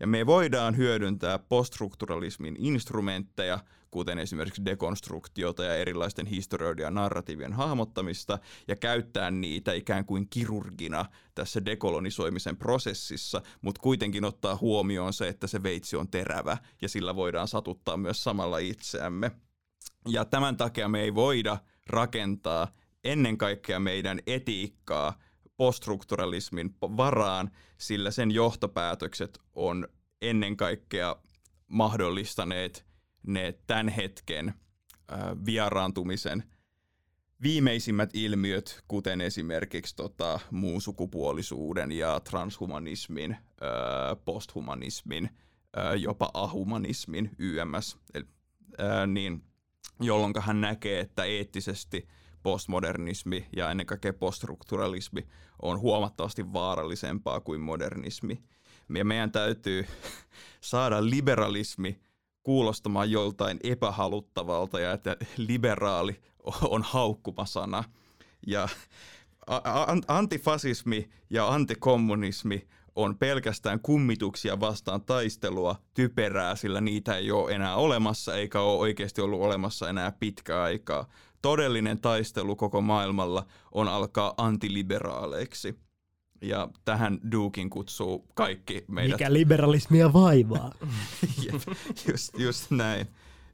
Ja 0.00 0.06
me 0.06 0.26
voidaan 0.26 0.76
hyödyntää 0.76 1.38
poststrukturalismin 1.38 2.56
instrumentteja, 2.58 3.58
kuten 3.90 4.18
esimerkiksi 4.18 4.64
dekonstruktiota 4.64 5.64
ja 5.64 5.74
erilaisten 5.76 6.26
historioiden 6.26 6.84
ja 6.84 6.90
narratiivien 6.90 7.52
hahmottamista, 7.52 8.38
ja 8.68 8.76
käyttää 8.76 9.30
niitä 9.30 9.72
ikään 9.72 10.04
kuin 10.04 10.28
kirurgina 10.28 11.04
tässä 11.34 11.64
dekolonisoimisen 11.64 12.56
prosessissa, 12.56 13.42
mutta 13.62 13.80
kuitenkin 13.82 14.24
ottaa 14.24 14.56
huomioon 14.56 15.12
se, 15.12 15.28
että 15.28 15.46
se 15.46 15.62
veitsi 15.62 15.96
on 15.96 16.08
terävä, 16.10 16.56
ja 16.82 16.88
sillä 16.88 17.16
voidaan 17.16 17.48
satuttaa 17.48 17.96
myös 17.96 18.24
samalla 18.24 18.58
itseämme. 18.58 19.30
Ja 20.08 20.24
tämän 20.24 20.56
takia 20.56 20.88
me 20.88 21.00
ei 21.00 21.14
voida 21.14 21.58
rakentaa 21.86 22.68
ennen 23.12 23.38
kaikkea 23.38 23.80
meidän 23.80 24.20
etiikkaa 24.26 25.18
poststrukturalismin 25.56 26.74
varaan, 26.80 27.50
sillä 27.78 28.10
sen 28.10 28.30
johtopäätökset 28.30 29.38
on 29.54 29.88
ennen 30.22 30.56
kaikkea 30.56 31.16
mahdollistaneet 31.68 32.86
ne 33.26 33.54
tämän 33.66 33.88
hetken 33.88 34.54
vieraantumisen 35.46 36.44
viimeisimmät 37.42 38.10
ilmiöt, 38.12 38.84
kuten 38.88 39.20
esimerkiksi 39.20 39.96
tota, 39.96 40.40
muun 40.50 40.80
sukupuolisuuden 40.80 41.92
ja 41.92 42.20
transhumanismin, 42.20 43.36
posthumanismin, 44.24 45.30
jopa 45.98 46.30
ahumanismin 46.34 47.30
YMS, 47.38 47.98
eli, 48.14 48.24
niin, 49.06 49.44
jolloin 50.00 50.32
hän 50.40 50.60
näkee, 50.60 51.00
että 51.00 51.24
eettisesti 51.24 52.08
postmodernismi 52.46 53.46
ja 53.56 53.70
ennen 53.70 53.86
kaikkea 53.86 54.12
poststrukturalismi 54.12 55.26
on 55.62 55.80
huomattavasti 55.80 56.52
vaarallisempaa 56.52 57.40
kuin 57.40 57.60
modernismi. 57.60 58.42
Ja 58.94 59.04
meidän 59.04 59.32
täytyy 59.32 59.86
saada 60.60 61.04
liberalismi 61.04 62.00
kuulostamaan 62.42 63.10
joltain 63.10 63.60
epähaluttavalta 63.62 64.80
ja 64.80 64.92
että 64.92 65.16
liberaali 65.36 66.20
on 66.74 66.82
haukkumasana. 66.82 67.84
Ja 68.46 68.68
antifasismi 70.08 71.08
ja 71.30 71.48
antikommunismi 71.48 72.66
on 72.96 73.18
pelkästään 73.18 73.80
kummituksia 73.80 74.60
vastaan 74.60 75.02
taistelua 75.02 75.76
typerää, 75.94 76.56
sillä 76.56 76.80
niitä 76.80 77.16
ei 77.16 77.30
ole 77.30 77.52
enää 77.52 77.76
olemassa 77.76 78.36
eikä 78.36 78.60
ole 78.60 78.78
oikeasti 78.78 79.20
ollut 79.20 79.40
olemassa 79.40 79.88
enää 79.88 80.12
pitkä 80.12 80.62
aikaa. 80.62 81.08
Todellinen 81.42 82.00
taistelu 82.00 82.56
koko 82.56 82.80
maailmalla 82.80 83.46
on 83.72 83.88
alkaa 83.88 84.34
antiliberaaleiksi. 84.36 85.78
Ja 86.42 86.68
tähän 86.84 87.18
Dukin 87.32 87.70
kutsuu 87.70 88.26
kaikki 88.34 88.84
meidät. 88.88 89.20
Mikä 89.20 89.32
liberalismia 89.32 90.12
vaivaa. 90.12 90.72
just, 92.08 92.38
just 92.38 92.70
näin. 92.70 93.06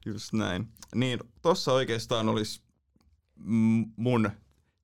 Just 0.05 0.33
näin. 0.33 0.67
Niin, 0.95 1.19
tossa 1.41 1.73
oikeastaan 1.73 2.29
olisi 2.29 2.61
mun 3.95 4.31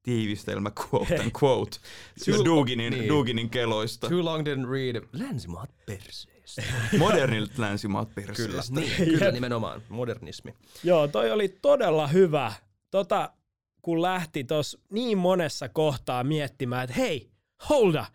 tiivistelmä 0.04 0.72
quote 0.80 1.16
and 1.16 1.32
quote 1.44 1.78
Too, 2.26 2.46
Duginin, 2.46 2.94
niin. 2.94 3.10
Duginin 3.10 3.50
keloista. 3.50 4.10
Too 4.10 4.26
long 4.26 4.48
didn't 4.48 4.70
read 4.72 5.04
länsimaat 5.14 5.70
perseestä. 5.86 6.64
Modernit 6.98 7.58
länsimaat 7.58 8.16
perseestä. 8.16 8.74
Kyllä, 8.74 8.88
niin, 8.88 8.96
kyllä 8.98 9.32
nimenomaan, 9.32 9.82
modernismi. 9.90 10.54
Joo, 10.84 11.08
toi 11.08 11.32
oli 11.32 11.50
todella 11.50 12.08
hyvä. 12.08 12.54
Tota, 12.92 13.34
kun 13.82 14.02
lähti 14.02 14.44
tuossa 14.44 14.80
niin 14.92 15.18
monessa 15.18 15.70
kohtaa 15.70 16.24
miettimään, 16.24 16.84
että 16.84 16.96
hei, 16.96 17.32
holda, 17.70 18.06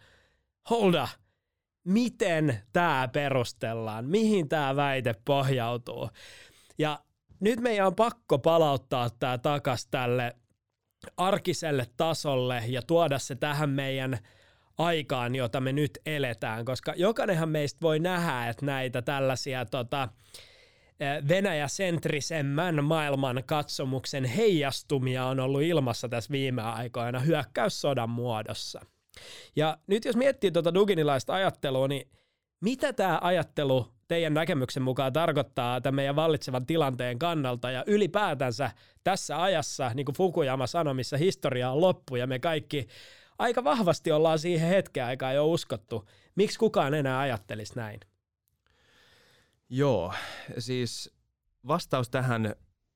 holda. 0.70 1.08
miten 1.84 2.62
tämä 2.72 3.08
perustellaan, 3.12 4.04
mihin 4.04 4.48
tämä 4.48 4.76
väite 4.76 5.14
pohjautuu. 5.24 6.10
Ja 6.78 7.00
nyt 7.40 7.60
meidän 7.60 7.87
on 7.87 7.94
pakko 7.94 8.38
palauttaa 8.38 9.10
tämä 9.10 9.38
takas 9.38 9.87
tälle 9.87 10.37
arkiselle 11.16 11.87
tasolle 11.96 12.62
ja 12.66 12.82
tuoda 12.82 13.18
se 13.18 13.34
tähän 13.34 13.70
meidän 13.70 14.18
aikaan, 14.78 15.34
jota 15.34 15.60
me 15.60 15.72
nyt 15.72 15.98
eletään, 16.06 16.64
koska 16.64 16.94
jokainenhan 16.96 17.48
meistä 17.48 17.80
voi 17.82 17.98
nähdä, 17.98 18.48
että 18.48 18.66
näitä 18.66 19.02
tällaisia 19.02 19.64
tota, 19.64 20.08
Venäjä-sentrisemmän 21.28 22.85
maailman 22.85 23.42
katsomuksen 23.46 24.24
heijastumia 24.24 25.26
on 25.26 25.40
ollut 25.40 25.62
ilmassa 25.62 26.09
tässä 26.09 26.33
viime 26.33 26.62
aikoina 26.62 27.18
hyökkäyssodan 27.18 28.11
muodossa. 28.11 28.80
Ja 29.57 29.78
nyt 29.87 30.04
jos 30.04 30.16
miettii 30.16 30.50
tuota 30.50 30.74
duginilaista 30.74 31.35
ajattelua, 31.35 31.88
niin 31.88 32.09
mitä 32.61 32.92
tämä 32.92 33.18
ajattelu 33.22 33.94
teidän 34.09 34.35
näkemyksen 34.35 34.83
mukaan 34.83 35.12
tarkoittaa 35.12 35.80
tämän 35.80 35.94
meidän 35.94 36.16
vallitsevan 36.16 36.66
tilanteen 36.66 37.18
kannalta 37.18 37.70
ja 37.70 37.85
ylipäätänsä 37.87 38.70
tässä 39.04 39.42
ajassa, 39.42 39.90
niin 39.94 40.04
kuin 40.04 40.16
Fukuyama 40.16 40.66
sanoi, 40.66 40.94
missä 40.94 41.16
historia 41.16 41.70
on 41.70 41.80
loppu 41.80 42.16
ja 42.16 42.26
me 42.26 42.38
kaikki 42.38 42.87
aika 43.38 43.64
vahvasti 43.64 44.12
ollaan 44.12 44.38
siihen 44.38 44.68
hetkeen 44.68 45.07
aikaa 45.07 45.33
jo 45.33 45.46
uskottu. 45.46 46.09
Miksi 46.35 46.59
kukaan 46.59 46.94
enää 46.94 47.18
ajattelisi 47.18 47.76
näin? 47.76 48.00
Joo, 49.68 50.14
siis 50.59 51.14
vastaus 51.66 52.11
tähän 52.11 52.55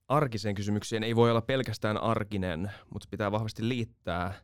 arkiseen 0.09 0.55
kysymykseen 0.55 1.03
ei 1.03 1.17
voi 1.17 1.31
olla 1.31 1.41
pelkästään 1.41 1.97
arkinen, 1.97 2.73
mutta 2.93 3.09
pitää 3.11 3.33
vahvasti 3.33 3.69
liittää 3.69 4.35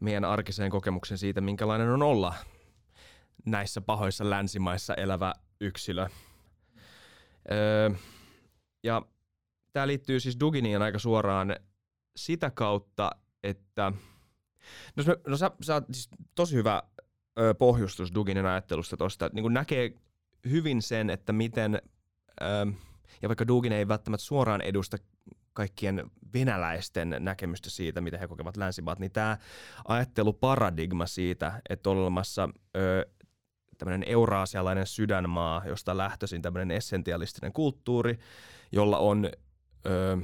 meidän 0.00 0.24
arkiseen 0.24 0.70
kokemuksen 0.70 1.18
siitä, 1.18 1.40
minkälainen 1.40 1.88
on 1.88 2.02
olla 2.02 2.34
näissä 3.46 3.80
pahoissa 3.80 4.30
länsimaissa 4.30 4.94
elävä 4.94 5.34
yksilö. 5.60 6.08
Öö, 7.50 7.90
ja 8.82 9.02
tämä 9.72 9.86
liittyy 9.86 10.20
siis 10.20 10.40
Duginiin 10.40 10.82
aika 10.82 10.98
suoraan 10.98 11.56
sitä 12.16 12.50
kautta, 12.50 13.10
että 13.42 13.92
no, 14.96 15.04
no 15.26 15.36
sä, 15.36 15.50
sä 15.62 15.82
siis 15.92 16.08
tosi 16.34 16.54
hyvä 16.54 16.82
pohjustus 17.58 18.14
Duginin 18.14 18.46
ajattelusta 18.46 18.96
tuosta, 18.96 19.30
niin 19.32 19.52
näkee 19.52 19.92
hyvin 20.50 20.82
sen, 20.82 21.10
että 21.10 21.32
miten, 21.32 21.82
ö, 22.40 22.44
ja 23.22 23.28
vaikka 23.28 23.46
Dugin 23.46 23.72
ei 23.72 23.88
välttämättä 23.88 24.24
suoraan 24.24 24.60
edusta 24.60 24.96
kaikkien 25.52 26.10
venäläisten 26.34 27.16
näkemystä 27.18 27.70
siitä, 27.70 28.00
mitä 28.00 28.18
he 28.18 28.28
kokevat 28.28 28.56
länsimaat, 28.56 28.98
niin 28.98 29.12
tämä 29.12 29.38
ajatteluparadigma 29.88 31.06
siitä, 31.06 31.62
että 31.68 31.90
on 31.90 31.96
olemassa 31.96 32.48
ö, 32.76 33.06
tämmöinen 33.78 34.08
euraasialainen 34.08 34.86
sydänmaa, 34.86 35.62
josta 35.66 35.96
lähtöisin 35.96 36.42
tämmöinen 36.42 36.70
essentialistinen 36.70 37.52
kulttuuri, 37.52 38.18
jolla 38.72 38.98
on 38.98 39.30
ö, 39.86 40.18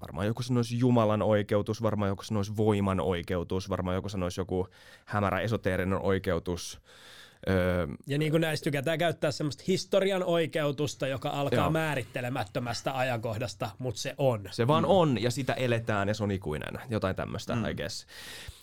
varmaan 0.00 0.26
joku 0.26 0.42
sanoisi 0.42 0.78
Jumalan 0.78 1.22
oikeutus, 1.22 1.82
varmaan 1.82 2.08
joku 2.08 2.22
sanoisi 2.22 2.56
voiman 2.56 3.00
oikeutus, 3.00 3.68
varmaan 3.68 3.94
joku 3.94 4.08
sanoisi 4.08 4.40
joku 4.40 4.68
hämärä 5.04 5.40
esoteerinen 5.40 6.02
oikeutus. 6.02 6.80
Öö, 7.48 7.86
ja 8.06 8.18
niin 8.18 8.30
kuin 8.30 8.40
näistä 8.40 8.64
tykätään 8.64 8.98
käyttää 8.98 9.30
semmoista 9.30 9.64
historian 9.66 10.24
oikeutusta, 10.24 11.06
joka 11.06 11.28
alkaa 11.28 11.58
joo. 11.58 11.70
määrittelemättömästä 11.70 12.98
ajankohdasta, 12.98 13.70
mutta 13.78 14.00
se 14.00 14.14
on. 14.18 14.48
Se 14.50 14.66
vaan 14.66 14.84
mm. 14.84 14.90
on 14.90 15.22
ja 15.22 15.30
sitä 15.30 15.52
eletään 15.52 16.08
ja 16.08 16.14
se 16.14 16.24
on 16.24 16.30
ikuinen, 16.30 16.74
jotain 16.90 17.16
tämmöistä, 17.16 17.54
mm. 17.54 17.64
I 17.64 17.74
guess. 17.74 18.06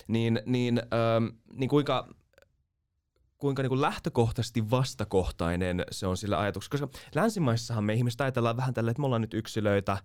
Niin, 0.07 0.41
niin, 0.45 0.81
öö, 0.93 1.19
niin 1.53 1.69
kuinka 1.69 2.07
kuinka 3.37 3.61
niin 3.61 3.69
kuin 3.69 3.81
lähtökohtaisesti 3.81 4.71
vastakohtainen 4.71 5.83
se 5.91 6.07
on 6.07 6.17
sillä 6.17 6.39
ajatuksella. 6.39 6.87
Koska 6.87 6.99
länsimaissahan 7.15 7.83
me 7.83 7.93
ihmiset 7.93 8.21
ajatellaan 8.21 8.57
vähän 8.57 8.73
tällä, 8.73 8.91
että 8.91 9.01
me 9.01 9.05
ollaan 9.05 9.21
nyt 9.21 9.33
yksilöitä, 9.33 9.97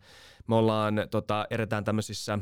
me 0.46 0.54
ollaan, 0.54 0.94
tota, 1.10 1.46
eretään 1.50 1.84
tämmöisissä, 1.84 2.38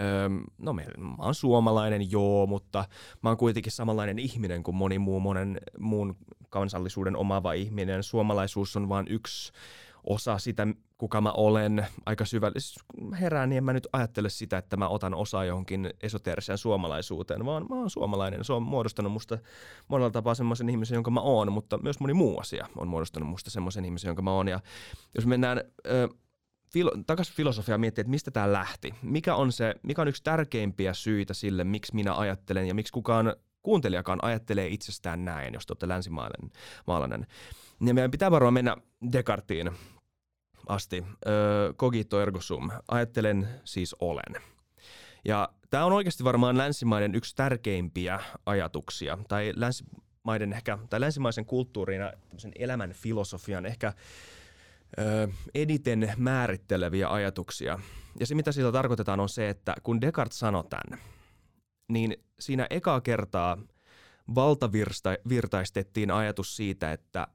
öö, 0.00 0.28
no 0.58 0.72
me, 0.72 0.86
mä 0.98 1.14
oon 1.18 1.34
suomalainen, 1.34 2.10
joo, 2.10 2.46
mutta 2.46 2.84
mä 3.22 3.30
oon 3.30 3.36
kuitenkin 3.36 3.72
samanlainen 3.72 4.18
ihminen 4.18 4.62
kuin 4.62 4.74
moni 4.74 4.98
muu, 4.98 5.20
monen 5.20 5.60
muun 5.78 6.16
kansallisuuden 6.50 7.16
omaava 7.16 7.52
ihminen. 7.52 8.02
Suomalaisuus 8.02 8.76
on 8.76 8.88
vain 8.88 9.06
yksi 9.08 9.52
osa 10.04 10.38
sitä, 10.38 10.66
kuka 10.98 11.20
mä 11.20 11.32
olen 11.32 11.86
aika 12.06 12.24
syvällisesti. 12.24 12.80
Herään, 13.20 13.48
niin 13.48 13.56
en 13.56 13.64
mä 13.64 13.72
nyt 13.72 13.88
ajattele 13.92 14.30
sitä, 14.30 14.58
että 14.58 14.76
mä 14.76 14.88
otan 14.88 15.14
osaa 15.14 15.44
johonkin 15.44 15.90
esoteeriseen 16.02 16.58
suomalaisuuteen, 16.58 17.44
vaan 17.44 17.66
mä 17.70 17.76
oon 17.76 17.90
suomalainen. 17.90 18.44
Se 18.44 18.52
on 18.52 18.62
muodostanut 18.62 19.12
musta 19.12 19.38
monella 19.88 20.10
tapaa 20.10 20.34
semmoisen 20.34 20.68
ihmisen, 20.68 20.96
jonka 20.96 21.10
mä 21.10 21.20
oon, 21.20 21.52
mutta 21.52 21.78
myös 21.78 22.00
moni 22.00 22.14
muu 22.14 22.38
asia 22.38 22.68
on 22.76 22.88
muodostanut 22.88 23.28
musta 23.28 23.50
semmoisen 23.50 23.84
ihmisen, 23.84 24.08
jonka 24.08 24.22
mä 24.22 24.32
oon. 24.32 24.48
Ja 24.48 24.60
jos 25.14 25.26
mennään 25.26 25.60
ö, 25.86 26.08
filo- 26.72 27.02
takaisin 27.06 27.34
filosofiaan 27.34 27.80
miettiä, 27.80 28.02
että 28.02 28.10
mistä 28.10 28.30
tämä 28.30 28.52
lähti. 28.52 28.94
Mikä 29.02 29.34
on, 29.34 29.52
se, 29.52 29.74
mikä 29.82 30.02
on 30.02 30.08
yksi 30.08 30.22
tärkeimpiä 30.22 30.94
syitä 30.94 31.34
sille, 31.34 31.64
miksi 31.64 31.94
minä 31.94 32.14
ajattelen 32.14 32.68
ja 32.68 32.74
miksi 32.74 32.92
kukaan 32.92 33.34
kuuntelijakaan 33.62 34.18
ajattelee 34.22 34.66
itsestään 34.66 35.24
näin, 35.24 35.54
jos 35.54 35.66
te 35.66 35.72
olette 35.72 35.88
länsimaalainen. 35.88 37.26
Ja 37.80 37.94
meidän 37.94 38.10
pitää 38.10 38.30
varmaan 38.30 38.54
mennä 38.54 38.76
Descartiin 39.12 39.70
asti. 40.68 41.04
cogito 41.76 42.22
ergo 42.22 42.40
sum. 42.40 42.70
Ajattelen 42.88 43.48
siis 43.64 43.96
olen. 44.00 44.42
Ja 45.24 45.48
tämä 45.70 45.84
on 45.84 45.92
oikeasti 45.92 46.24
varmaan 46.24 46.58
länsimaiden 46.58 47.14
yksi 47.14 47.36
tärkeimpiä 47.36 48.20
ajatuksia, 48.46 49.18
tai 49.28 49.52
länsimaiden 49.56 50.52
ehkä, 50.52 50.78
tai 50.90 51.00
länsimaisen 51.00 51.44
kulttuurin 51.44 52.00
ja 52.00 52.12
elämän 52.58 52.92
filosofian 52.92 53.66
ehkä 53.66 53.92
ö, 54.98 55.28
eniten 55.54 56.12
määritteleviä 56.16 57.08
ajatuksia. 57.08 57.78
Ja 58.20 58.26
se, 58.26 58.34
mitä 58.34 58.52
sillä 58.52 58.72
tarkoitetaan, 58.72 59.20
on 59.20 59.28
se, 59.28 59.48
että 59.48 59.74
kun 59.82 60.00
Descartes 60.00 60.38
sanoi 60.38 60.64
tämän, 60.64 61.00
niin 61.88 62.16
siinä 62.40 62.66
ekaa 62.70 63.00
kertaa 63.00 63.58
valtavirtaistettiin 64.34 66.10
ajatus 66.10 66.56
siitä, 66.56 66.92
että 66.92 67.26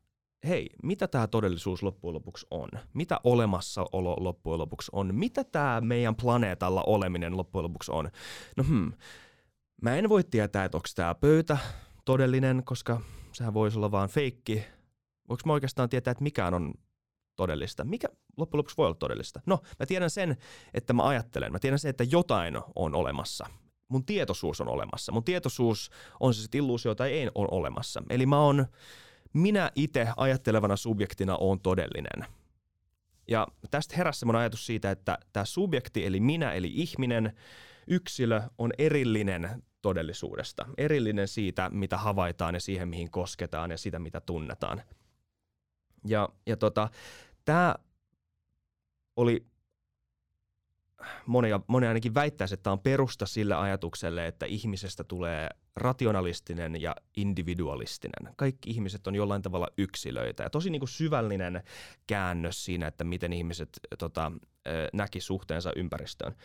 hei, 0.47 0.69
mitä 0.83 1.07
tämä 1.07 1.27
todellisuus 1.27 1.83
loppujen 1.83 2.13
lopuksi 2.13 2.47
on? 2.51 2.69
Mitä 2.93 3.19
olemassaolo 3.23 4.15
loppujen 4.19 4.59
lopuksi 4.59 4.91
on? 4.93 5.15
Mitä 5.15 5.43
tämä 5.43 5.81
meidän 5.81 6.15
planeetalla 6.15 6.83
oleminen 6.83 7.37
loppujen 7.37 7.63
lopuksi 7.63 7.91
on? 7.91 8.09
No 8.57 8.63
hmm, 8.67 8.93
mä 9.81 9.95
en 9.95 10.09
voi 10.09 10.23
tietää, 10.23 10.65
että 10.65 10.77
onko 10.77 10.87
tämä 10.95 11.15
pöytä 11.15 11.57
todellinen, 12.05 12.63
koska 12.65 13.01
sehän 13.33 13.53
voisi 13.53 13.77
olla 13.77 13.91
vaan 13.91 14.09
feikki. 14.09 14.63
Voinko 15.29 15.41
mä 15.45 15.53
oikeastaan 15.53 15.89
tietää, 15.89 16.11
että 16.11 16.23
mikään 16.23 16.53
on 16.53 16.73
todellista? 17.35 17.83
Mikä 17.83 18.07
loppujen 18.37 18.59
lopuksi 18.59 18.77
voi 18.77 18.85
olla 18.85 18.95
todellista? 18.95 19.41
No, 19.45 19.59
mä 19.79 19.85
tiedän 19.85 20.09
sen, 20.09 20.37
että 20.73 20.93
mä 20.93 21.07
ajattelen. 21.07 21.51
Mä 21.51 21.59
tiedän 21.59 21.79
sen, 21.79 21.89
että 21.89 22.03
jotain 22.03 22.57
on 22.75 22.95
olemassa. 22.95 23.45
Mun 23.89 24.05
tietoisuus 24.05 24.61
on 24.61 24.67
olemassa. 24.67 25.11
Mun 25.11 25.23
tietoisuus 25.23 25.89
on 26.19 26.33
se 26.33 26.41
sitten 26.41 26.59
illuusio 26.59 26.95
tai 26.95 27.11
ei 27.11 27.29
ole 27.35 27.47
olemassa. 27.51 28.03
Eli 28.09 28.25
mä 28.25 28.41
oon 28.41 28.65
minä 29.33 29.71
itse 29.75 30.07
ajattelevana 30.17 30.75
subjektina 30.75 31.37
on 31.37 31.59
todellinen. 31.59 32.25
Ja 33.27 33.47
tästä 33.71 33.95
heräsi 33.97 34.19
semmoinen 34.19 34.39
ajatus 34.39 34.65
siitä, 34.65 34.91
että 34.91 35.17
tämä 35.33 35.45
subjekti, 35.45 36.05
eli 36.05 36.19
minä, 36.19 36.53
eli 36.53 36.71
ihminen, 36.73 37.37
yksilö, 37.87 38.41
on 38.57 38.71
erillinen 38.77 39.63
todellisuudesta. 39.81 40.65
Erillinen 40.77 41.27
siitä, 41.27 41.69
mitä 41.73 41.97
havaitaan 41.97 42.53
ja 42.53 42.59
siihen, 42.59 42.87
mihin 42.87 43.11
kosketaan 43.11 43.71
ja 43.71 43.77
sitä, 43.77 43.99
mitä 43.99 44.21
tunnetaan. 44.21 44.81
Ja, 46.05 46.29
ja 46.45 46.57
tota, 46.57 46.89
tämä 47.45 47.75
oli 49.15 49.45
moni, 51.25 51.49
moni 51.67 51.87
ainakin 51.87 52.13
väittäisi, 52.13 52.53
että 52.53 52.63
tämä 52.63 52.71
on 52.71 52.79
perusta 52.79 53.25
sille 53.25 53.55
ajatukselle, 53.55 54.27
että 54.27 54.45
ihmisestä 54.45 55.03
tulee 55.03 55.49
rationalistinen 55.75 56.81
ja 56.81 56.95
individualistinen. 57.17 58.33
Kaikki 58.35 58.69
ihmiset 58.69 59.07
on 59.07 59.15
jollain 59.15 59.41
tavalla 59.41 59.67
yksilöitä 59.77 60.43
ja 60.43 60.49
tosi 60.49 60.69
niin 60.69 60.79
kuin 60.79 60.89
syvällinen 60.89 61.63
käännös 62.07 62.65
siinä, 62.65 62.87
että 62.87 63.03
miten 63.03 63.33
ihmiset 63.33 63.69
tota, 63.99 64.31
näki 64.93 65.21
suhteensa 65.21 65.71
ympäristöön. 65.75 66.35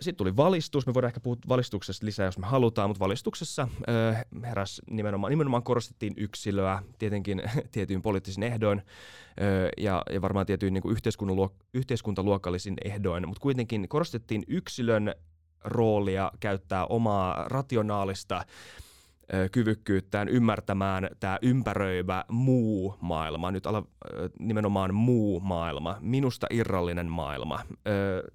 Sitten 0.00 0.16
tuli 0.16 0.36
valistus. 0.36 0.86
Me 0.86 0.94
voidaan 0.94 1.08
ehkä 1.08 1.20
puhua 1.20 1.36
valistuksesta 1.48 2.06
lisää, 2.06 2.26
jos 2.26 2.38
me 2.38 2.46
halutaan, 2.46 2.90
mutta 2.90 3.04
valistuksessa 3.04 3.68
heräs 4.42 4.82
nimenomaan, 4.90 5.30
nimenomaan 5.30 5.62
korostettiin 5.62 6.14
yksilöä 6.16 6.82
tietenkin 6.98 7.42
tietyin 7.72 8.02
poliittisin 8.02 8.42
ehdoin 8.42 8.82
ja, 9.76 10.02
ja 10.10 10.22
varmaan 10.22 10.46
tietyin 10.46 10.74
niin 10.74 10.96
yhteiskuntaluokallisin 11.74 12.74
ehdoin, 12.84 13.28
mutta 13.28 13.40
kuitenkin 13.40 13.88
korostettiin 13.88 14.42
yksilön 14.48 15.14
roolia 15.64 16.32
käyttää 16.40 16.86
omaa 16.86 17.44
rationaalista 17.48 18.44
kyvykkyyttään 19.52 20.28
ymmärtämään 20.28 21.08
tämä 21.20 21.38
ympäröivä 21.42 22.24
muu 22.28 22.94
maailma, 23.00 23.50
nyt 23.50 23.66
ala, 23.66 23.86
nimenomaan 24.38 24.94
muu 24.94 25.40
maailma, 25.40 25.96
minusta 26.00 26.46
irrallinen 26.50 27.10
maailma, 27.10 27.60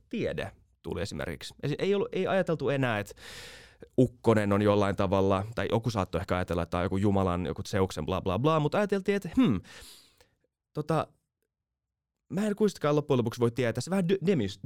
tiede 0.10 0.52
tuli 0.84 1.02
esimerkiksi. 1.02 1.54
Ei, 1.80 1.96
ollut, 1.96 2.10
ei 2.12 2.28
ajateltu 2.28 2.70
enää, 2.70 3.00
että 3.00 3.14
ukkonen 3.98 4.54
on 4.54 4.62
jollain 4.62 4.96
tavalla, 4.96 5.46
tai 5.56 5.68
joku 5.72 5.90
saattoi 5.90 6.22
ehkä 6.22 6.36
ajatella, 6.36 6.64
että 6.64 6.72
tämä 6.72 6.80
on 6.80 6.86
joku 6.86 6.98
Jumalan, 6.98 7.46
joku 7.46 7.64
Zeuksen 7.64 8.06
bla 8.06 8.22
bla 8.22 8.40
bla, 8.40 8.60
mutta 8.60 8.78
ajateltiin, 8.78 9.16
että 9.16 9.30
hmm, 9.38 9.62
tota, 10.74 11.08
mä 12.30 12.48
en 12.48 12.56
kuitenkaan 12.56 12.96
loppujen 12.96 13.18
lopuksi 13.18 13.40
voi 13.40 13.52
tietää, 13.52 13.82
se 13.82 13.92
vähän 13.92 14.08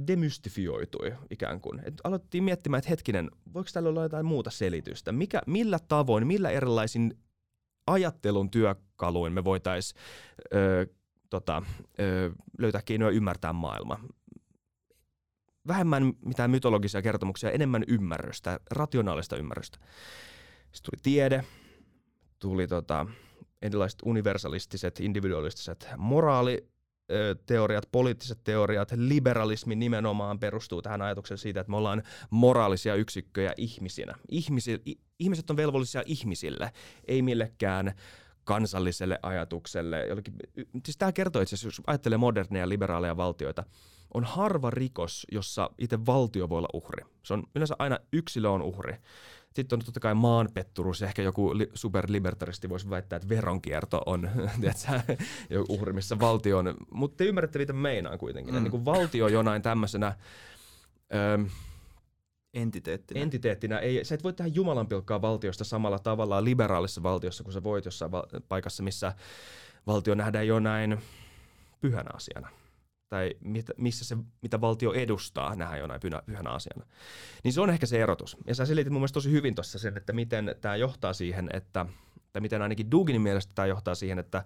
demystifioitui 0.06 1.12
ikään 1.30 1.60
kuin. 1.60 1.80
Et 1.84 1.94
aloittiin 2.04 2.44
miettimään, 2.44 2.78
että 2.78 2.90
hetkinen, 2.90 3.30
voiko 3.54 3.70
täällä 3.72 3.88
olla 3.88 4.02
jotain 4.02 4.26
muuta 4.26 4.50
selitystä? 4.50 5.12
Mikä, 5.12 5.42
millä 5.46 5.78
tavoin, 5.88 6.26
millä 6.26 6.50
erilaisin 6.50 7.18
ajattelun 7.86 8.50
työkaluin 8.50 9.32
me 9.32 9.44
voitaisiin 9.44 10.00
tota, 11.30 11.62
löytää 12.58 12.82
keinoja 12.84 13.10
ymmärtää 13.10 13.52
maailma. 13.52 14.00
Vähemmän 15.66 16.12
mitään 16.24 16.50
mytologisia 16.50 17.02
kertomuksia, 17.02 17.50
enemmän 17.50 17.84
ymmärrystä, 17.88 18.60
rationaalista 18.70 19.36
ymmärrystä. 19.36 19.78
Sitten 20.72 20.90
tuli 20.90 21.00
tiede, 21.02 21.44
tuli 22.38 22.66
tota, 22.66 23.06
erilaiset 23.62 23.98
universalistiset, 24.04 25.00
individualistiset 25.00 25.88
moraali, 25.96 26.68
teoriat, 27.46 27.88
poliittiset 27.92 28.38
teoriat, 28.44 28.92
liberalismi 28.96 29.74
nimenomaan 29.74 30.38
perustuu 30.38 30.82
tähän 30.82 31.02
ajatukseen 31.02 31.38
siitä, 31.38 31.60
että 31.60 31.70
me 31.70 31.76
ollaan 31.76 32.02
moraalisia 32.30 32.94
yksikköjä 32.94 33.54
ihmisinä. 33.56 34.14
Ihmisi, 34.28 34.82
ihmiset 35.18 35.50
on 35.50 35.56
velvollisia 35.56 36.02
ihmisille, 36.06 36.72
ei 37.08 37.22
millekään 37.22 37.92
kansalliselle 38.44 39.18
ajatukselle. 39.22 40.06
Jollekin, 40.06 40.34
siis 40.84 40.96
tämä 40.96 41.12
kertoo 41.12 41.42
itse 41.42 41.54
asiassa, 41.54 41.66
jos 41.66 41.82
ajattelee 41.86 42.18
moderneja 42.18 42.68
liberaaleja 42.68 43.16
valtioita, 43.16 43.64
on 44.14 44.24
harva 44.24 44.70
rikos, 44.70 45.26
jossa 45.32 45.70
itse 45.78 46.06
valtio 46.06 46.48
voi 46.48 46.58
olla 46.58 46.68
uhri. 46.72 47.04
Se 47.22 47.34
on 47.34 47.42
yleensä 47.54 47.74
aina 47.78 47.98
yksilö 48.12 48.48
on 48.48 48.62
uhri. 48.62 48.96
Sitten 49.54 49.76
on 49.76 49.84
totta 49.84 50.00
kai 50.00 50.14
maanpetturus. 50.14 51.02
Ehkä 51.02 51.22
joku 51.22 51.58
li- 51.58 51.70
superlibertaristi 51.74 52.68
voisi 52.68 52.90
väittää, 52.90 53.16
että 53.16 53.28
veronkierto 53.28 54.02
on 54.06 54.30
tiedätkö, 54.60 55.16
joku 55.50 55.74
uhri, 55.74 55.92
missä 55.92 56.18
valtio 56.18 56.58
on. 56.58 56.74
Mutta 56.90 57.16
te 57.16 57.24
ymmärrätte, 57.24 57.58
mitä 57.58 57.72
meinaan 57.72 58.18
kuitenkin. 58.18 58.54
Mm. 58.54 58.62
Niin 58.62 58.70
kuin 58.70 58.84
valtio 58.84 59.28
jonain 59.28 59.62
tämmöisenä... 59.62 60.16
Öö, 61.14 61.38
entiteettinä. 62.54 63.20
entiteettinä. 63.20 63.78
Ei, 63.78 64.04
sä 64.04 64.14
et 64.14 64.24
voi 64.24 64.32
tehdä 64.32 64.50
Jumalan 64.54 64.86
pilkkaa 64.86 65.22
valtiosta 65.22 65.64
samalla 65.64 65.98
tavalla 65.98 66.44
liberaalissa 66.44 67.02
valtiossa, 67.02 67.44
kun 67.44 67.52
sä 67.52 67.62
voit 67.62 67.84
jossain 67.84 68.10
val- 68.10 68.26
paikassa, 68.48 68.82
missä 68.82 69.12
valtio 69.86 70.14
nähdään 70.14 70.46
jonain 70.46 70.98
pyhänä 71.80 72.10
asiana 72.14 72.48
tai 73.08 73.34
mit, 73.40 73.66
missä 73.76 74.04
se, 74.04 74.16
mitä 74.42 74.60
valtio 74.60 74.92
edustaa, 74.92 75.54
nähdään 75.54 75.80
jonain 75.80 76.00
pyhänä, 76.00 76.22
pyhänä 76.26 76.50
asiana. 76.50 76.86
Niin 77.44 77.52
se 77.52 77.60
on 77.60 77.70
ehkä 77.70 77.86
se 77.86 78.02
erotus. 78.02 78.36
Ja 78.46 78.54
sä 78.54 78.66
selitit 78.66 78.92
mun 78.92 79.00
mielestä 79.00 79.14
tosi 79.14 79.30
hyvin 79.30 79.54
tuossa 79.54 79.78
sen, 79.78 79.96
että 79.96 80.12
miten 80.12 80.54
tämä 80.60 80.76
johtaa 80.76 81.12
siihen, 81.12 81.48
että, 81.52 81.86
tai 82.32 82.40
miten 82.40 82.62
ainakin 82.62 82.90
Duginin 82.90 83.22
mielestä 83.22 83.52
tämä 83.54 83.66
johtaa 83.66 83.94
siihen, 83.94 84.18
että 84.18 84.44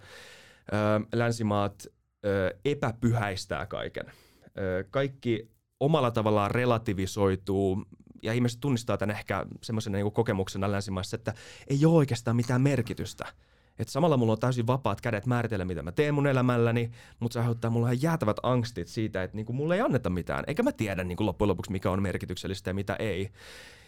ö, 0.72 0.74
länsimaat 1.14 1.86
ö, 2.26 2.56
epäpyhäistää 2.64 3.66
kaiken. 3.66 4.12
Ö, 4.58 4.84
kaikki 4.90 5.50
omalla 5.80 6.10
tavallaan 6.10 6.50
relativisoituu 6.50 7.84
ja 8.22 8.32
ihmiset 8.32 8.60
tunnistaa 8.60 8.98
tämän 8.98 9.16
ehkä 9.16 9.46
semmoisena 9.62 9.98
niin 9.98 10.12
kokemuksena 10.12 10.72
länsimaissa, 10.72 11.16
että 11.16 11.34
ei 11.66 11.84
ole 11.84 11.96
oikeastaan 11.96 12.36
mitään 12.36 12.60
merkitystä– 12.60 13.26
että 13.78 13.92
samalla 13.92 14.16
mulla 14.16 14.32
on 14.32 14.38
täysin 14.38 14.66
vapaat 14.66 15.00
kädet 15.00 15.26
määritellä, 15.26 15.64
mitä 15.64 15.82
mä 15.82 15.92
teen 15.92 16.14
mun 16.14 16.26
elämälläni, 16.26 16.90
mutta 17.20 17.32
se 17.32 17.38
aiheuttaa 17.38 17.70
mulle 17.70 17.86
ihan 17.86 18.02
jäätävät 18.02 18.36
angstit 18.42 18.88
siitä, 18.88 19.22
että 19.22 19.36
niinku 19.36 19.52
mulle 19.52 19.74
ei 19.74 19.80
anneta 19.80 20.10
mitään. 20.10 20.44
Eikä 20.46 20.62
mä 20.62 20.72
tiedä 20.72 21.04
niinku 21.04 21.26
loppujen 21.26 21.48
lopuksi, 21.48 21.72
mikä 21.72 21.90
on 21.90 22.02
merkityksellistä 22.02 22.70
ja 22.70 22.74
mitä 22.74 22.96
ei. 22.98 23.30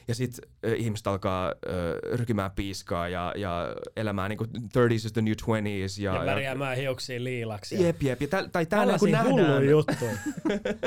Ja 0.09 0.15
sitten 0.15 0.51
äh, 0.67 0.73
ihmiset 0.77 1.07
alkaa 1.07 1.47
äh, 1.47 2.19
rykimään 2.19 2.51
piiskaa 2.51 3.09
ja, 3.09 3.33
ja 3.37 3.77
elämään 3.97 4.29
niinku 4.29 4.45
30s 4.45 4.93
is 4.95 5.13
the 5.13 5.23
new 5.23 5.33
20s. 5.33 6.03
Ja, 6.03 6.15
ja 6.15 6.27
värjäämään 6.27 6.77
hiuksia 6.77 7.25
liilaksi. 7.25 7.83
Jep, 7.83 8.03
jep. 8.03 8.23
Ja 8.23 8.29
tä, 8.29 8.49
tai 8.53 8.67
tää 8.67 8.87
niinku 8.87 9.07
nähdään. 9.07 9.69
juttuja. 9.69 10.13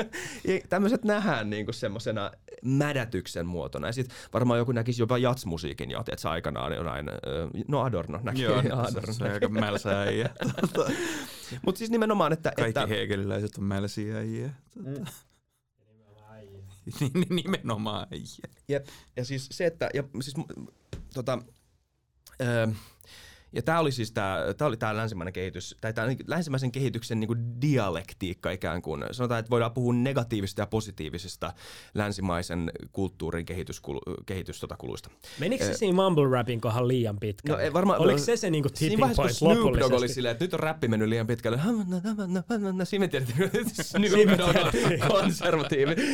tämmöiset 0.68 1.04
nähdään 1.04 1.50
niinku 1.50 1.72
semmoisena 1.72 2.30
mädätyksen 2.64 3.46
muotona. 3.46 3.86
Ja 3.86 3.92
sitten 3.92 4.16
varmaan 4.32 4.58
joku 4.58 4.72
näkisi 4.72 5.02
jopa 5.02 5.18
jatsmusiikin 5.18 5.90
jo, 5.90 6.04
että 6.12 6.30
aikanaan 6.30 6.72
jonain, 6.72 7.06
no 7.68 7.82
Adorno 7.82 8.20
näki. 8.22 8.42
Joo, 8.42 8.58
Adorno. 8.88 9.12
se, 9.12 9.24
on 9.24 9.30
aika 9.30 9.48
mälsä 9.48 10.00
äijä. 10.00 10.30
Mutta 11.64 11.78
siis 11.78 11.90
nimenomaan, 11.90 12.32
että... 12.32 12.52
Kaikki 12.56 12.80
että, 12.80 12.86
hegeliläiset 12.86 13.58
on 13.58 13.64
mälsiä 13.64 14.16
äijä. 14.16 14.50
Mm. 14.74 15.04
Nimenomaan 17.42 18.06
äijä. 18.12 18.54
Jep. 18.68 18.86
Ja 19.16 19.24
siis 19.24 19.48
se, 19.50 19.66
että... 19.66 19.90
Ja 19.94 20.04
siis, 20.20 20.34
tota, 21.14 21.38
öö, 22.40 22.66
ja 23.54 23.62
tämä 23.62 23.78
oli 23.80 23.92
siis 23.92 24.12
tämä, 24.12 24.38
tämä 24.56 24.68
oli 24.68 24.76
tämä 24.76 24.96
länsimainen 24.96 25.32
kehitys, 25.32 25.76
tai 25.80 25.92
tämä 25.92 26.08
länsimaisen 26.26 26.72
kehityksen 26.72 27.20
niin 27.20 27.28
kuin 27.28 27.60
dialektiikka 27.60 28.50
ikään 28.50 28.82
kuin. 28.82 29.04
Sanotaan, 29.10 29.40
että 29.40 29.50
voidaan 29.50 29.72
puhua 29.72 29.92
negatiivisista 29.94 30.62
ja 30.62 30.66
positiivisista 30.66 31.52
länsimaisen 31.94 32.72
kulttuurin 32.92 33.46
kehityskulu, 33.46 34.00
kehityskuluista. 34.26 35.10
Menikö 35.40 35.64
se 35.64 35.70
äh, 35.70 35.76
siinä 35.76 35.94
mumble 35.94 36.30
rapin 36.30 36.60
kohdalla 36.60 36.88
liian 36.88 37.20
pitkälle? 37.20 37.66
No, 37.66 37.72
varmaan, 37.72 38.00
Oliko 38.00 38.18
se 38.18 38.36
se 38.36 38.50
niinku 38.50 38.68
tipping 38.68 39.00
point 39.16 39.16
lopullisesti? 39.16 39.38
Snoop 39.38 39.78
Dogg 39.78 39.92
oli 39.92 40.08
silleen, 40.08 40.32
että 40.32 40.44
nyt 40.44 40.54
on 40.54 40.60
räppi 40.60 40.88
mennyt 40.88 41.08
liian 41.08 41.26
pitkälle. 41.26 41.60
Siinä 42.84 43.04
me 43.04 43.08
tiedettiin, 43.08 43.42
että 43.44 43.82
Snoop 43.82 44.38
Dogg 44.38 44.56
on 45.04 45.08
konservatiivi. 45.08 45.94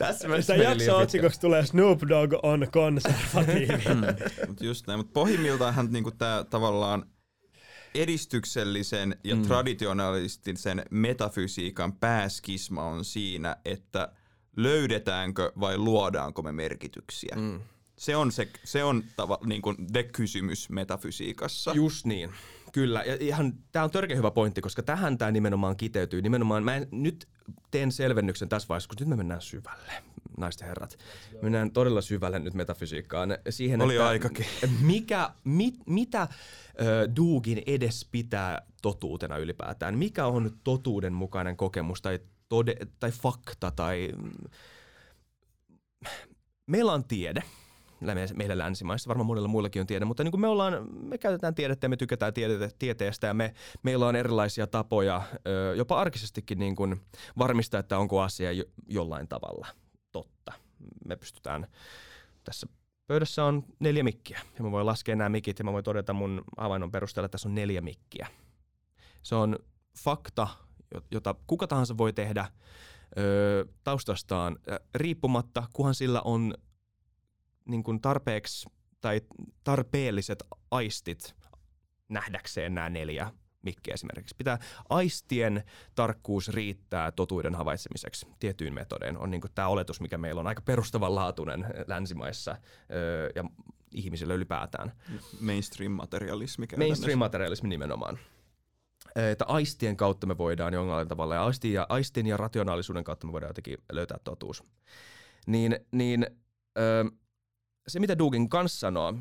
Tässä 0.00 0.28
mielessä 0.28 0.56
jakso 0.56 0.96
otsikoksi 0.96 1.40
tulee 1.40 1.66
Snoop 1.66 2.00
Dogg 2.08 2.34
on 2.42 2.66
konservatiivi. 2.72 3.94
mm, 3.94 4.46
mut 4.48 4.60
just 4.60 4.86
näin, 4.86 4.98
mutta 4.98 5.12
pohjimmiltaan 5.12 5.88
niinku 5.90 6.10
tämä 6.10 6.44
tavallaan 6.50 7.06
edistyksellisen 7.94 9.16
ja 9.24 9.36
mm. 9.36 9.42
traditionalistisen 9.42 10.82
metafysiikan 10.90 11.92
pääskisma 11.92 12.82
on 12.82 13.04
siinä, 13.04 13.56
että 13.64 14.12
löydetäänkö 14.56 15.52
vai 15.60 15.78
luodaanko 15.78 16.42
me 16.42 16.52
merkityksiä. 16.52 17.36
Mm. 17.36 17.60
Se 17.98 18.16
on, 18.16 18.32
se, 18.32 18.48
se 18.64 18.84
on 18.84 19.04
tava, 19.16 19.38
niin 19.44 19.62
kuin 19.62 19.76
the 19.92 20.02
kysymys 20.02 20.70
metafysiikassa. 20.70 21.72
Just 21.74 22.06
niin. 22.06 22.30
Kyllä, 22.72 23.02
ja 23.02 23.16
ihan, 23.20 23.52
tämä 23.72 23.84
on 23.84 23.90
törkeä 23.90 24.16
hyvä 24.16 24.30
pointti, 24.30 24.60
koska 24.60 24.82
tähän 24.82 25.18
tämä 25.18 25.30
nimenomaan 25.30 25.76
kiteytyy. 25.76 26.22
Nimenomaan, 26.22 26.64
mä 26.64 26.76
en, 26.76 26.88
nyt 26.90 27.28
teen 27.70 27.92
selvennyksen 27.92 28.48
tässä 28.48 28.68
vaiheessa, 28.68 28.88
koska 28.88 29.04
nyt 29.04 29.08
me 29.08 29.16
mennään 29.16 29.42
syvälle, 29.42 29.92
naisten 30.36 30.68
herrat. 30.68 30.98
Mennään 31.42 31.70
todella 31.70 32.00
syvälle 32.00 32.38
nyt 32.38 32.54
metafysiikkaan. 32.54 33.38
Siihen, 33.50 33.82
Oli 33.82 33.94
että 33.94 34.08
aikakin. 34.08 34.46
Mikä, 34.80 35.30
mit, 35.44 35.74
mitä 35.86 36.28
Dugin 37.16 37.62
edes 37.66 38.08
pitää 38.10 38.62
totuutena 38.82 39.36
ylipäätään? 39.36 39.98
Mikä 39.98 40.26
on 40.26 40.50
totuuden 40.64 41.12
mukainen 41.12 41.56
kokemus 41.56 42.02
tai, 42.02 42.18
tode, 42.48 42.76
tai 43.00 43.10
fakta 43.10 43.70
tai... 43.70 44.08
Meillä 46.66 46.92
on 46.92 47.04
tiede, 47.04 47.42
meillä 48.34 48.58
länsimaissa, 48.58 49.08
varmaan 49.08 49.26
monilla 49.26 49.48
muillakin 49.48 49.80
on 49.80 49.86
tiede, 49.86 50.04
mutta 50.04 50.24
niin 50.24 50.30
kuin 50.30 50.40
me, 50.40 50.48
ollaan, 50.48 50.88
me 50.92 51.18
käytetään 51.18 51.54
tiedettä 51.54 51.84
ja 51.84 51.88
me 51.88 51.96
tykätään 51.96 52.34
tiede, 52.34 52.70
tieteestä 52.78 53.26
ja 53.26 53.34
me, 53.34 53.54
meillä 53.82 54.06
on 54.06 54.16
erilaisia 54.16 54.66
tapoja 54.66 55.22
jopa 55.76 56.00
arkisestikin 56.00 56.58
niin 56.58 56.76
kuin 56.76 57.00
varmistaa, 57.38 57.80
että 57.80 57.98
onko 57.98 58.20
asia 58.20 58.52
jo, 58.52 58.64
jollain 58.88 59.28
tavalla 59.28 59.66
totta. 60.12 60.52
Me 61.04 61.16
pystytään, 61.16 61.66
tässä 62.44 62.66
pöydässä 63.06 63.44
on 63.44 63.64
neljä 63.78 64.02
mikkiä 64.02 64.40
ja 64.58 64.64
mä 64.64 64.70
voin 64.70 64.86
laskea 64.86 65.16
nämä 65.16 65.28
mikit 65.28 65.58
ja 65.58 65.64
mä 65.64 65.72
voin 65.72 65.84
todeta 65.84 66.12
mun 66.12 66.44
havainnon 66.58 66.90
perusteella, 66.90 67.26
että 67.26 67.32
tässä 67.32 67.48
on 67.48 67.54
neljä 67.54 67.80
mikkiä. 67.80 68.26
Se 69.22 69.34
on 69.34 69.58
fakta, 69.98 70.48
jota 71.10 71.34
kuka 71.46 71.66
tahansa 71.66 71.98
voi 71.98 72.12
tehdä 72.12 72.46
taustastaan 73.84 74.56
riippumatta, 74.94 75.62
kunhan 75.72 75.94
sillä 75.94 76.20
on 76.20 76.54
niin 77.64 77.82
kuin 77.82 78.00
tarpeeksi 78.00 78.68
tai 79.00 79.20
tarpeelliset 79.64 80.42
aistit 80.70 81.34
nähdäkseen 82.08 82.74
nämä 82.74 82.90
neljä 82.90 83.32
mikkiä 83.62 83.94
esimerkiksi. 83.94 84.34
Pitää 84.38 84.58
aistien 84.88 85.64
tarkkuus 85.94 86.48
riittää 86.48 87.12
totuuden 87.12 87.54
havaitsemiseksi 87.54 88.26
tietyin 88.38 88.74
metodein. 88.74 89.18
On 89.18 89.30
niin 89.30 89.40
tämä 89.54 89.68
oletus, 89.68 90.00
mikä 90.00 90.18
meillä 90.18 90.40
on 90.40 90.46
aika 90.46 90.62
perustavanlaatuinen 90.62 91.66
länsimaissa 91.86 92.56
öö, 92.90 93.30
ja 93.34 93.44
ihmisillä 93.94 94.34
ylipäätään. 94.34 94.92
Mainstream-materialismi 95.40 96.66
Mainstream-materialismi 96.76 97.68
nimenomaan. 97.68 98.18
Että 99.16 99.44
aistien 99.44 99.96
kautta 99.96 100.26
me 100.26 100.38
voidaan 100.38 100.74
jollain 100.74 101.08
tavalla, 101.08 101.34
ja 101.34 101.44
aistin 101.44 101.72
ja, 101.72 101.86
aistin 101.88 102.26
ja 102.26 102.36
rationaalisuuden 102.36 103.04
kautta 103.04 103.26
me 103.26 103.32
voidaan 103.32 103.50
jotenkin 103.50 103.78
löytää 103.92 104.18
totuus. 104.24 104.64
Niin, 105.46 105.78
niin 105.92 106.26
öö, 106.78 107.04
se, 107.88 108.00
mitä 108.00 108.18
Dugin 108.18 108.48
kanssa 108.48 108.78
sanoo, 108.78 109.14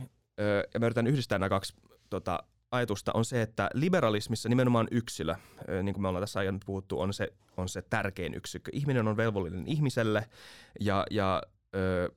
ja 0.74 0.80
mä 0.80 0.86
yritän 0.86 1.07
yhdistää 1.07 1.39
nämä 1.39 1.49
kaksi 1.49 1.74
tota, 2.10 2.43
ajatusta 2.72 3.12
on 3.14 3.26
se, 3.26 3.41
että 3.41 3.70
liberalismissa 3.74 4.49
nimenomaan 4.49 4.88
yksilö, 4.91 5.36
niin 5.84 5.93
kuin 5.93 6.01
me 6.01 6.07
ollaan 6.07 6.24
tässä 6.24 6.39
aiemmin 6.39 6.62
puhuttu, 6.66 6.99
on 6.99 7.14
se, 7.14 7.34
on 7.57 7.70
se 7.70 7.82
tärkein 7.82 8.34
yksikkö. 8.34 8.72
Ihminen 8.74 9.07
on 9.07 9.18
velvollinen 9.18 9.68
ihmiselle 9.68 10.30
ja, 10.80 11.05
ja 11.12 11.43
ö, 11.76 12.10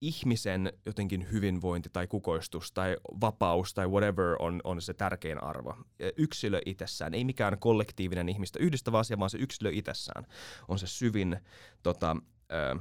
ihmisen 0.00 0.72
jotenkin 0.86 1.30
hyvinvointi 1.32 1.88
tai 1.92 2.06
kukoistus 2.06 2.72
tai 2.72 2.96
vapaus 3.20 3.74
tai 3.74 3.86
whatever 3.86 4.36
on, 4.38 4.60
on 4.64 4.82
se 4.82 4.94
tärkein 4.94 5.42
arvo. 5.42 5.76
Yksilö 6.16 6.60
itsessään, 6.66 7.14
ei 7.14 7.24
mikään 7.24 7.58
kollektiivinen 7.58 8.28
ihmistä 8.28 8.58
yhdistävä 8.58 8.98
asia, 8.98 9.18
vaan 9.18 9.30
se 9.30 9.38
yksilö 9.38 9.70
itsessään 9.72 10.26
on 10.68 10.78
se 10.78 10.86
syvin 10.86 11.40
tota, 11.82 12.16
ö, 12.52 12.76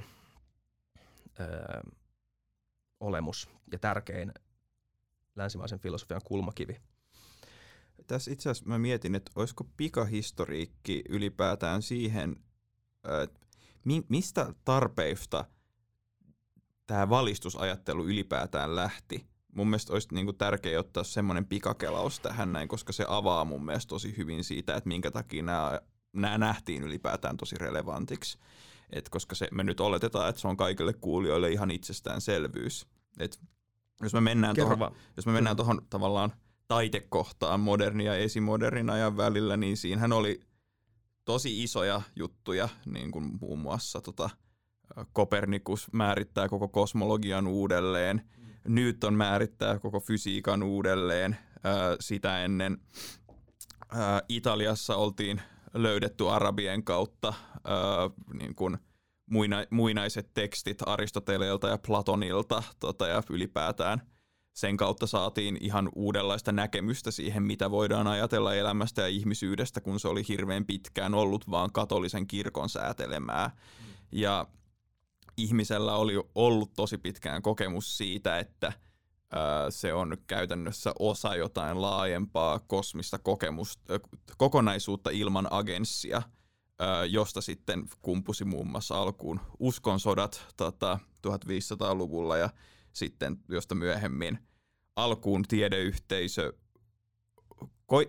ö, 1.40 1.82
olemus 3.00 3.50
ja 3.72 3.80
tärkein 3.80 4.32
länsimaisen 5.36 5.80
filosofian 5.80 6.22
kulmakivi. 6.26 6.82
Tässä 8.08 8.32
itse 8.32 8.50
asiassa 8.50 8.70
mä 8.70 8.78
mietin, 8.78 9.16
että 9.16 9.32
olisiko 9.36 9.64
pikahistoriikki 9.78 11.04
ylipäätään 11.10 11.82
siihen, 11.82 12.36
että 13.24 13.40
mistä 14.10 14.54
tarpeista 14.66 15.46
tämä 16.88 17.10
valistusajattelu 17.10 18.06
ylipäätään 18.08 18.76
lähti. 18.76 19.26
Mun 19.56 19.68
mielestä 19.68 19.94
olisi 19.94 20.08
niinku 20.12 20.34
tärkeää 20.34 20.80
ottaa 20.80 21.04
semmoinen 21.04 21.46
pikakelaus 21.46 22.20
tähän 22.20 22.54
näin, 22.54 22.68
koska 22.68 22.94
se 22.94 23.06
avaa 23.08 23.46
mun 23.46 23.66
mielestä 23.66 23.90
tosi 23.90 24.18
hyvin 24.18 24.44
siitä, 24.44 24.76
että 24.76 24.88
minkä 24.88 25.12
takia 25.12 25.44
nämä, 25.44 25.82
nämä 26.14 26.38
nähtiin 26.38 26.84
ylipäätään 26.84 27.38
tosi 27.38 27.56
relevantiksi. 27.58 28.38
Et 28.92 29.10
koska 29.10 29.36
se, 29.36 29.48
me 29.52 29.64
nyt 29.64 29.80
oletetaan, 29.80 30.30
että 30.30 30.42
se 30.42 30.48
on 30.48 30.58
kaikille 30.58 30.94
kuulijoille 30.94 31.52
ihan 31.52 31.72
itsestäänselvyys. 31.72 32.88
Et 33.20 33.40
jos 34.02 34.14
me 34.14 34.22
mennään 34.22 34.56
tuohon, 34.56 34.96
jos 35.18 35.26
me 35.26 35.32
mennään 35.32 35.56
tuohon 35.56 35.82
tavallaan 35.90 36.34
taitekohtaan 36.68 37.60
moderni 37.60 38.06
ja 38.06 38.16
esimodernin 38.16 38.90
ajan 38.90 39.18
välillä, 39.18 39.58
niin 39.58 39.78
siinähän 39.78 40.14
oli 40.14 40.42
tosi 41.26 41.64
isoja 41.64 42.02
juttuja, 42.16 42.70
niin 42.86 43.12
kuin 43.12 43.38
muun 43.42 43.60
muassa 43.60 44.02
tota, 44.02 44.30
Kopernikus 45.14 45.88
määrittää 45.94 46.50
koko 46.50 46.68
kosmologian 46.68 47.48
uudelleen, 47.48 48.22
mm. 48.38 48.76
Newton 48.76 49.14
määrittää 49.14 49.80
koko 49.80 50.00
fysiikan 50.00 50.64
uudelleen, 50.64 51.38
sitä 52.00 52.44
ennen 52.44 52.78
Italiassa 54.30 54.96
oltiin 54.96 55.42
löydetty 55.74 56.30
arabien 56.30 56.84
kautta 56.84 57.34
niin 58.34 58.56
kuin 58.56 58.78
muina, 59.32 59.58
muinaiset 59.70 60.30
tekstit 60.34 60.78
Aristoteleelta 60.86 61.68
ja 61.68 61.78
Platonilta 61.78 62.64
tota, 62.80 63.08
ja 63.08 63.24
ylipäätään 63.30 64.02
sen 64.54 64.78
kautta 64.78 65.08
saatiin 65.08 65.58
ihan 65.62 65.90
uudenlaista 65.96 66.52
näkemystä 66.52 67.12
siihen, 67.12 67.44
mitä 67.44 67.72
voidaan 67.72 68.08
ajatella 68.08 68.56
elämästä 68.56 69.02
ja 69.02 69.08
ihmisyydestä, 69.08 69.82
kun 69.82 70.00
se 70.00 70.08
oli 70.08 70.24
hirveän 70.28 70.66
pitkään 70.66 71.14
ollut 71.14 71.52
vaan 71.52 71.72
katolisen 71.72 72.28
kirkon 72.28 72.70
säätelemää. 72.70 73.48
Mm. 73.48 73.86
Ja 74.12 74.48
ihmisellä 75.38 75.96
oli 75.96 76.14
ollut 76.36 76.74
tosi 76.74 76.98
pitkään 76.98 77.42
kokemus 77.42 77.98
siitä, 77.98 78.40
että 78.40 78.74
se 79.70 79.94
on 79.94 80.18
käytännössä 80.28 80.94
osa 81.00 81.36
jotain 81.36 81.82
laajempaa 81.82 82.60
kosmista 82.60 83.18
kokemusta, 83.18 84.00
kokonaisuutta 84.38 85.10
ilman 85.10 85.48
agenssia– 85.52 86.22
josta 87.10 87.42
sitten 87.42 87.90
kumpusi 88.02 88.46
muun 88.46 88.68
muassa 88.68 89.02
alkuun 89.02 89.40
uskonsodat 89.60 90.46
tota, 90.58 91.00
1500-luvulla 91.28 92.38
ja 92.38 92.50
sitten 92.94 93.38
josta 93.50 93.76
myöhemmin 93.76 94.40
alkuun 94.96 95.44
tiedeyhteisö 95.44 96.54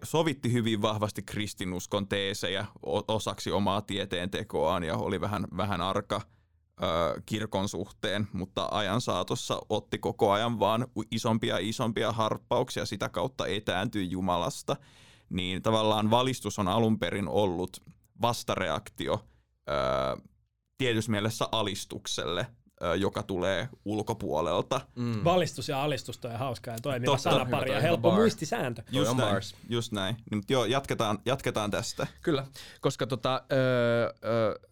sovitti 0.03 0.53
hyvin 0.53 0.83
vahvasti 0.83 1.23
kristinuskon 1.23 2.09
teesejä 2.09 2.67
osaksi 3.09 3.51
omaa 3.51 3.81
tieteentekoaan 3.81 4.85
ja 4.85 4.97
oli 4.97 5.21
vähän, 5.21 5.47
vähän 5.57 5.81
arka 5.81 6.21
kirkon 7.27 7.69
suhteen, 7.69 8.29
mutta 8.33 8.69
ajan 8.71 9.01
saatossa 9.01 9.61
otti 9.69 9.99
koko 9.99 10.31
ajan 10.31 10.61
vaan 10.61 10.87
isompia 11.11 11.59
isompia 11.59 12.13
harppauksia 12.13 12.87
sitä 12.87 13.09
kautta 13.09 13.47
etääntyi 13.47 14.11
Jumalasta. 14.11 14.77
Niin 15.31 15.63
tavallaan 15.63 16.11
valistus 16.11 16.59
on 16.59 16.69
alun 16.69 16.99
perin 16.99 17.29
ollut– 17.29 17.77
vastareaktio 18.23 19.25
ö, 19.69 19.73
tietyssä 20.79 21.11
mielessä 21.11 21.49
alistukselle, 21.53 22.47
ö, 22.83 22.97
joka 22.97 23.23
tulee 23.23 23.69
ulkopuolelta. 23.85 24.81
Mm. 24.95 25.25
Valistus 25.25 25.69
ja 25.69 25.83
alistus 25.83 26.25
on 26.25 26.39
hauskaa 26.39 26.75
ja 26.75 26.79
toimiva 26.83 27.13
Totta, 27.13 27.31
sanapari 27.31 27.73
ja 27.73 27.81
helppo 27.81 28.11
bar. 28.11 28.21
muistisääntö. 28.21 28.83
Just 28.91 29.17
näin, 29.17 29.31
bars. 29.31 29.55
just 29.69 29.93
näin. 29.93 30.17
Niin, 30.31 30.43
joo, 30.49 30.65
jatketaan, 30.65 31.19
jatketaan 31.25 31.71
tästä. 31.71 32.07
Kyllä, 32.23 32.47
koska 32.81 33.07
tota, 33.07 33.43
ö, 33.53 33.57
ö, 34.25 34.69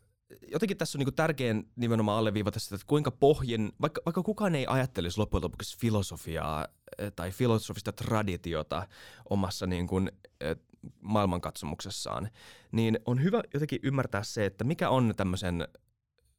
jotenkin 0.52 0.76
tässä 0.76 0.98
on 0.98 1.04
niin 1.04 1.14
tärkein 1.14 1.70
nimenomaan 1.76 2.18
alleviivata 2.18 2.60
sitä, 2.60 2.74
että 2.74 2.86
kuinka 2.86 3.10
pohjin, 3.10 3.72
vaikka, 3.80 4.00
vaikka 4.06 4.22
kukaan 4.22 4.54
ei 4.54 4.66
ajattelisi 4.68 5.18
loppujen 5.18 5.44
lopuksi 5.44 5.78
filosofiaa 5.78 6.66
tai 7.16 7.30
filosofista 7.30 7.92
traditiota 7.92 8.88
omassa 9.30 9.66
niin 9.66 9.86
kuin, 9.86 10.10
maailmankatsomuksessaan, 11.00 12.28
niin 12.72 12.98
on 13.06 13.22
hyvä 13.22 13.42
jotenkin 13.54 13.80
ymmärtää 13.82 14.22
se, 14.22 14.46
että 14.46 14.64
mikä 14.64 14.90
on 14.90 15.14
tämmöisen 15.16 15.68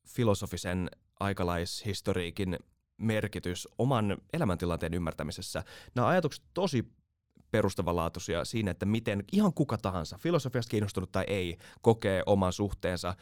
filosofisen 0.08 0.90
aikalaishistoriikin 1.20 2.60
merkitys 2.98 3.68
oman 3.78 4.18
elämäntilanteen 4.34 4.94
ymmärtämisessä. 4.94 5.64
Nämä 5.96 6.08
ajatukset 6.08 6.44
tosi 6.54 6.86
perustavanlaatuisia 7.52 8.46
siinä, 8.46 8.72
että 8.72 8.86
miten 8.86 9.24
ihan 9.32 9.54
kuka 9.54 9.78
tahansa, 9.78 10.18
filosofiasta 10.18 10.72
kiinnostunut 10.72 11.12
tai 11.12 11.26
ei, 11.28 11.58
kokee 11.82 12.24
oman 12.26 12.54
suhteensa 12.54 13.16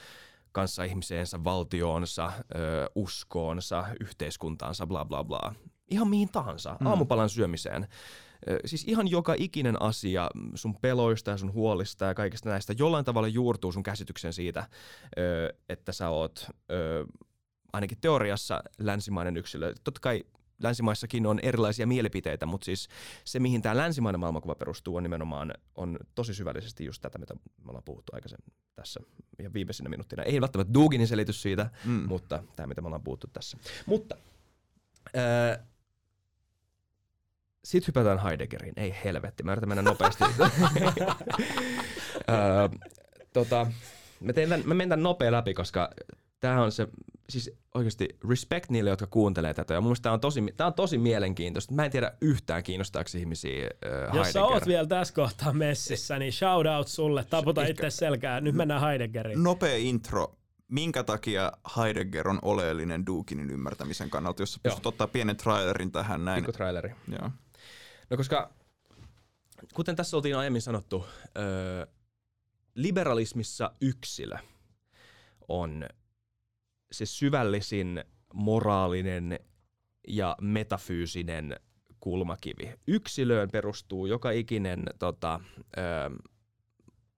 kanssa 0.55 0.83
ihmiseensä, 0.83 1.43
valtioonsa, 1.43 2.31
ö, 2.55 2.89
uskoonsa, 2.95 3.85
yhteiskuntaansa, 3.99 4.87
bla 4.87 5.05
bla 5.05 5.23
bla. 5.23 5.55
Ihan 5.91 6.07
mihin 6.07 6.29
tahansa, 6.29 6.77
mm. 6.79 6.87
aamupalan 6.87 7.29
syömiseen 7.29 7.87
siis 8.65 8.83
ihan 8.87 9.07
joka 9.07 9.35
ikinen 9.37 9.81
asia 9.81 10.29
sun 10.55 10.75
peloista 10.81 11.31
ja 11.31 11.37
sun 11.37 11.53
huolista 11.53 12.05
ja 12.05 12.13
kaikista 12.13 12.49
näistä 12.49 12.73
jollain 12.77 13.05
tavalla 13.05 13.27
juurtuu 13.27 13.71
sun 13.71 13.83
käsityksen 13.83 14.33
siitä, 14.33 14.67
että 15.69 15.91
sä 15.91 16.09
oot 16.09 16.47
ainakin 17.73 17.97
teoriassa 18.01 18.63
länsimainen 18.79 19.37
yksilö. 19.37 19.73
Totta 19.83 19.99
kai 19.99 20.23
länsimaissakin 20.63 21.25
on 21.25 21.39
erilaisia 21.39 21.87
mielipiteitä, 21.87 22.45
mutta 22.45 22.65
siis 22.65 22.89
se, 23.23 23.39
mihin 23.39 23.61
tämä 23.61 23.77
länsimainen 23.77 24.19
maailmankuva 24.19 24.55
perustuu, 24.55 24.95
on 24.95 25.03
nimenomaan 25.03 25.53
on 25.75 25.99
tosi 26.15 26.33
syvällisesti 26.33 26.85
just 26.85 27.01
tätä, 27.01 27.17
mitä 27.17 27.33
me 27.33 27.41
ollaan 27.67 27.83
puhuttu 27.83 28.11
aikaisemmin 28.15 28.53
tässä 28.75 28.99
ja 29.39 29.53
viimeisinä 29.53 29.89
minuuttina. 29.89 30.23
Ei 30.23 30.41
välttämättä 30.41 30.73
Duginin 30.73 31.07
selitys 31.07 31.41
siitä, 31.41 31.69
mm. 31.85 32.07
mutta 32.07 32.43
tämä, 32.55 32.67
mitä 32.67 32.81
me 32.81 32.87
ollaan 32.87 33.03
puhuttu 33.03 33.27
tässä. 33.33 33.57
Mutta 33.85 34.15
äh, 35.17 35.65
sitten 37.63 37.87
hypätään 37.87 38.23
Heideggeriin. 38.23 38.73
Ei 38.77 38.95
helvetti, 39.03 39.43
mä 39.43 39.51
yritän 39.51 39.69
mennä 39.69 39.81
nopeasti. 39.81 40.23
öö, 42.29 42.69
tota, 43.33 43.67
mä, 44.19 44.33
teen 44.33 44.49
tämän, 44.49 44.67
mä 44.67 44.73
menen 44.73 44.89
tämän 44.89 45.03
nopea 45.03 45.31
läpi, 45.31 45.53
koska 45.53 45.89
tämä 46.39 46.63
on 46.63 46.71
se, 46.71 46.87
siis 47.29 47.51
oikeasti 47.73 48.09
respect 48.29 48.69
niille, 48.69 48.89
jotka 48.89 49.07
kuuntelee 49.07 49.53
tätä. 49.53 49.73
Ja 49.73 49.81
mun 49.81 49.87
mielestä 49.87 50.03
tämä 50.03 50.13
on 50.13 50.19
tosi, 50.19 50.41
tää 50.57 50.67
on 50.67 50.73
tosi 50.73 50.97
mielenkiintoista. 50.97 51.73
Mä 51.73 51.85
en 51.85 51.91
tiedä 51.91 52.11
yhtään 52.21 52.63
kiinnostaako 52.63 53.09
ihmisiä 53.17 53.51
äh, 53.51 53.91
Heidegger. 53.91 54.15
Jos 54.15 54.33
sä 54.33 54.43
oot 54.43 54.67
vielä 54.67 54.87
tässä 54.87 55.13
kohtaa 55.13 55.53
messissä, 55.53 56.19
niin 56.19 56.33
shout 56.33 56.65
out 56.77 56.87
sulle. 56.87 57.23
Taputa 57.23 57.65
itse 57.65 57.89
selkää. 57.89 58.41
Nyt 58.41 58.55
mennään 58.55 58.81
Heideggeriin. 58.81 59.43
Nopea 59.43 59.75
intro 59.77 60.35
minkä 60.67 61.03
takia 61.03 61.51
Heidegger 61.77 62.27
on 62.27 62.39
oleellinen 62.41 63.05
Dukinin 63.05 63.49
ymmärtämisen 63.49 64.09
kannalta, 64.09 64.41
jos 64.41 64.53
sä 64.53 64.59
pystyt 64.63 64.85
ottaa 64.85 65.07
pienen 65.07 65.37
trailerin 65.37 65.91
tähän 65.91 66.25
näin. 66.25 66.43
Pikku 66.43 66.51
traileri. 66.51 66.95
Joo. 67.07 67.31
No 68.09 68.17
koska, 68.17 68.53
kuten 69.73 69.95
tässä 69.95 70.17
oltiin 70.17 70.37
aiemmin 70.37 70.61
sanottu, 70.61 71.05
öö, 71.37 71.85
liberalismissa 72.75 73.71
yksilö 73.81 74.35
on 75.47 75.85
se 76.97 77.05
syvällisin 77.05 78.03
moraalinen 78.33 79.39
ja 80.07 80.35
metafyysinen 80.41 81.55
kulmakivi. 81.99 82.73
Yksilöön 82.87 83.49
perustuu 83.51 84.05
joka 84.05 84.31
ikinen 84.31 84.83
tota, 84.99 85.39
öö, 85.77 86.09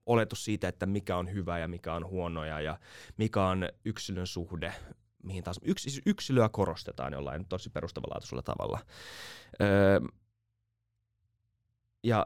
oletus 0.05 0.45
siitä, 0.45 0.67
että 0.67 0.85
mikä 0.85 1.17
on 1.17 1.33
hyvä 1.33 1.59
ja 1.59 1.67
mikä 1.67 1.93
on 1.93 2.07
huonoja 2.07 2.61
ja 2.61 2.79
mikä 3.17 3.45
on 3.45 3.69
yksilön 3.85 4.27
suhde 4.27 4.73
mihin 5.23 5.43
taas. 5.43 5.59
Yks, 5.63 5.83
siis 5.83 6.01
yksilöä 6.05 6.49
korostetaan 6.49 7.13
jollain 7.13 7.45
tosi 7.45 7.69
perustavanlaatuisella 7.69 8.41
tavalla. 8.41 8.79
Öö, 9.61 9.99
ja 12.03 12.25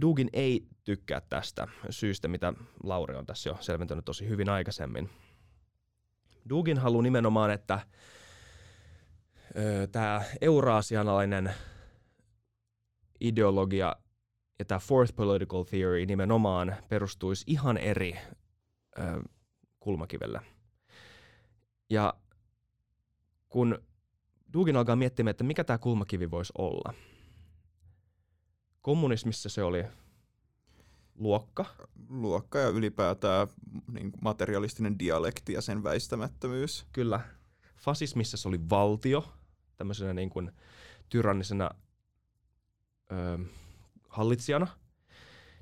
Dugin 0.00 0.28
ei 0.32 0.66
tykkää 0.84 1.20
tästä 1.20 1.68
syystä, 1.90 2.28
mitä 2.28 2.52
Lauri 2.84 3.16
on 3.16 3.26
tässä 3.26 3.50
jo 3.50 3.56
selventänyt 3.60 4.04
tosi 4.04 4.28
hyvin 4.28 4.48
aikaisemmin. 4.48 5.10
Dugin 6.48 6.78
haluaa 6.78 7.02
nimenomaan, 7.02 7.50
että 7.50 7.80
tämä 9.92 10.22
euraasialainen 10.40 11.54
ideologia 13.20 13.96
ja 14.58 14.64
tämä 14.64 14.78
fourth 14.78 15.14
political 15.14 15.64
theory 15.64 16.06
nimenomaan 16.06 16.76
perustuisi 16.88 17.44
ihan 17.46 17.78
eri 17.78 18.18
ö, 18.98 19.22
kulmakivellä. 19.80 20.42
Ja 21.90 22.14
kun 23.48 23.78
Dugin 24.52 24.76
alkaa 24.76 24.96
miettimään, 24.96 25.30
että 25.30 25.44
mikä 25.44 25.64
tämä 25.64 25.78
kulmakivi 25.78 26.30
voisi 26.30 26.52
olla. 26.58 26.94
Kommunismissa 28.82 29.48
se 29.48 29.62
oli 29.62 29.84
luokka. 31.20 31.66
Luokka 32.08 32.58
ja 32.58 32.68
ylipäätään 32.68 33.48
niin 33.92 34.12
kuin 34.12 34.20
materialistinen 34.22 34.98
dialekti 34.98 35.52
ja 35.52 35.60
sen 35.60 35.82
väistämättömyys. 35.82 36.86
Kyllä. 36.92 37.20
Fasismissa 37.76 38.36
se 38.36 38.48
oli 38.48 38.60
valtio, 38.70 39.32
tämmöisenä 39.76 40.14
niin 40.14 40.30
kuin 40.30 40.52
tyrannisena 41.08 41.70
ö, 43.12 43.38
hallitsijana. 44.08 44.66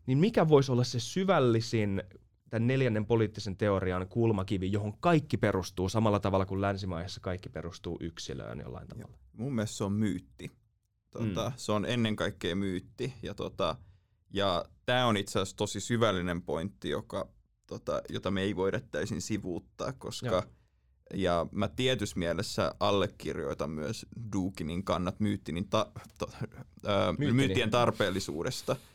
Niin 0.07 0.19
mikä 0.19 0.49
voisi 0.49 0.73
olla 0.73 0.85
se 0.85 1.01
syvällisin 1.01 2.03
tämän 2.51 2.67
neljännen 2.67 3.07
poliittisen 3.07 3.57
teorian 3.57 4.09
kulmakivi, 4.09 4.73
johon 4.73 4.99
kaikki 4.99 5.37
perustuu 5.37 5.89
samalla 5.89 6.21
tavalla 6.21 6.47
kuin 6.47 6.61
länsimaissa 6.61 7.21
kaikki 7.21 7.49
perustuu 7.49 7.99
yksilöön 8.01 8.61
jollain 8.61 8.89
tavalla. 8.89 9.09
Ja, 9.13 9.19
mun 9.33 9.55
mielestä 9.55 9.77
se 9.77 9.85
on 9.85 9.93
myytti. 9.93 10.51
Tota, 11.11 11.49
mm. 11.49 11.53
Se 11.57 11.73
on 11.73 11.87
ennen 11.87 12.17
kaikkea 12.17 12.57
myytti. 12.57 13.15
Ja, 13.23 13.35
tota, 13.35 13.77
ja 14.33 14.65
tämä 14.87 15.07
on 15.07 15.17
itse 15.17 15.39
asiassa 15.39 15.57
tosi 15.57 15.81
syvällinen 15.81 16.43
pointti, 16.43 16.91
joka, 16.91 17.29
tota, 17.67 18.03
jota 18.09 18.31
me 18.31 18.43
ei 18.43 18.57
voida 18.57 18.81
täysin 18.81 19.23
sivuuttaa, 19.23 19.93
koska 19.93 20.27
Joo. 20.27 20.43
ja 21.15 21.47
mä 21.51 21.69
tietyssä 21.69 22.19
mielessä 22.19 22.75
allekirjoitan 22.81 23.71
myös 23.71 24.07
Dukinin 24.33 24.85
kannat 24.85 25.21
myyttinin 25.21 25.69
ta, 25.69 25.93
to, 26.19 26.31
ää, 26.87 27.15
myyttien 27.33 27.71
tarpeellisuudesta– 27.71 28.77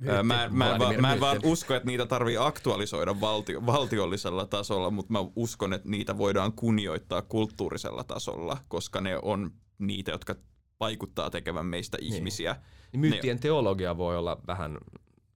Mä, 0.00 0.22
mä, 0.22 0.48
mä, 0.52 0.78
mä, 0.78 0.92
mä 1.00 1.12
en 1.12 1.20
vaan 1.20 1.40
usko, 1.44 1.74
että 1.74 1.86
niitä 1.86 2.06
tarvii 2.06 2.36
aktualisoida 2.36 3.20
valtio, 3.20 3.66
valtiollisella 3.66 4.46
tasolla, 4.46 4.90
mutta 4.90 5.12
mä 5.12 5.18
uskon, 5.36 5.72
että 5.72 5.88
niitä 5.88 6.18
voidaan 6.18 6.52
kunnioittaa 6.52 7.22
kulttuurisella 7.22 8.04
tasolla, 8.04 8.56
koska 8.68 9.00
ne 9.00 9.18
on 9.22 9.50
niitä, 9.78 10.10
jotka 10.10 10.34
vaikuttaa 10.80 11.30
tekevän 11.30 11.66
meistä 11.66 11.98
niin. 12.00 12.14
ihmisiä. 12.14 12.56
Niin 12.92 13.00
myyttien 13.00 13.36
ne, 13.36 13.40
teologia 13.40 13.96
voi 13.96 14.16
olla 14.16 14.40
vähän 14.46 14.78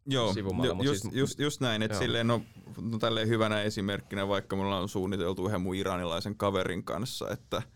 Joo, 0.06 0.32
sivumalla. 0.32 0.84
Just, 0.84 1.02
siis, 1.02 1.14
just, 1.14 1.38
just 1.38 1.60
näin, 1.60 1.82
että 1.82 1.98
silleen 1.98 2.26
no, 2.26 2.42
no 2.80 2.98
tälleen 2.98 3.28
hyvänä 3.28 3.62
esimerkkinä, 3.62 4.28
vaikka 4.28 4.56
mulla 4.56 4.78
on 4.78 4.88
suunniteltu 4.88 5.46
yhden 5.46 5.60
mun 5.60 5.74
iranilaisen 5.74 6.36
kaverin 6.36 6.84
kanssa, 6.84 7.30
että– 7.30 7.62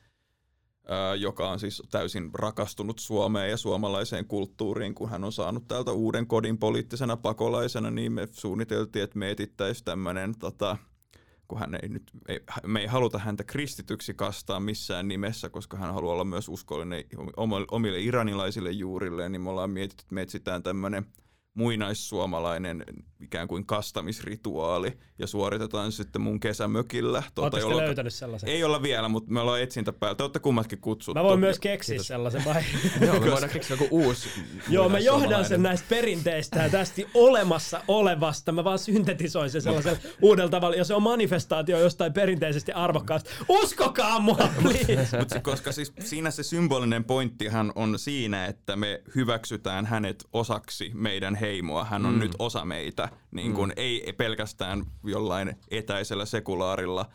joka 1.19 1.51
on 1.51 1.61
siis 1.61 1.83
täysin 1.91 2.31
rakastunut 2.35 2.99
Suomeen 2.99 3.51
ja 3.51 3.57
suomalaiseen 3.57 4.25
kulttuuriin, 4.25 4.95
kun 4.95 5.11
hän 5.11 5.25
on 5.25 5.33
saanut 5.33 5.69
täältä 5.69 5.93
uuden 5.93 6.27
kodin 6.27 6.59
poliittisena 6.59 7.17
pakolaisena, 7.17 7.91
niin 7.91 8.13
me 8.13 8.29
suunniteltiin, 8.31 9.03
että 9.03 9.19
me 9.19 9.31
etittäisiin 9.31 9.85
tämmöinen, 9.85 10.35
tota, 10.39 10.77
kun 11.49 11.59
hän 11.59 11.75
ei 11.83 11.89
nyt, 11.89 12.03
ei, 12.29 12.41
me 12.67 12.81
ei 12.81 12.87
haluta 12.87 13.19
häntä 13.19 13.45
kristityksi 13.45 14.15
kastaa 14.15 14.61
missään 14.61 15.09
nimessä, 15.09 15.49
koska 15.49 15.77
hän 15.77 15.95
haluaa 15.95 16.13
olla 16.13 16.25
myös 16.25 16.49
uskollinen 16.49 17.05
omille 17.71 18.01
iranilaisille 18.01 18.71
juurilleen, 18.71 19.33
niin 19.33 19.43
me 19.43 19.51
ollaan 19.51 19.71
mietitty, 19.71 20.03
että 20.03 20.15
me 20.15 20.23
etsitään 20.23 20.63
tämmöinen– 20.63 21.07
muinaissuomalainen 21.55 22.85
ikään 23.21 23.49
kuin 23.49 23.67
kastamisrituaali 23.67 24.99
ja 25.19 25.27
suoritetaan 25.27 25.93
sitten 25.93 26.23
mun 26.23 26.41
kesämökillä. 26.41 27.23
Tuota, 27.35 27.59
jolloin... 27.59 27.85
löytänyt 27.85 28.15
sellaisen? 28.15 28.49
Ei 28.49 28.65
olla 28.65 28.83
vielä, 28.83 29.09
mutta 29.09 29.33
me 29.33 29.41
ollaan 29.41 29.61
etsintä 29.61 29.93
päällä. 29.93 30.15
Te 30.15 30.23
olette 30.23 30.39
kummatkin 30.39 30.81
kutsuttu. 30.81 31.21
Mä 31.21 31.25
voin 31.25 31.41
myös 31.41 31.59
keksiä 31.59 31.93
Kiitos. 31.93 32.07
sellaisen 32.07 32.45
vai? 32.45 32.63
Joo, 33.07 33.21
me 33.21 33.31
voidaan 33.31 33.53
keksiä 33.53 33.77
joku 33.81 33.89
uusi 33.91 34.29
Joo, 34.69 34.89
mä 34.89 34.99
johdan 34.99 35.45
sen 35.45 35.63
näistä 35.63 35.87
perinteistä 35.89 36.63
ja 36.63 36.71
tästä 36.71 37.03
olemassa 37.15 37.81
olevasta. 37.89 38.53
Mä 38.53 38.65
vaan 38.65 38.79
syntetisoin 38.79 39.51
sen 39.51 39.63
sellaisen 39.63 39.99
uudella 40.23 40.51
tavalla. 40.51 40.77
Ja 40.77 40.85
se 40.85 40.95
on 40.95 41.03
manifestaatio 41.03 41.79
jostain 41.79 42.13
perinteisesti 42.13 42.73
arvokkaasta. 42.73 43.31
Uskokaa 43.49 44.21
mua, 44.21 44.49
please! 44.63 45.19
Mut 45.19 45.31
se, 45.31 45.41
koska 45.41 45.73
siis 45.73 45.93
siinä 46.01 46.31
se 46.31 46.43
symbolinen 46.43 47.05
pointtihan 47.05 47.73
on 47.75 47.99
siinä, 47.99 48.47
että 48.47 48.77
me 48.77 49.03
hyväksytään 49.15 49.87
hänet 49.87 50.25
osaksi 50.33 50.91
meidän 50.95 51.35
heimoa, 51.41 51.85
hän 51.85 52.07
on 52.07 52.15
mm. 52.15 52.21
nyt 52.21 52.33
osa 52.39 52.65
meitä, 52.65 53.09
niin 53.31 53.55
kuin 53.55 53.69
mm. 53.69 53.75
ei 53.77 54.15
pelkästään 54.17 54.85
jollain 55.05 55.57
etäisellä 55.71 56.25
sekulaarilla 56.25 57.07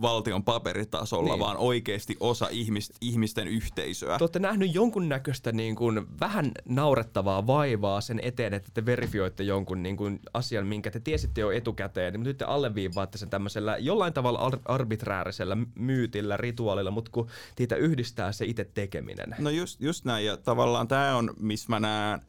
valtion 0.00 0.44
paperitasolla, 0.44 1.32
niin. 1.32 1.40
vaan 1.40 1.56
oikeasti 1.56 2.16
osa 2.20 2.48
ihmist, 2.50 2.92
ihmisten 3.00 3.48
yhteisöä. 3.48 4.18
Te 4.18 4.24
olette 4.24 4.38
nähnyt 4.38 4.74
jonkunnäköistä 4.74 5.52
niin 5.52 5.76
kuin, 5.76 6.20
vähän 6.20 6.52
naurettavaa 6.68 7.46
vaivaa 7.46 8.00
sen 8.00 8.20
eteen, 8.22 8.54
että 8.54 8.70
te 8.74 8.86
verifioitte 8.86 9.42
jonkun 9.42 9.82
niin 9.82 9.96
kuin, 9.96 10.20
asian, 10.34 10.66
minkä 10.66 10.90
te 10.90 11.00
tiesitte 11.00 11.40
jo 11.40 11.50
etukäteen, 11.50 12.14
mutta 12.14 12.28
nyt 12.28 12.38
te 12.38 12.44
alleviivaatte 12.44 13.18
sen 13.18 13.30
tämmöisellä 13.30 13.76
jollain 13.76 14.12
tavalla 14.12 14.38
ar- 14.38 14.58
arbiträärisellä 14.64 15.56
myytillä, 15.74 16.36
rituaalilla, 16.36 16.90
mutta 16.90 17.10
kun 17.10 17.28
teitä 17.56 17.76
yhdistää 17.76 18.32
se 18.32 18.44
itse 18.44 18.64
tekeminen. 18.74 19.36
No 19.38 19.50
just, 19.50 19.80
just 19.80 20.04
näin, 20.04 20.26
ja 20.26 20.36
tavallaan 20.36 20.88
tämä 20.88 21.16
on, 21.16 21.34
missä 21.40 21.66
mä 21.68 21.80
näen 21.80 22.20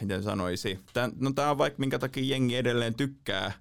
miten 0.00 0.22
sanoisi, 0.22 0.78
Tän, 0.92 1.12
no 1.20 1.32
tämä 1.32 1.50
on 1.50 1.58
vaikka 1.58 1.80
minkä 1.80 1.98
takia 1.98 2.24
jengi 2.24 2.56
edelleen 2.56 2.94
tykkää 2.94 3.52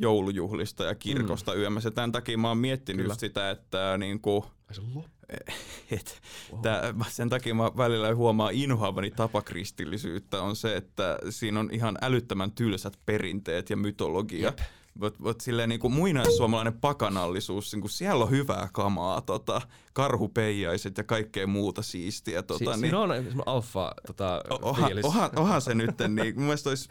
joulujuhlista 0.00 0.84
ja 0.84 0.94
kirkosta 0.94 1.52
mm. 1.52 1.58
yömässä. 1.58 1.90
Tämän 1.90 2.12
takia 2.12 2.38
mä 2.38 2.48
oon 2.48 2.58
miettinyt 2.58 3.06
just 3.06 3.20
sitä, 3.20 3.50
että 3.50 3.98
niin 3.98 4.20
kuin, 4.20 4.44
et, 5.90 6.20
wow. 6.52 6.60
tää, 6.62 6.94
sen 7.08 7.28
takia 7.28 7.54
mä 7.54 7.70
välillä 7.76 8.14
huomaa 8.14 8.50
inhoavani 8.50 9.10
tapakristillisyyttä 9.10 10.42
on 10.42 10.56
se, 10.56 10.76
että 10.76 11.18
siinä 11.30 11.60
on 11.60 11.70
ihan 11.72 11.98
älyttömän 12.02 12.52
tylsät 12.52 12.98
perinteet 13.06 13.70
ja 13.70 13.76
mytologia. 13.76 14.46
Jep 14.46 14.58
Mutta 14.94 15.22
mut 15.22 15.40
silleen 15.40 15.68
niin 15.68 15.80
kuin 15.80 15.92
muinaissuomalainen 15.92 16.80
pakanallisuus, 16.80 17.72
niin 17.72 17.80
kuin 17.80 17.90
siellä 17.90 18.24
on 18.24 18.30
hyvää 18.30 18.68
kamaa, 18.72 19.20
tota, 19.20 19.60
karhupeijaiset 19.92 20.98
ja 20.98 21.04
kaikkea 21.04 21.46
muuta 21.46 21.82
siistiä. 21.82 22.42
Tota, 22.42 22.58
si- 22.58 22.64
niin, 22.64 22.80
siinä 22.80 23.00
on 23.00 23.10
alfa 23.46 23.92
tota, 24.06 24.42
oha, 24.62 24.88
oha, 25.02 25.30
oha 25.36 25.60
se 25.60 25.74
nyt, 25.74 25.90
niin 26.08 26.34
mun 26.34 26.44
mielestä 26.44 26.68
olisi, 26.68 26.88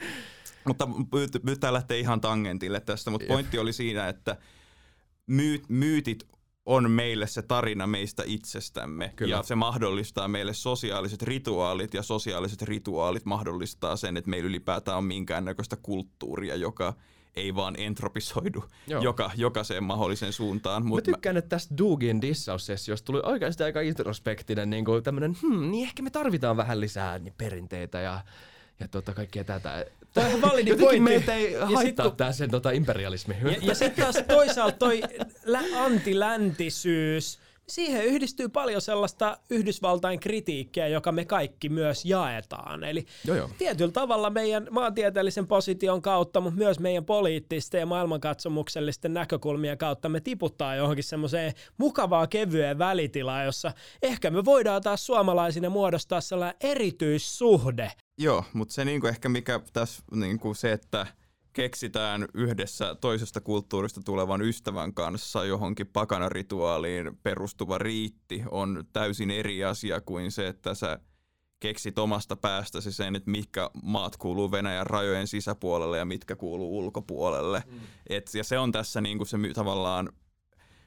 mutta 0.66 0.88
nyt 1.44 1.60
tämä 1.60 1.74
lähtee 1.74 2.00
ihan 2.00 2.22
tangentille 2.22 2.80
tästä, 2.80 3.12
mutta 3.12 3.28
pointti 3.28 3.60
oli 3.60 3.74
siinä, 3.74 4.08
että 4.08 4.38
myyt, 5.28 5.64
myytit 5.70 6.24
on 6.66 6.92
meille 6.92 7.28
se 7.28 7.42
tarina 7.42 7.88
meistä 7.88 8.24
itsestämme 8.26 9.14
Kyllä. 9.16 9.36
ja 9.36 9.44
se 9.44 9.56
mahdollistaa 9.56 10.28
meille 10.28 10.54
sosiaaliset 10.54 11.22
rituaalit 11.22 11.94
ja 11.94 12.04
sosiaaliset 12.04 12.62
rituaalit 12.62 13.26
mahdollistaa 13.26 13.96
sen, 13.96 14.18
että 14.18 14.30
meillä 14.30 14.48
ylipäätään 14.48 14.98
on 14.98 15.04
minkäännäköistä 15.04 15.76
kulttuuria, 15.76 16.56
joka 16.56 16.94
ei 17.36 17.56
vaan 17.56 17.76
entropisoidu 17.78 18.64
joka, 18.88 19.32
jokaiseen 19.36 19.84
mahdolliseen 19.84 20.34
suuntaan. 20.34 20.86
Mut 20.86 21.08
mä 21.08 21.14
tykkään, 21.14 21.36
mä... 21.36 21.40
että 21.40 21.50
tästä 21.50 21.78
Dugin 21.78 22.22
dissaussessiosta 22.22 23.06
tuli 23.06 23.22
oikeasti 23.24 23.64
aika 23.64 23.82
introspektinen 23.82 24.70
niin 24.70 24.86
kuin 24.86 25.04
tämmönen, 25.04 25.38
hmm, 25.42 25.72
niin 25.72 25.88
ehkä 25.88 26.04
me 26.04 26.10
tarvitaan 26.10 26.58
vähän 26.58 26.82
lisää 26.82 27.20
niin 27.20 27.34
perinteitä 27.38 28.00
ja, 28.00 28.22
ja 28.80 28.88
tota, 28.88 29.14
kaikkea 29.14 29.44
tätä. 29.44 29.86
Tämä 30.14 30.28
on 30.28 30.42
validi 30.42 30.76
pointti. 30.76 31.00
meitä 31.00 31.34
ei 31.34 31.54
haittaa 31.54 32.06
sit, 32.06 32.18
tää 32.18 32.32
sen 32.32 32.52
tota, 32.52 32.72
imperialismi. 32.72 33.36
Ja, 33.44 33.52
ja 33.62 33.76
sitten 33.76 34.06
taas 34.06 34.24
toisaalta 34.28 34.78
toi 34.78 35.02
antiläntisyys, 35.76 37.40
siihen 37.76 38.06
yhdistyy 38.06 38.50
paljon 38.50 38.82
sellaista 38.82 39.38
Yhdysvaltain 39.50 40.20
kritiikkiä, 40.20 40.88
joka 40.88 41.12
me 41.12 41.26
kaikki 41.26 41.70
myös 41.70 42.06
jaetaan. 42.06 42.84
Eli 42.84 43.06
joo, 43.26 43.38
joo. 43.38 43.50
tietyllä 43.58 43.92
tavalla 43.92 44.30
meidän 44.30 44.68
maantieteellisen 44.72 45.48
position 45.48 46.02
kautta, 46.02 46.42
mutta 46.42 46.58
myös 46.58 46.80
meidän 46.80 47.06
poliittisten 47.06 47.80
ja 47.80 47.86
maailmankatsomuksellisten 47.86 49.14
näkökulmien 49.14 49.78
kautta 49.78 50.10
me 50.10 50.20
tiputtaa 50.20 50.76
johonkin 50.76 51.04
semmoiseen 51.04 51.54
mukavaa 51.78 52.28
kevyeen 52.28 52.78
välitilaa, 52.78 53.44
jossa 53.44 53.72
ehkä 54.02 54.30
me 54.30 54.46
voidaan 54.46 54.82
taas 54.82 55.06
suomalaisina 55.06 55.70
muodostaa 55.70 56.22
sellainen 56.22 56.58
erityissuhde. 56.62 57.92
Joo, 58.18 58.44
mutta 58.54 58.74
se 58.74 58.86
niinku 58.86 59.08
ehkä 59.08 59.30
mikä 59.30 59.60
tässä 59.74 60.04
niinku 60.12 60.54
se, 60.54 60.72
että– 60.72 61.08
keksitään 61.54 62.28
yhdessä 62.34 62.96
toisesta 62.96 63.42
kulttuurista 63.42 64.02
tulevan 64.06 64.42
ystävän 64.42 64.94
kanssa 64.94 65.46
johonkin 65.46 65.88
pakanarituaaliin 65.88 67.18
perustuva 67.24 67.78
riitti 67.78 68.44
on 68.52 68.84
täysin 68.94 69.32
eri 69.32 69.64
asia 69.64 70.02
kuin 70.02 70.32
se, 70.32 70.48
että 70.48 70.74
sä 70.74 71.00
keksit 71.60 72.00
omasta 72.00 72.36
päästäsi 72.36 72.92
sen, 72.92 73.16
että 73.16 73.32
mitkä 73.32 73.70
maat 73.84 74.18
kuuluu 74.18 74.52
Venäjän 74.52 74.88
rajojen 74.88 75.28
sisäpuolelle 75.28 75.98
ja 75.98 76.06
mitkä 76.06 76.36
kuuluu 76.36 76.78
ulkopuolelle. 76.78 77.64
Mm. 77.68 77.80
Et, 78.10 78.30
ja 78.34 78.44
se 78.44 78.60
on 78.60 78.72
tässä 78.72 79.02
niinku 79.02 79.26
se 79.26 79.38
tavallaan 79.54 80.10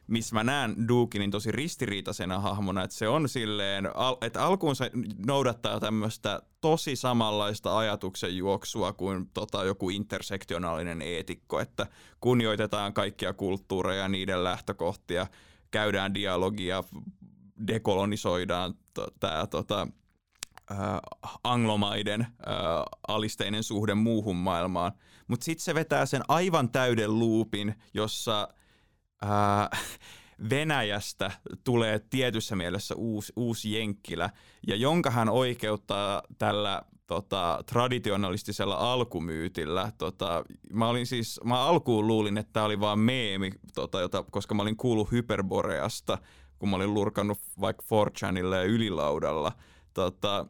missä 0.06 0.34
mä 0.34 0.44
näen 0.44 0.88
Dukinin 0.88 1.30
tosi 1.30 1.52
ristiriitaisena 1.52 2.38
hahmona, 2.38 2.82
että 2.82 2.96
se 2.96 3.08
on 3.08 3.28
silleen, 3.28 3.88
että 4.20 4.44
alkuun 4.44 4.76
se 4.76 4.90
noudattaa 5.26 5.80
tämmöistä 5.80 6.42
tosi 6.60 6.96
samanlaista 6.96 7.78
ajatuksen 7.78 8.36
juoksua 8.36 8.92
kuin 8.92 9.30
tota, 9.34 9.64
joku 9.64 9.90
intersektionaalinen 9.90 11.02
eetikko, 11.02 11.60
että 11.60 11.86
kunnioitetaan 12.20 12.92
kaikkia 12.92 13.32
kulttuureja 13.32 14.02
ja 14.02 14.08
niiden 14.08 14.44
lähtökohtia, 14.44 15.26
käydään 15.70 16.14
dialogia, 16.14 16.84
dekolonisoidaan 17.66 18.74
tämä 19.20 19.46
tota, 19.46 19.88
äh, 20.70 20.78
anglomaiden 21.44 22.20
äh, 22.20 22.26
alisteinen 23.08 23.62
suhde 23.62 23.94
muuhun 23.94 24.36
maailmaan. 24.36 24.92
Mutta 25.28 25.44
sitten 25.44 25.64
se 25.64 25.74
vetää 25.74 26.06
sen 26.06 26.22
aivan 26.28 26.70
täyden 26.70 27.18
luupin, 27.18 27.74
jossa 27.94 28.48
äh, 29.24 29.70
Venäjästä 30.50 31.30
tulee 31.64 31.98
tietyssä 32.10 32.56
mielessä 32.56 32.94
uusi, 32.94 33.32
uusi 33.36 33.72
jenkkilä, 33.72 34.30
ja 34.66 34.76
jonka 34.76 35.10
hän 35.10 35.28
oikeuttaa 35.28 36.22
tällä 36.38 36.82
tota, 37.06 37.64
traditionalistisella 37.66 38.92
alkumyytillä. 38.92 39.92
Tota, 39.98 40.44
mä 40.72 40.88
olin 40.88 41.06
siis, 41.06 41.40
mä 41.44 41.60
alkuun 41.60 42.06
luulin, 42.06 42.38
että 42.38 42.52
tämä 42.52 42.66
oli 42.66 42.80
vaan 42.80 42.98
meemi, 42.98 43.50
tota, 43.74 44.00
jota, 44.00 44.24
koska 44.30 44.54
mä 44.54 44.62
olin 44.62 44.76
kuullut 44.76 45.12
Hyperboreasta, 45.12 46.18
kun 46.58 46.68
mä 46.68 46.76
olin 46.76 46.94
lurkannut 46.94 47.38
vaikka 47.60 47.84
4chanille 47.90 48.54
ja 48.54 48.62
ylilaudalla. 48.62 49.52
Tota, 49.94 50.46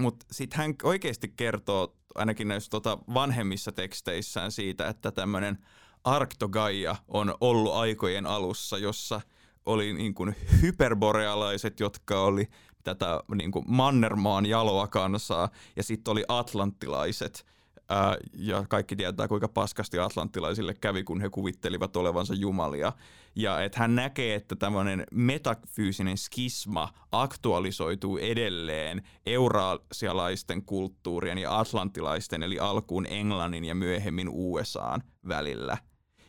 Mutta 0.00 0.26
sitten 0.32 0.58
hän 0.58 0.74
oikeasti 0.82 1.32
kertoo 1.36 1.96
ainakin 2.14 2.48
näissä 2.48 2.70
tota, 2.70 2.98
vanhemmissa 3.14 3.72
teksteissään 3.72 4.52
siitä, 4.52 4.88
että 4.88 5.10
tämmöinen 5.12 5.58
Arctogaia 6.04 6.96
on 7.08 7.34
ollut 7.40 7.74
aikojen 7.74 8.26
alussa, 8.26 8.78
jossa 8.78 9.20
oli 9.66 9.92
niin 9.92 10.14
kuin 10.14 10.36
hyperborealaiset, 10.62 11.80
jotka 11.80 12.20
oli 12.20 12.48
tätä 12.84 13.20
niin 13.34 13.52
kuin 13.52 13.64
Mannermaan 13.68 14.46
jaloa 14.46 14.86
kansaa, 14.86 15.48
ja 15.76 15.82
sitten 15.82 16.12
oli 16.12 16.24
atlanttilaiset, 16.28 17.46
ää, 17.88 18.16
ja 18.34 18.64
kaikki 18.68 18.96
tietää, 18.96 19.28
kuinka 19.28 19.48
paskasti 19.48 19.98
atlanttilaisille 19.98 20.74
kävi, 20.74 21.04
kun 21.04 21.20
he 21.20 21.30
kuvittelivat 21.30 21.96
olevansa 21.96 22.34
jumalia. 22.34 22.92
Ja 23.36 23.62
että 23.62 23.80
hän 23.80 23.94
näkee, 23.94 24.34
että 24.34 24.56
tämmöinen 24.56 25.04
metafyysinen 25.12 26.18
skisma 26.18 26.92
aktualisoituu 27.12 28.18
edelleen 28.18 29.02
eurasialaisten 29.26 30.64
kulttuurien 30.64 31.38
ja 31.38 31.58
atlanttilaisten, 31.58 32.42
eli 32.42 32.58
alkuun 32.58 33.06
Englannin 33.06 33.64
ja 33.64 33.74
myöhemmin 33.74 34.28
USAn 34.30 35.02
välillä. 35.28 35.78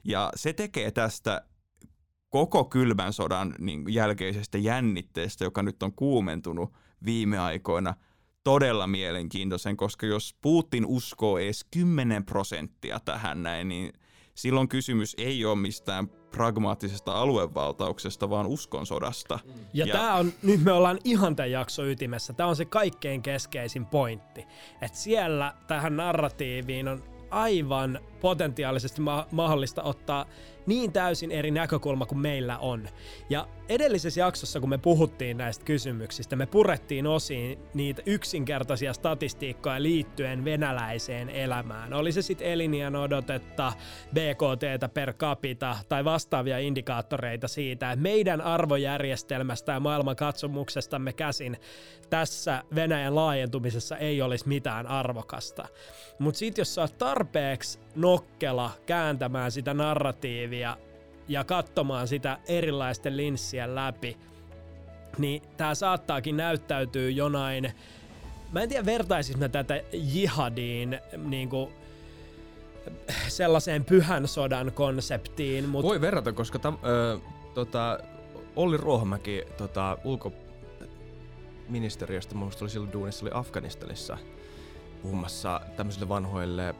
Ja 0.04 0.32
se 0.36 0.54
tekee 0.54 0.92
tästä 0.92 1.42
koko 2.30 2.66
kylmän 2.66 3.14
sodan 3.14 3.56
niin 3.60 3.94
jälkeisestä 3.94 4.58
jännitteestä, 4.58 5.44
joka 5.44 5.64
nyt 5.64 5.84
on 5.84 5.94
kuumentunut 5.94 6.74
viime 7.06 7.40
aikoina, 7.40 7.94
todella 8.50 8.88
mielenkiintoisen, 8.88 9.78
koska 9.78 10.06
jos 10.06 10.36
Putin 10.42 10.86
uskoo 10.86 11.38
edes 11.38 11.66
10 11.72 12.26
prosenttia 12.26 13.00
tähän 13.06 13.44
näin, 13.44 13.68
niin 13.70 13.94
silloin 14.36 14.70
kysymys 14.70 15.16
ei 15.18 15.46
ole 15.46 15.56
mistään 15.56 16.08
pragmaattisesta 16.08 17.12
aluevaltauksesta, 17.12 18.30
vaan 18.30 18.48
uskonsodasta. 18.48 19.40
Ja, 19.74 19.86
ja 19.86 19.94
tämä 19.94 20.16
on, 20.16 20.34
nyt 20.44 20.64
me 20.64 20.72
ollaan 20.72 21.00
ihan 21.04 21.36
tämän 21.36 21.52
jakson 21.52 21.88
ytimessä, 21.88 22.34
tämä 22.34 22.50
on 22.50 22.56
se 22.56 22.66
kaikkein 22.66 23.22
keskeisin 23.22 23.86
pointti, 23.86 24.46
että 24.82 24.98
siellä 24.98 25.54
tähän 25.68 25.98
narratiiviin 25.98 26.88
on 26.88 27.04
aivan 27.30 28.00
potentiaalisesti 28.22 29.02
ma- 29.02 29.28
mahdollista 29.32 29.84
ottaa 29.84 30.26
niin 30.70 30.92
täysin 30.92 31.32
eri 31.32 31.52
näkökulma 31.52 32.06
kuin 32.06 32.20
meillä 32.20 32.58
on. 32.58 32.90
Ja 33.30 33.48
edellisessä 33.70 34.20
jaksossa, 34.20 34.60
kun 34.60 34.70
me 34.70 34.78
puhuttiin 34.78 35.38
näistä 35.38 35.66
kysymyksistä, 35.66 36.36
me 36.36 36.46
purettiin 36.46 37.08
osiin 37.08 37.60
niitä 37.74 38.02
yksinkertaisia 38.06 38.94
statistiikkoja 38.94 39.84
liittyen 39.84 40.46
venäläiseen 40.46 41.30
elämään. 41.30 41.94
Oli 41.94 42.12
se 42.12 42.22
sitten 42.22 42.48
eliniän 42.48 42.96
odotetta, 42.96 43.74
BKT 44.14 44.94
per 44.94 45.14
capita 45.14 45.78
tai 45.90 46.06
vastaavia 46.06 46.60
indikaattoreita 46.60 47.48
siitä, 47.48 47.92
että 47.92 48.04
meidän 48.04 48.42
arvojärjestelmästä 48.42 49.72
ja 49.72 49.80
maailman 49.80 50.16
katsomuksestamme 50.16 51.14
käsin 51.14 51.58
tässä 52.10 52.64
Venäjän 52.76 53.16
laajentumisessa 53.16 53.98
ei 53.98 54.22
olisi 54.22 54.48
mitään 54.48 54.88
arvokasta. 54.88 55.68
Mutta 56.20 56.38
sitten 56.38 56.62
jos 56.62 56.76
sä 56.76 56.82
oot 56.82 56.98
tarpeeksi 56.98 57.80
nokkela 57.96 58.72
kääntämään 58.86 59.52
sitä 59.52 59.74
narratiivia 59.74 60.59
ja 61.30 61.44
katsomaan 61.44 62.08
sitä 62.08 62.38
erilaisten 62.48 63.18
linssien 63.18 63.76
läpi, 63.76 64.18
niin 65.18 65.42
tämä 65.58 65.76
saattaakin 65.76 66.38
näyttäytyy 66.38 67.12
jonain, 67.12 67.72
mä 68.52 68.62
en 68.62 68.70
tiedä 68.70 68.86
vertaisis 68.86 69.38
mä 69.38 69.50
tätä 69.50 69.82
jihadiin 69.94 71.00
niin 71.18 71.50
kuin 71.50 71.72
sellaiseen 73.28 73.86
pyhän 73.86 74.28
sodan 74.28 74.72
konseptiin. 74.72 75.70
Mutta... 75.70 75.88
Voi 75.88 76.02
verrata, 76.02 76.34
koska 76.34 76.60
tam, 76.60 76.78
ö, 76.84 77.20
tota, 77.54 78.00
Olli 78.56 78.78
Ruohomäki 78.78 79.44
tota, 79.58 79.98
ulkoministeriöstä, 80.04 82.36
mun 82.36 82.52
oli 82.62 82.70
silloin 82.70 82.94
duunissa, 82.94 83.26
oli 83.26 83.32
Afganistanissa 83.34 84.18
puhumassa 85.02 85.62
tämmöisille 85.78 86.10
vanhoille 86.10 86.70
ö, 86.70 86.74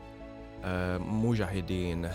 mujahidin 1.00 2.10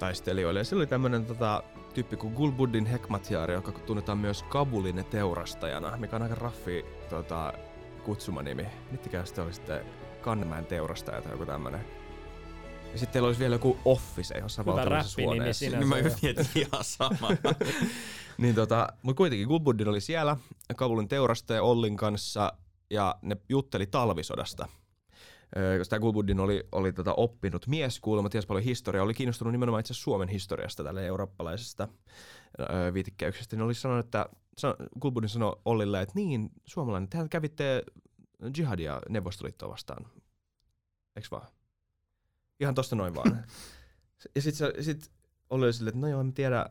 taistelijoille. 0.00 0.60
Ja 0.60 0.64
siellä 0.64 0.80
oli 0.80 0.86
tämmönen 0.86 1.26
tota, 1.26 1.62
tyyppi 1.94 2.16
kuin 2.16 2.34
Gulbuddin 2.34 2.86
Hekmatjaari, 2.86 3.54
joka 3.54 3.72
tunnetaan 3.72 4.18
myös 4.18 4.42
Kabulin 4.42 5.04
teurastajana, 5.10 5.96
mikä 5.96 6.16
on 6.16 6.22
aika 6.22 6.34
raffi 6.34 6.84
tota, 7.10 7.52
kutsumanimi. 8.04 8.66
Mittikään 8.90 9.26
sitten 9.26 9.44
oli 9.44 9.52
sitten 9.52 9.84
Kannemäen 10.20 10.66
teurastaja 10.66 11.22
tai 11.22 11.32
joku 11.32 11.46
tämmönen. 11.46 11.84
Ja 12.92 12.98
sitten 12.98 13.12
teillä 13.12 13.26
olisi 13.26 13.40
vielä 13.40 13.54
joku 13.54 13.78
office 13.84 14.38
jossain 14.38 14.66
valtavassa 14.66 15.22
huoneessa. 15.22 15.64
Niin 15.64 15.88
mä 15.88 15.96
mietin 16.22 16.46
ihan 16.54 16.84
sama. 16.84 17.28
niin 18.38 18.54
tota, 18.54 18.88
mutta 19.02 19.18
kuitenkin 19.18 19.48
Gulbuddin 19.48 19.88
oli 19.88 20.00
siellä 20.00 20.36
Kabulin 20.76 21.08
teurastaja 21.08 21.62
Ollin 21.62 21.96
kanssa 21.96 22.52
ja 22.90 23.14
ne 23.22 23.36
jutteli 23.48 23.86
talvisodasta– 23.86 24.68
koska 25.78 25.90
tämä 25.90 26.00
Gulbuddin 26.00 26.40
oli, 26.40 26.68
oli 26.72 26.92
tota 26.92 27.14
oppinut 27.14 27.66
mies 27.66 28.00
kuulemma, 28.00 28.28
ties 28.28 28.46
paljon 28.46 28.64
historiaa, 28.64 29.04
oli 29.04 29.14
kiinnostunut 29.14 29.52
nimenomaan 29.52 29.80
itse 29.80 29.94
Suomen 29.94 30.28
historiasta, 30.28 30.84
tälle 30.84 31.06
eurooppalaisesta 31.06 31.88
öö, 32.60 32.94
viitikkeyksestä, 32.94 33.56
niin 33.56 33.64
oli 33.64 33.74
sanonut, 33.74 34.04
että 34.04 34.26
Gulbuddin 35.00 35.28
sanoi 35.28 35.56
Ollille, 35.64 36.02
että 36.02 36.14
niin, 36.14 36.50
suomalainen, 36.66 37.08
tehän 37.08 37.28
kävitte 37.28 37.82
jihadia 38.56 39.00
Neuvostoliittoa 39.08 39.68
vastaan, 39.68 40.06
eiks 41.16 41.30
vaan? 41.30 41.48
Ihan 42.60 42.74
tosta 42.74 42.96
noin 42.96 43.14
vaan. 43.14 43.44
ja 44.34 44.42
sitten 44.42 44.84
sit 44.84 45.10
Olli 45.50 45.64
oli 45.64 45.72
silleen, 45.72 45.94
että 45.94 46.00
no 46.00 46.08
joo, 46.08 46.20
en 46.20 46.34
tiedä, 46.34 46.66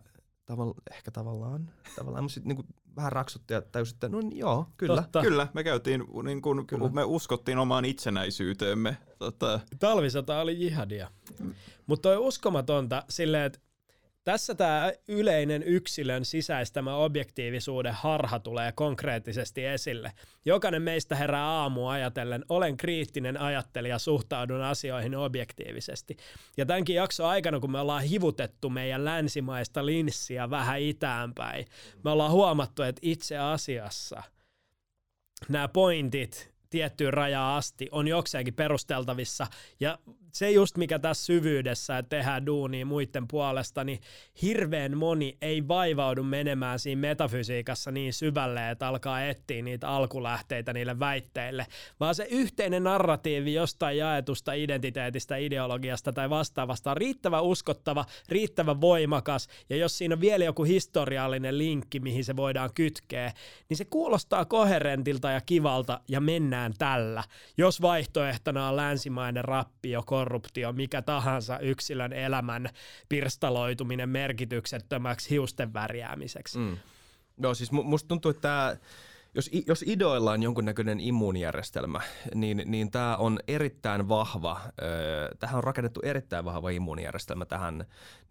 tavalla, 0.50 0.74
ehkä 0.92 1.12
tavallaan, 1.12 1.70
tavallaan, 1.98 2.24
mutta 2.24 2.34
sitten 2.34 2.56
niin 2.56 2.68
vähän 2.96 3.12
raksutti 3.12 3.54
ja 3.54 3.62
tajusi, 3.62 3.96
että 3.96 4.10
no 4.10 4.22
niin, 4.22 4.38
joo, 4.38 4.66
kyllä. 4.78 5.02
Totta. 5.02 5.22
Kyllä, 5.22 5.48
me 5.54 5.64
käytiin, 5.64 6.04
niin 6.24 6.42
kun, 6.42 6.68
kyllä. 6.68 6.90
me 6.90 7.04
uskottiin 7.04 7.58
omaan 7.58 7.86
itsenäisyyteemme. 7.86 8.98
Tota. 9.20 9.60
Talvisota 9.80 10.42
oli 10.42 10.64
jihadia. 10.64 11.12
Mm. 11.40 11.54
Mutta 11.88 12.10
on 12.10 12.20
uskomatonta 12.20 13.04
silleen, 13.10 13.46
että 13.46 13.60
tässä 14.30 14.56
tämä 14.56 14.92
yleinen 15.08 15.64
yksilön 15.64 16.26
sisäistämä 16.26 16.96
objektiivisuuden 16.96 17.94
harha 17.94 18.40
tulee 18.40 18.72
konkreettisesti 18.72 19.66
esille. 19.66 20.12
Jokainen 20.46 20.82
meistä 20.82 21.16
herää 21.16 21.46
aamu 21.46 21.88
ajatellen, 21.88 22.46
olen 22.50 22.78
kriittinen 22.78 23.42
ajattelija, 23.42 24.00
suhtaudun 24.00 24.62
asioihin 24.62 25.16
objektiivisesti. 25.16 26.18
Ja 26.58 26.66
tämänkin 26.66 26.96
jakson 26.96 27.26
aikana, 27.26 27.60
kun 27.60 27.72
me 27.72 27.80
ollaan 27.80 28.04
hivutettu 28.04 28.70
meidän 28.70 29.06
länsimaista 29.06 29.86
linssiä 29.86 30.50
vähän 30.50 30.82
itäänpäin, 30.82 31.66
me 32.04 32.12
ollaan 32.12 32.32
huomattu, 32.32 32.84
että 32.84 33.00
itse 33.04 33.38
asiassa 33.38 34.24
nämä 35.50 35.68
pointit 35.68 36.52
tiettyyn 36.70 37.14
rajaan 37.14 37.58
asti 37.58 37.88
on 37.92 38.08
jokseenkin 38.08 38.54
perusteltavissa. 38.54 39.48
Ja 39.80 40.00
se 40.34 40.52
just 40.52 40.78
mikä 40.78 41.00
tässä 41.00 41.26
syvyydessä, 41.26 41.98
että 41.98 42.10
tehdään 42.10 42.46
duunia 42.46 42.86
muiden 42.86 43.28
puolesta, 43.28 43.84
niin 43.84 44.00
hirveän 44.42 44.98
moni 44.98 45.38
ei 45.42 45.68
vaivaudu 45.68 46.24
menemään 46.24 46.80
siinä 46.80 47.00
metafysiikassa 47.00 47.92
niin 47.92 48.14
syvälle, 48.14 48.70
että 48.70 48.88
alkaa 48.88 49.26
etsiä 49.26 49.62
niitä 49.62 49.90
alkulähteitä 49.90 50.74
niille 50.74 51.00
väitteille, 51.00 51.66
vaan 52.00 52.16
se 52.16 52.28
yhteinen 52.30 52.84
narratiivi 52.84 53.54
jostain 53.54 53.98
jaetusta 53.98 54.54
identiteetistä, 54.54 55.38
ideologiasta 55.38 56.14
tai 56.14 56.30
vastaavasta 56.30 56.92
on 56.92 56.98
riittävän 56.98 57.44
uskottava, 57.44 58.06
riittävän 58.30 58.82
voimakas, 58.82 59.48
ja 59.70 59.76
jos 59.76 59.98
siinä 59.98 60.16
on 60.16 60.22
vielä 60.22 60.46
joku 60.46 60.64
historiallinen 60.64 61.58
linkki, 61.58 62.00
mihin 62.00 62.26
se 62.26 62.36
voidaan 62.36 62.70
kytkeä, 62.74 63.34
niin 63.70 63.78
se 63.78 63.86
kuulostaa 63.86 64.46
koherentilta 64.46 65.32
ja 65.32 65.42
kivalta, 65.42 66.00
ja 66.08 66.22
mennään 66.22 66.74
tällä. 66.78 67.24
Jos 67.58 67.82
vaihtoehtona 67.82 68.70
on 68.70 68.76
länsimainen 68.76 69.46
rappio, 69.46 70.04
korruptio, 70.20 70.74
mikä 70.74 71.02
tahansa 71.02 71.60
yksilön 71.60 72.14
elämän 72.14 72.70
pirstaloituminen 73.10 74.10
merkityksettömäksi 74.10 75.30
hiusten 75.30 75.74
värjäämiseksi. 75.74 76.58
Mm. 76.58 76.78
No 77.38 77.54
siis 77.54 77.72
musta 77.72 78.08
tuntuu, 78.08 78.32
että 78.32 78.78
jos, 79.40 79.50
jos 79.68 79.84
ideoilla 79.88 80.32
on 80.32 80.44
jonkunnäköinen 80.44 81.00
immuunijärjestelmä, 81.00 82.02
niin, 82.36 82.64
niin 82.66 82.92
tämä 82.92 83.18
on 83.18 83.40
erittäin 83.48 84.10
vahva, 84.10 84.62
tähän 85.40 85.58
on 85.58 85.64
rakennettu 85.64 86.02
erittäin 86.04 86.46
vahva 86.46 86.70
immuunijärjestelmä 86.70 87.46
tähän 87.46 87.86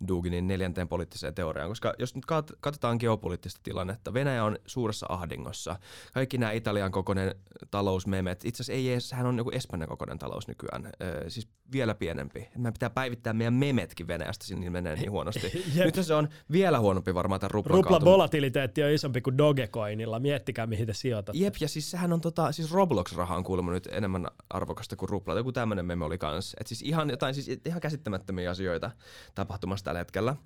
Duginin 0.09 0.49
neljänteen 0.49 0.89
poliittiseen 0.89 1.35
teoriaan, 1.35 1.69
koska 1.69 1.95
jos 1.99 2.15
nyt 2.15 2.25
katsotaan 2.61 2.97
geopoliittista 3.01 3.61
tilannetta, 3.63 4.15
Venäjä 4.15 4.45
on 4.45 4.59
suuressa 4.67 5.07
ahdingossa. 5.09 5.77
Kaikki 6.15 6.39
nämä 6.39 6.53
Italian 6.53 6.93
kokoinen 6.93 7.35
talousmemet, 7.71 8.45
itse 8.45 8.63
asiassa 8.63 8.73
ei 8.73 8.93
edes, 8.93 9.13
hän 9.13 9.27
on 9.27 9.39
joku 9.39 9.51
Espanjan 9.51 9.89
kokoinen 9.89 10.19
talous 10.19 10.49
nykyään, 10.49 10.91
siis 11.29 11.49
vielä 11.73 11.95
pienempi. 11.95 12.49
Meidän 12.57 12.73
pitää 12.73 12.91
päivittää 12.91 13.33
meidän 13.33 13.55
memetkin 13.55 14.09
Venäjästä, 14.09 14.55
niin 14.55 14.73
menee 14.73 14.97
niin 14.97 15.11
huonosti. 15.11 15.65
Nyt 15.85 15.95
se 15.95 16.15
on 16.15 16.29
vielä 16.53 16.79
huonompi 16.79 17.15
varmaan 17.15 17.41
tämän 17.41 17.51
ruplan 17.51 17.77
Rupla 17.77 18.01
volatiliteetti 18.01 18.83
on 18.83 18.91
isompi 18.91 19.21
kuin 19.21 19.39
Dogecoinilla, 19.39 20.19
miettikää 20.19 20.67
mihin 20.67 20.87
te 20.87 20.95
sijoitatte. 21.01 21.43
Jep, 21.43 21.55
ja 21.61 21.69
siis 21.69 21.91
sehän 21.91 22.13
on 22.13 22.21
tota, 22.21 22.53
siis 22.53 22.73
Roblox-raha 22.73 23.37
on 23.37 23.45
kuulemma 23.45 23.73
nyt 23.73 23.89
enemmän 23.93 24.27
arvokasta 24.51 24.97
kuin 24.97 25.09
rupla. 25.09 25.35
Joku 25.35 25.53
tämmöinen 25.53 25.87
meme 25.87 26.05
oli 26.05 26.19
kans. 26.19 26.57
Et 26.61 26.67
siis 26.67 26.83
ihan 26.83 27.11
jotain 27.11 27.35
siis 27.35 27.61
ihan 27.65 27.81
käsittämättömiä 27.81 28.51
asioita 28.51 28.91
tapahtumassa 29.35 29.85
tällä 29.85 29.99
hetkellä. 29.99 30.37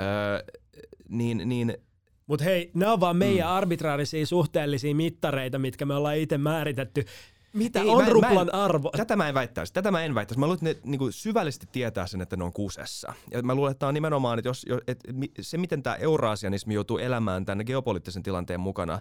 Öö, 0.00 0.60
niin, 1.08 1.42
niin 1.44 1.76
mutta 2.26 2.44
hei, 2.44 2.70
nämä 2.74 2.92
on 2.92 3.00
vaan 3.00 3.16
meidän 3.16 3.46
mm. 3.46 3.52
arbitraarisia 3.52 4.26
suhteellisia 4.26 4.94
mittareita, 4.94 5.58
mitkä 5.58 5.86
me 5.86 5.94
ollaan 5.94 6.16
itse 6.16 6.38
määritetty. 6.38 7.04
Mitä 7.52 7.80
Ei, 7.80 7.88
on 7.88 8.04
mä, 8.04 8.10
ruplan 8.10 8.34
mä 8.34 8.40
en, 8.40 8.54
arvo? 8.54 8.90
Tätä 8.96 9.16
mä 9.16 9.28
en 9.28 9.34
väittäisi. 9.34 9.72
Tätä 9.72 9.90
mä 9.90 10.04
en 10.04 10.14
väittäisi. 10.14 10.40
Mä 10.40 10.46
luulen, 10.46 10.66
että 10.66 10.88
ne 10.88 10.96
niin 10.96 11.12
syvällisesti 11.12 11.66
tietää 11.72 12.06
sen, 12.06 12.20
että 12.20 12.36
ne 12.36 12.44
on 12.44 12.52
kusessa. 12.52 13.14
Ja 13.30 13.42
mä 13.42 13.54
luulen, 13.54 13.70
että 13.70 13.78
tämä 13.78 13.88
on 13.88 13.94
nimenomaan, 13.94 14.38
että 14.38 14.48
jos, 14.48 14.66
että 14.86 15.12
se 15.40 15.58
miten 15.58 15.82
tämä 15.82 15.96
euroasianismi 15.96 16.74
joutuu 16.74 16.98
elämään 16.98 17.44
tämän 17.44 17.66
geopoliittisen 17.66 18.22
tilanteen 18.22 18.60
mukana, 18.60 19.00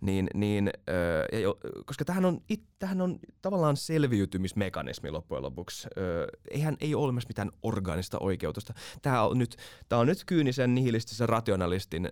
niin, 0.00 0.28
niin 0.34 0.70
äh, 0.88 1.40
ja, 1.40 1.48
koska 1.84 2.04
tähän 2.04 2.24
on, 2.24 2.40
it, 2.48 2.62
tähän 2.78 3.00
on 3.00 3.18
tavallaan 3.42 3.76
selviytymismekanismi 3.76 5.10
loppujen 5.10 5.42
lopuksi. 5.42 5.88
Äh, 5.98 6.04
eihän 6.50 6.76
ei 6.80 6.94
ole 6.94 7.04
olemassa 7.04 7.28
mitään 7.28 7.50
orgaanista 7.62 8.18
oikeutusta. 8.20 8.74
Tämä 9.02 9.22
on 9.22 9.38
nyt, 9.38 9.56
tämä 9.88 10.00
on 10.00 10.06
nyt 10.06 10.24
kyynisen, 10.26 10.74
nihilistisen, 10.74 11.28
rationalistin, 11.28 12.08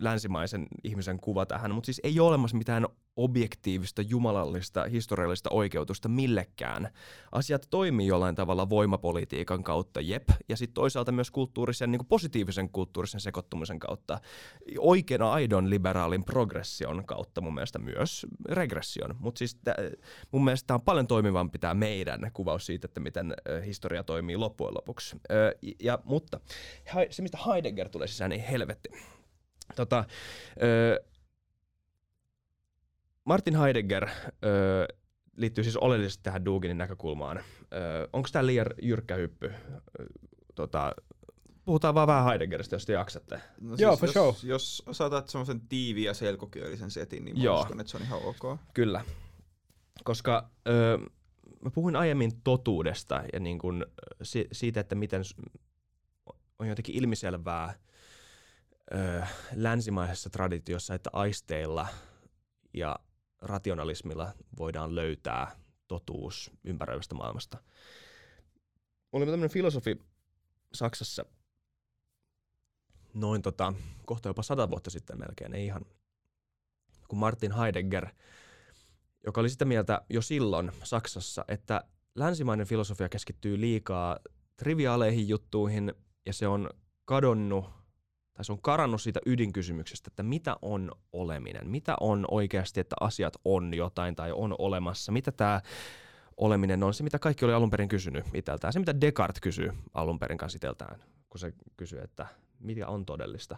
länsimaisen 0.00 0.66
ihmisen 0.84 1.20
kuva 1.20 1.46
tähän, 1.46 1.74
mutta 1.74 1.86
siis 1.86 2.00
ei 2.04 2.20
ole 2.20 2.28
olemassa 2.28 2.56
mitään 2.56 2.86
objektiivista, 3.16 4.02
jumalallista, 4.02 4.84
historiallista 4.84 5.50
oikeutusta 5.50 6.08
millekään. 6.08 6.90
Asiat 7.32 7.66
toimii 7.70 8.06
jollain 8.06 8.34
tavalla 8.34 8.68
voimapolitiikan 8.68 9.64
kautta, 9.64 10.00
jep, 10.00 10.28
ja 10.48 10.56
sitten 10.56 10.74
toisaalta 10.74 11.12
myös 11.12 11.30
kulttuurisen, 11.30 11.90
niin 11.90 12.06
positiivisen 12.06 12.70
kulttuurisen 12.70 13.20
sekoittumisen 13.20 13.78
kautta, 13.78 14.20
oikeana 14.78 15.32
aidon 15.32 15.70
liberaalin 15.70 16.24
progression 16.24 17.04
kautta 17.06 17.40
mun 17.40 17.54
mielestä 17.54 17.78
myös 17.78 18.26
regression. 18.48 19.14
Mutta 19.18 19.38
siis 19.38 19.54
t- 19.54 19.98
mun 20.30 20.44
mielestä 20.44 20.66
tämä 20.66 20.76
on 20.76 20.82
paljon 20.82 21.06
toimivampi 21.06 21.58
tämä 21.58 21.74
meidän 21.74 22.30
kuvaus 22.32 22.66
siitä, 22.66 22.86
että 22.86 23.00
miten 23.00 23.34
historia 23.66 24.04
toimii 24.04 24.36
loppujen 24.36 24.74
lopuksi. 24.74 25.16
Ö, 25.30 25.56
ja, 25.80 25.98
mutta 26.04 26.40
se, 27.10 27.22
mistä 27.22 27.38
Heidegger 27.46 27.88
tulee 27.88 28.08
sisään, 28.08 28.30
niin 28.30 28.42
helvetti. 28.42 28.88
Tota, 29.76 30.04
ö, 30.62 31.04
Martin 33.24 33.56
Heidegger 33.56 34.08
ö, 34.44 34.86
liittyy 35.36 35.64
siis 35.64 35.76
oleellisesti 35.76 36.22
tähän 36.22 36.44
Duginin 36.44 36.78
näkökulmaan. 36.78 37.40
Onko 38.12 38.28
tämä 38.32 38.46
liian 38.46 38.66
jyrkkä 38.82 39.14
hyppy? 39.14 39.46
Ö, 40.00 40.06
tota, 40.54 40.94
puhutaan 41.64 41.94
vaan 41.94 42.06
vähän 42.06 42.24
Heideggeristä, 42.24 42.76
jos 42.76 42.86
te 42.86 42.92
jaksatte. 42.92 43.40
No 43.60 43.68
siis 43.68 43.80
Joo, 43.80 43.96
for 43.96 44.08
jos, 44.08 44.40
sure. 44.40 44.50
Jos 44.52 44.82
saatat 44.92 45.28
semmoisen 45.28 45.60
tiiviä 45.60 46.10
ja 46.10 46.14
selkokielisen 46.14 46.90
setin, 46.90 47.24
niin 47.24 47.38
mä 47.38 47.44
Joo. 47.44 47.60
uskon, 47.60 47.80
että 47.80 47.90
se 47.90 47.96
on 47.96 48.02
ihan 48.02 48.20
ok. 48.24 48.60
Kyllä. 48.74 49.04
Koska 50.04 50.50
ö, 50.68 50.98
mä 51.64 51.70
puhuin 51.70 51.96
aiemmin 51.96 52.32
totuudesta 52.44 53.22
ja 53.32 53.40
niin 53.40 53.58
kun, 53.58 53.86
si- 54.22 54.48
siitä, 54.52 54.80
että 54.80 54.94
miten 54.94 55.22
on 56.58 56.68
jotenkin 56.68 56.94
ilmiselvää 56.94 57.74
ö, 58.94 59.22
länsimaisessa 59.54 60.30
traditiossa, 60.30 60.94
että 60.94 61.10
aisteilla 61.12 61.86
ja 62.74 62.96
rationalismilla 63.44 64.32
voidaan 64.58 64.94
löytää 64.94 65.56
totuus 65.88 66.50
ympäröivästä 66.64 67.14
maailmasta. 67.14 67.58
Oli 69.12 69.24
tämmöinen 69.24 69.50
filosofi 69.50 69.98
Saksassa 70.74 71.24
noin 73.14 73.42
tota, 73.42 73.74
kohta 74.06 74.28
jopa 74.28 74.42
sata 74.42 74.70
vuotta 74.70 74.90
sitten 74.90 75.18
melkein, 75.18 75.54
ei 75.54 75.66
ihan, 75.66 75.84
kuin 77.08 77.20
Martin 77.20 77.52
Heidegger, 77.52 78.08
joka 79.26 79.40
oli 79.40 79.48
sitä 79.48 79.64
mieltä 79.64 80.02
jo 80.10 80.22
silloin 80.22 80.72
Saksassa, 80.82 81.44
että 81.48 81.84
länsimainen 82.14 82.66
filosofia 82.66 83.08
keskittyy 83.08 83.60
liikaa 83.60 84.18
triviaaleihin 84.56 85.28
juttuihin 85.28 85.94
ja 86.26 86.32
se 86.32 86.48
on 86.48 86.70
kadonnut 87.04 87.83
tai 88.34 88.44
se 88.44 88.52
on 88.52 88.62
karannut 88.62 89.02
siitä 89.02 89.20
ydinkysymyksestä, 89.26 90.08
että 90.08 90.22
mitä 90.22 90.56
on 90.62 90.92
oleminen, 91.12 91.68
mitä 91.68 91.96
on 92.00 92.24
oikeasti, 92.30 92.80
että 92.80 92.96
asiat 93.00 93.36
on 93.44 93.74
jotain 93.74 94.16
tai 94.16 94.32
on 94.32 94.54
olemassa, 94.58 95.12
mitä 95.12 95.32
tämä 95.32 95.60
oleminen 96.36 96.82
on, 96.82 96.94
se 96.94 97.02
mitä 97.02 97.18
kaikki 97.18 97.44
oli 97.44 97.52
alun 97.52 97.70
perin 97.70 97.88
kysynyt 97.88 98.24
itseltään, 98.34 98.72
se 98.72 98.78
mitä 98.78 99.00
Descartes 99.00 99.40
kysyy 99.40 99.72
alun 99.94 100.18
perin 100.18 100.38
kanssa 100.38 100.56
itseltään, 100.56 101.00
kun 101.28 101.38
se 101.38 101.52
kysyy, 101.76 102.00
että 102.00 102.26
mikä 102.60 102.86
on 102.86 103.06
todellista. 103.06 103.56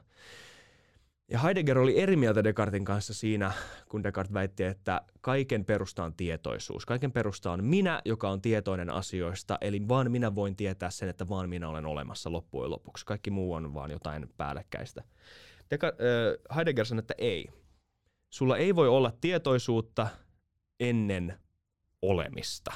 Ja 1.29 1.39
Heidegger 1.39 1.79
oli 1.79 2.01
eri 2.01 2.17
mieltä 2.17 2.45
Descartesin 2.45 2.85
kanssa 2.85 3.15
siinä, 3.15 3.53
kun 3.89 4.03
Descartes 4.03 4.35
väitti, 4.35 4.65
että 4.65 5.01
kaiken 5.21 5.65
perusta 5.65 6.05
on 6.05 6.15
tietoisuus. 6.15 6.87
Kaiken 6.87 7.13
perusta 7.13 7.53
on 7.53 7.65
minä, 7.65 8.03
joka 8.05 8.31
on 8.31 8.41
tietoinen 8.41 8.91
asioista, 8.91 9.59
eli 9.61 9.89
vaan 9.89 10.11
minä 10.11 10.35
voin 10.35 10.57
tietää 10.57 10.91
sen, 10.91 11.09
että 11.09 11.29
vaan 11.29 11.49
minä 11.49 11.69
olen 11.69 11.87
olemassa 11.87 12.33
loppujen 12.33 12.71
lopuksi. 12.71 13.07
Kaikki 13.07 13.31
muu 13.31 13.53
on 13.53 13.75
vaan 13.75 13.91
jotain 13.91 14.29
päällekkäistä. 14.37 15.03
Heidegger 16.57 16.87
sanoi, 16.87 17.01
että 17.01 17.15
ei. 17.19 17.49
Sulla 18.31 18.57
ei 18.57 18.77
voi 18.77 18.89
olla 18.89 19.13
tietoisuutta 19.21 20.07
ennen 20.81 21.39
olemista. 22.03 22.73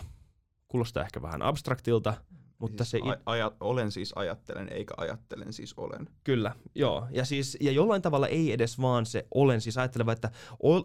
Kuulostaa 0.68 1.04
ehkä 1.04 1.22
vähän 1.22 1.42
abstraktilta, 1.42 2.14
mutta 2.60 2.84
siis 2.84 3.04
se... 3.04 3.18
Aja, 3.26 3.52
olen 3.60 3.92
siis 3.92 4.12
ajattelen, 4.16 4.68
eikä 4.72 4.94
ajattelen 4.96 5.52
siis 5.52 5.74
olen. 5.76 6.08
Kyllä, 6.24 6.54
joo. 6.74 7.06
Ja, 7.10 7.24
siis, 7.24 7.56
ja 7.60 7.72
jollain 7.72 8.02
tavalla 8.02 8.28
ei 8.28 8.52
edes 8.52 8.80
vaan 8.80 9.06
se 9.06 9.26
olen, 9.34 9.60
siis 9.60 9.78
ajatteleva, 9.78 10.12
että 10.12 10.30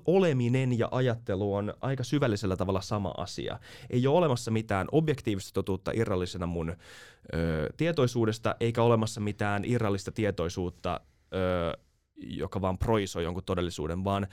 oleminen 0.06 0.80
ja 0.80 0.88
ajattelu 0.92 1.54
on 1.54 1.74
aika 1.82 2.04
syvällisellä 2.04 2.56
tavalla 2.56 2.82
sama 2.82 3.14
asia. 3.18 3.60
Ei 3.90 4.08
ole 4.08 4.18
olemassa 4.18 4.52
mitään 4.52 4.88
objektiivista 4.92 5.54
totuutta 5.54 5.92
irrallisena 5.92 6.46
mun 6.46 6.70
ö, 6.70 7.70
tietoisuudesta, 7.78 8.56
eikä 8.60 8.84
olemassa 8.84 9.22
mitään 9.22 9.66
irrallista 9.66 10.12
tietoisuutta, 10.12 11.02
ö, 11.34 11.78
joka 12.18 12.62
vaan 12.62 12.78
proisoi 12.78 13.24
jonkun 13.24 13.44
todellisuuden, 13.44 14.04
vaan 14.04 14.28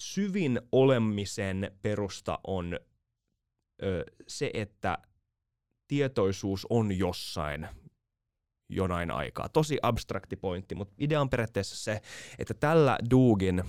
syvin 0.00 0.60
olemisen 0.72 1.72
perusta 1.82 2.38
on 2.46 2.78
ö, 3.82 4.04
se, 4.28 4.50
että 4.54 4.98
tietoisuus 5.92 6.66
on 6.70 6.98
jossain 6.98 7.68
jonain 8.68 9.10
aikaa. 9.10 9.48
Tosi 9.48 9.78
abstrakti 9.82 10.36
pointti, 10.36 10.74
mutta 10.74 10.94
idea 10.98 11.20
on 11.20 11.30
periaatteessa 11.30 11.76
se, 11.76 12.00
että 12.38 12.54
tällä 12.54 12.98
Dugin 13.10 13.62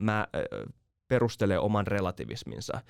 mä 0.00 0.20
äh, 0.20 0.72
perustelee 1.08 1.58
oman 1.58 1.86
relativisminsa. 1.86 2.80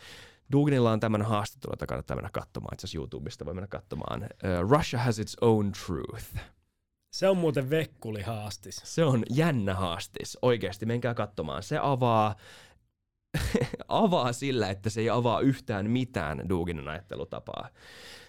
Duginilla 0.52 0.92
on 0.92 1.00
tämmöinen 1.00 1.28
haastattelu, 1.28 1.72
jota 1.72 1.86
kannattaa 1.86 2.16
mennä 2.16 2.30
katsomaan. 2.32 2.74
Itse 2.74 2.86
asiassa 2.86 2.98
YouTubesta 2.98 3.44
voi 3.44 3.54
mennä 3.54 3.66
katsomaan. 3.66 4.22
Uh, 4.22 4.70
Russia 4.70 4.98
has 4.98 5.18
its 5.18 5.36
own 5.40 5.72
truth. 5.86 6.36
Se 7.12 7.28
on 7.28 7.36
muuten 7.36 7.70
vekkuli 7.70 8.22
haastis. 8.22 8.80
Se 8.84 9.04
on 9.04 9.22
jännä 9.30 9.74
haastis. 9.74 10.38
Oikeasti, 10.42 10.86
menkää 10.86 11.14
katsomaan. 11.14 11.62
Se 11.62 11.78
avaa, 11.82 12.34
avaa 13.88 14.32
sillä, 14.32 14.70
että 14.70 14.90
se 14.90 15.00
ei 15.00 15.10
avaa 15.10 15.40
yhtään 15.40 15.90
mitään 15.90 16.48
Duginin 16.48 16.88
ajattelutapaa. 16.88 17.68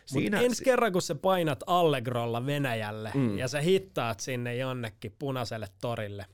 Siinä, 0.06 0.42
ensi 0.42 0.64
kerran, 0.64 0.92
kun 0.92 1.02
sä 1.02 1.16
painat 1.16 1.64
Allegrolla 1.68 2.46
Venäjälle 2.46 3.12
mm. 3.16 3.38
ja 3.38 3.48
sä 3.48 3.62
hittaat 3.62 4.20
sinne 4.20 4.56
jonnekin 4.56 5.16
punaiselle 5.20 5.68
torille. 5.82 6.26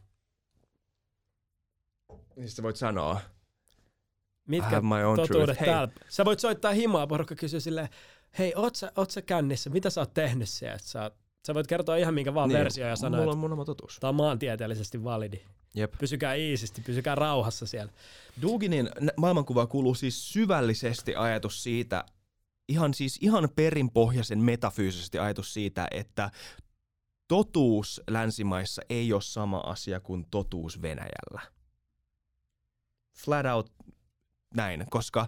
Niin 2.35 2.49
sä 2.49 2.63
voit 2.63 2.75
sanoa. 2.75 3.21
Mitkä 4.47 4.81
totuudet 5.15 5.57
täällä? 5.57 5.93
Sä 6.09 6.25
voit 6.25 6.39
soittaa 6.39 6.71
himaa, 6.71 7.07
porukka 7.07 7.35
kysyy 7.35 7.59
silleen, 7.59 7.89
hei, 8.39 8.53
oot 8.55 8.75
sä, 8.75 8.91
oot 8.95 9.11
sä 9.11 9.21
kännissä, 9.21 9.69
mitä 9.69 9.89
sä 9.89 10.01
oot 10.01 10.13
tehnyt 10.13 10.49
siellä? 10.49 10.77
Sä, 10.81 11.11
sä 11.47 11.53
voit 11.53 11.67
kertoa 11.67 11.95
ihan 11.95 12.13
minkä 12.13 12.33
vaan 12.33 12.49
niin, 12.49 12.59
versio 12.59 12.87
ja 12.87 12.95
sanoa, 12.95 13.19
mulla 13.19 13.31
on 13.31 13.37
mun 13.37 13.53
oma 13.53 13.65
totuus. 13.65 13.97
Tämä 13.99 14.09
on 14.09 14.15
maantieteellisesti 14.15 15.03
validi. 15.03 15.41
Jep. 15.73 15.93
Pysykää 15.99 16.33
iisisti, 16.33 16.81
pysykää 16.81 17.15
rauhassa 17.15 17.65
siellä. 17.65 17.91
Duginin 18.41 18.89
maailmankuva 19.17 19.67
kuuluu 19.67 19.95
siis 19.95 20.33
syvällisesti 20.33 21.15
ajatus 21.15 21.63
siitä, 21.63 22.05
ihan 22.71 22.93
siis 22.93 23.17
ihan 23.21 23.49
perinpohjaisen 23.55 24.39
metafyysisesti 24.39 25.19
ajatus 25.19 25.53
siitä, 25.53 25.87
että 25.91 26.31
totuus 27.27 28.01
länsimaissa 28.09 28.81
ei 28.89 29.13
ole 29.13 29.21
sama 29.21 29.57
asia 29.57 29.99
kuin 29.99 30.25
totuus 30.31 30.81
Venäjällä. 30.81 31.41
flat 33.17 33.45
out 33.45 33.73
näin, 34.55 34.85
koska 34.89 35.27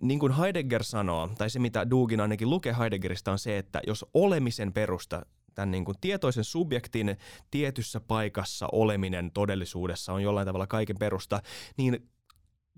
niin 0.00 0.18
kuin 0.18 0.32
Heidegger 0.32 0.84
sanoo, 0.84 1.30
tai 1.38 1.50
se 1.50 1.58
mitä 1.58 1.90
Dugin 1.90 2.20
ainakin 2.20 2.50
lukee 2.50 2.76
Heideggerista 2.78 3.32
on 3.32 3.38
se, 3.38 3.58
että 3.58 3.80
jos 3.86 4.04
olemisen 4.14 4.72
perusta, 4.72 5.26
tämän 5.54 5.70
niin 5.70 5.84
kuin 5.84 5.96
tietoisen 6.00 6.44
subjektin 6.44 7.16
tietyssä 7.50 8.00
paikassa 8.00 8.68
oleminen 8.72 9.30
todellisuudessa 9.30 10.12
on 10.12 10.22
jollain 10.22 10.46
tavalla 10.46 10.66
kaiken 10.66 10.98
perusta, 10.98 11.42
niin 11.76 12.08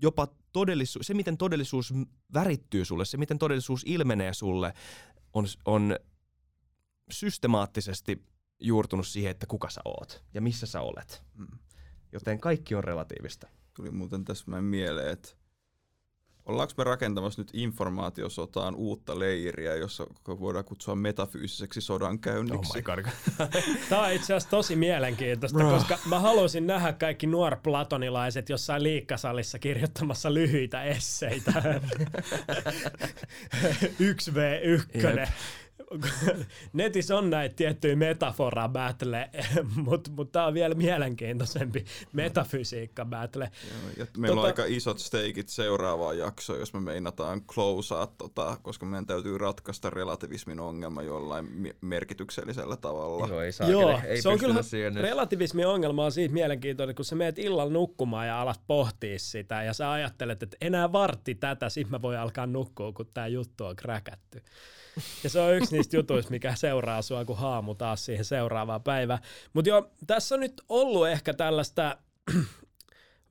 jopa 0.01 0.27
todellisuus, 0.53 1.07
se 1.07 1.13
miten 1.13 1.37
todellisuus 1.37 1.93
värittyy 2.33 2.85
sulle, 2.85 3.05
se 3.05 3.17
miten 3.17 3.39
todellisuus 3.39 3.83
ilmenee 3.85 4.33
sulle, 4.33 4.73
on, 5.33 5.45
on 5.65 5.95
systemaattisesti 7.11 8.25
juurtunut 8.59 9.07
siihen, 9.07 9.31
että 9.31 9.45
kuka 9.47 9.69
sä 9.69 9.81
oot 9.85 10.23
ja 10.33 10.41
missä 10.41 10.65
sä 10.65 10.81
olet. 10.81 11.23
Mm. 11.33 11.59
Joten 12.11 12.39
kaikki 12.39 12.75
on 12.75 12.83
relatiivista. 12.83 13.47
Tuli 13.73 13.91
muuten 13.91 14.25
tässä 14.25 14.61
mieleen, 14.61 15.13
että 15.13 15.29
Ollaanko 16.49 16.73
me 16.77 16.83
rakentamassa 16.83 17.41
nyt 17.41 17.49
informaatiosotaan 17.53 18.75
uutta 18.75 19.19
leiriä, 19.19 19.75
jossa 19.75 20.07
voidaan 20.27 20.65
kutsua 20.65 20.95
metafyysiseksi 20.95 21.81
sodan 21.81 22.19
käynniksi? 22.19 22.71
Oh 22.71 22.75
my 22.75 22.81
God. 22.81 23.05
Tämä 23.89 24.01
on 24.01 24.11
itse 24.11 24.33
asiassa 24.33 24.49
tosi 24.49 24.75
mielenkiintoista, 24.75 25.57
Bro. 25.57 25.69
koska 25.69 25.97
mä 26.05 26.19
haluaisin 26.19 26.67
nähdä 26.67 26.93
kaikki 26.93 27.27
nuorplatonilaiset 27.27 28.49
jossain 28.49 28.83
liikkasalissa 28.83 29.59
kirjoittamassa 29.59 30.33
lyhyitä 30.33 30.83
esseitä. 30.83 31.51
1v1. 33.99 35.29
netissä 36.73 37.17
on 37.17 37.29
näitä 37.29 37.55
tiettyjä 37.55 37.95
metafora 37.95 38.69
battle, 38.69 39.29
mutta 39.75 40.11
mut 40.15 40.31
tämä 40.31 40.45
on 40.45 40.53
vielä 40.53 40.75
mielenkiintoisempi 40.75 41.85
metafysiikka 42.13 43.05
battle. 43.05 43.51
Joo, 43.69 43.91
ja 43.97 44.05
meillä 44.17 44.35
tota, 44.35 44.41
on 44.41 44.45
aika 44.45 44.63
isot 44.65 44.99
steikit 44.99 45.49
seuraavaan 45.49 46.17
jaksoon, 46.17 46.59
jos 46.59 46.73
me 46.73 46.79
meinataan 46.79 47.41
closea, 47.41 48.07
tota, 48.17 48.57
koska 48.61 48.85
meidän 48.85 49.05
täytyy 49.05 49.37
ratkaista 49.37 49.89
relativismin 49.89 50.59
ongelma 50.59 51.01
jollain 51.01 51.73
merkityksellisellä 51.81 52.77
tavalla. 52.77 53.27
Joo, 53.27 53.41
ei 53.41 53.51
saa, 53.51 53.69
Joo 53.69 54.01
ei 54.07 54.21
se 54.21 54.29
on 54.29 54.39
kyllä 54.39 54.61
relativismin 55.01 55.67
ongelma 55.67 56.05
on 56.05 56.11
siitä 56.11 56.33
mielenkiintoinen, 56.33 56.95
kun 56.95 57.05
sä 57.05 57.15
meet 57.15 57.39
illalla 57.39 57.73
nukkumaan 57.73 58.27
ja 58.27 58.41
alat 58.41 58.61
pohtia 58.67 59.19
sitä 59.19 59.63
ja 59.63 59.73
sä 59.73 59.91
ajattelet, 59.91 60.43
että 60.43 60.57
enää 60.61 60.91
vartti 60.91 61.35
tätä, 61.35 61.69
sit 61.69 61.89
mä 61.89 62.01
voi 62.01 62.17
alkaa 62.17 62.47
nukkua, 62.47 62.91
kun 62.91 63.05
tämä 63.13 63.27
juttu 63.27 63.65
on 63.65 63.75
kräkätty. 63.75 64.43
Ja 65.23 65.29
se 65.29 65.39
on 65.39 65.55
yksi 65.55 65.75
niistä 65.75 65.97
jutuista, 65.97 66.31
mikä 66.31 66.55
seuraa 66.55 67.01
sua, 67.01 67.25
kun 67.25 67.37
haamu 67.37 67.75
taas 67.75 68.05
siihen 68.05 68.25
seuraavaan 68.25 68.83
päivään. 68.83 69.19
Mutta 69.53 69.69
joo, 69.69 69.91
tässä 70.07 70.35
on 70.35 70.41
nyt 70.41 70.61
ollut 70.69 71.07
ehkä 71.07 71.33
tällaista 71.33 71.97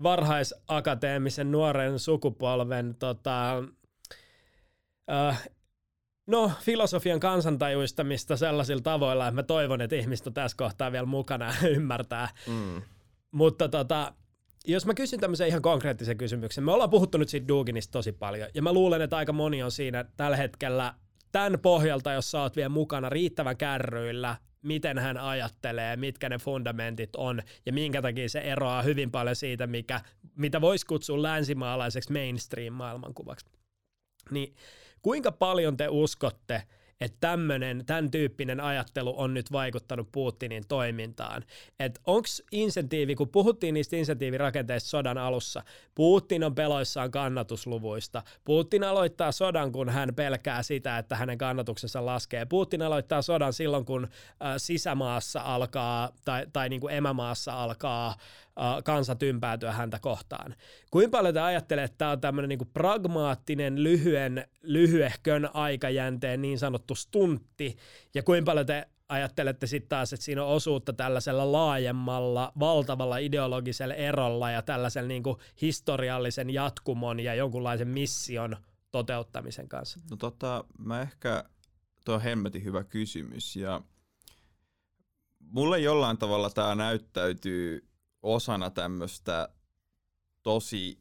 varhaisakateemisen 0.02 1.52
nuoren 1.52 1.98
sukupolven 1.98 2.94
tota, 2.98 3.58
äh, 5.10 5.48
no, 6.26 6.52
filosofian 6.60 7.20
kansantajuistamista 7.20 8.36
sellaisilla 8.36 8.82
tavoilla, 8.82 9.28
että 9.28 9.34
mä 9.34 9.42
toivon, 9.42 9.80
että 9.80 9.96
ihmiset 9.96 10.26
on 10.26 10.34
tässä 10.34 10.56
kohtaa 10.56 10.92
vielä 10.92 11.06
mukana 11.06 11.54
ja 11.62 11.68
ymmärtää. 11.76 12.28
Mm. 12.46 12.82
Mutta 13.30 13.68
tota, 13.68 14.12
jos 14.66 14.86
mä 14.86 14.94
kysyn 14.94 15.20
tämmöisen 15.20 15.48
ihan 15.48 15.62
konkreettisen 15.62 16.18
kysymyksen, 16.18 16.64
me 16.64 16.72
ollaan 16.72 16.90
puhuttu 16.90 17.18
nyt 17.18 17.28
siitä 17.28 17.48
Duginista 17.48 17.92
tosi 17.92 18.12
paljon, 18.12 18.48
ja 18.54 18.62
mä 18.62 18.72
luulen, 18.72 19.02
että 19.02 19.16
aika 19.16 19.32
moni 19.32 19.62
on 19.62 19.70
siinä 19.70 20.04
tällä 20.16 20.36
hetkellä 20.36 20.94
tämän 21.32 21.60
pohjalta, 21.60 22.12
jos 22.12 22.30
sä 22.30 22.42
oot 22.42 22.56
vielä 22.56 22.68
mukana 22.68 23.08
riittävän 23.08 23.56
kärryillä, 23.56 24.36
miten 24.62 24.98
hän 24.98 25.18
ajattelee, 25.18 25.96
mitkä 25.96 26.28
ne 26.28 26.38
fundamentit 26.38 27.16
on 27.16 27.42
ja 27.66 27.72
minkä 27.72 28.02
takia 28.02 28.28
se 28.28 28.38
eroaa 28.40 28.82
hyvin 28.82 29.10
paljon 29.10 29.36
siitä, 29.36 29.66
mikä, 29.66 30.00
mitä 30.36 30.60
voisi 30.60 30.86
kutsua 30.86 31.22
länsimaalaiseksi 31.22 32.12
mainstream-maailmankuvaksi. 32.12 33.46
Niin 34.30 34.54
kuinka 35.02 35.32
paljon 35.32 35.76
te 35.76 35.88
uskotte, 35.88 36.62
että 37.00 37.16
tämmöinen, 37.20 37.86
tämän 37.86 38.10
tyyppinen 38.10 38.60
ajattelu 38.60 39.14
on 39.20 39.34
nyt 39.34 39.52
vaikuttanut 39.52 40.12
Putinin 40.12 40.64
toimintaan. 40.68 41.44
Että 41.80 42.00
onko 42.06 42.28
insentiivi, 42.52 43.14
kun 43.14 43.28
puhuttiin 43.28 43.74
niistä 43.74 43.96
insentiivirakenteista 43.96 44.88
sodan 44.88 45.18
alussa, 45.18 45.62
Putin 45.94 46.44
on 46.44 46.54
peloissaan 46.54 47.10
kannatusluvuista. 47.10 48.22
Putin 48.44 48.84
aloittaa 48.84 49.32
sodan, 49.32 49.72
kun 49.72 49.88
hän 49.88 50.14
pelkää 50.14 50.62
sitä, 50.62 50.98
että 50.98 51.16
hänen 51.16 51.38
kannatuksensa 51.38 52.06
laskee. 52.06 52.46
Putin 52.46 52.82
aloittaa 52.82 53.22
sodan 53.22 53.52
silloin, 53.52 53.84
kun 53.84 54.04
äh, 54.04 54.54
sisämaassa 54.56 55.40
alkaa, 55.40 56.10
tai, 56.24 56.46
tai 56.52 56.68
niin 56.68 56.80
kuin 56.80 56.94
emämaassa 56.94 57.62
alkaa 57.62 58.16
kansa 58.84 59.14
tympäätyä 59.14 59.72
häntä 59.72 59.98
kohtaan. 59.98 60.54
Kuinka 60.90 61.18
paljon 61.18 61.34
te 61.34 61.40
ajattelette, 61.40 61.84
että 61.84 61.98
tämä 61.98 62.10
on 62.10 62.20
tämmöinen 62.20 62.48
niin 62.48 62.70
pragmaattinen, 62.72 63.82
lyhyen, 63.82 64.48
lyhyehkön 64.62 65.50
aikajänteen 65.54 66.42
niin 66.42 66.58
sanottu 66.58 66.94
stuntti, 66.94 67.76
ja 68.14 68.22
kuinka 68.22 68.50
paljon 68.50 68.66
te 68.66 68.88
ajattelette 69.08 69.66
sitten 69.66 69.88
taas, 69.88 70.12
että 70.12 70.24
siinä 70.24 70.44
on 70.44 70.48
osuutta 70.48 70.92
tällaisella 70.92 71.52
laajemmalla, 71.52 72.52
valtavalla 72.58 73.18
ideologisella 73.18 73.94
erolla 73.94 74.50
ja 74.50 74.62
tällaisen 74.62 75.08
niin 75.08 75.22
historiallisen 75.62 76.50
jatkumon 76.50 77.20
ja 77.20 77.34
jonkunlaisen 77.34 77.88
mission 77.88 78.56
toteuttamisen 78.90 79.68
kanssa? 79.68 80.00
No 80.10 80.16
tota, 80.16 80.64
mä 80.78 81.02
ehkä, 81.02 81.44
tuo 82.04 82.14
on 82.14 82.22
hemmetin 82.22 82.64
hyvä 82.64 82.84
kysymys 82.84 83.56
ja 83.56 83.82
mulle 85.40 85.78
jollain 85.78 86.18
tavalla 86.18 86.50
tämä 86.50 86.74
näyttäytyy 86.74 87.88
osana 88.22 88.70
tämmöistä 88.70 89.48
tosi 90.42 91.00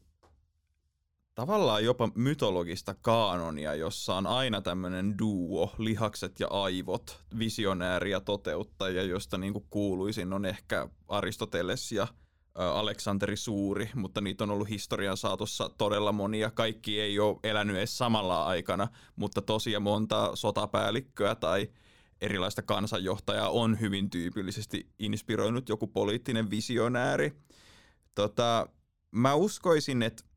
tavallaan 1.34 1.84
jopa 1.84 2.08
mytologista 2.14 2.94
kaanonia, 2.94 3.74
jossa 3.74 4.14
on 4.14 4.26
aina 4.26 4.60
tämmöinen 4.60 5.18
duo, 5.18 5.72
lihakset 5.78 6.40
ja 6.40 6.48
aivot, 6.50 7.24
visionääri 7.38 8.10
ja 8.10 8.20
toteuttaja, 8.20 9.02
josta 9.02 9.38
niin 9.38 9.52
kuin 9.52 9.66
kuuluisin 9.70 10.32
on 10.32 10.44
ehkä 10.44 10.88
Aristoteles 11.08 11.92
ja 11.92 12.06
Aleksanteri 12.54 13.36
Suuri, 13.36 13.90
mutta 13.94 14.20
niitä 14.20 14.44
on 14.44 14.50
ollut 14.50 14.68
historian 14.68 15.16
saatossa 15.16 15.70
todella 15.78 16.12
monia. 16.12 16.50
Kaikki 16.50 17.00
ei 17.00 17.18
ole 17.18 17.38
elänyt 17.42 17.76
edes 17.76 17.98
samalla 17.98 18.44
aikana, 18.44 18.88
mutta 19.16 19.42
tosia 19.42 19.80
monta 19.80 20.36
sotapäällikköä 20.36 21.34
tai 21.34 21.68
erilaista 22.20 22.62
kansanjohtajaa 22.62 23.50
on 23.50 23.80
hyvin 23.80 24.10
tyypillisesti 24.10 24.88
inspiroinut 24.98 25.68
joku 25.68 25.86
poliittinen 25.86 26.50
visionääri. 26.50 27.32
Tota, 28.14 28.68
mä 29.10 29.34
uskoisin, 29.34 30.02
että 30.02 30.28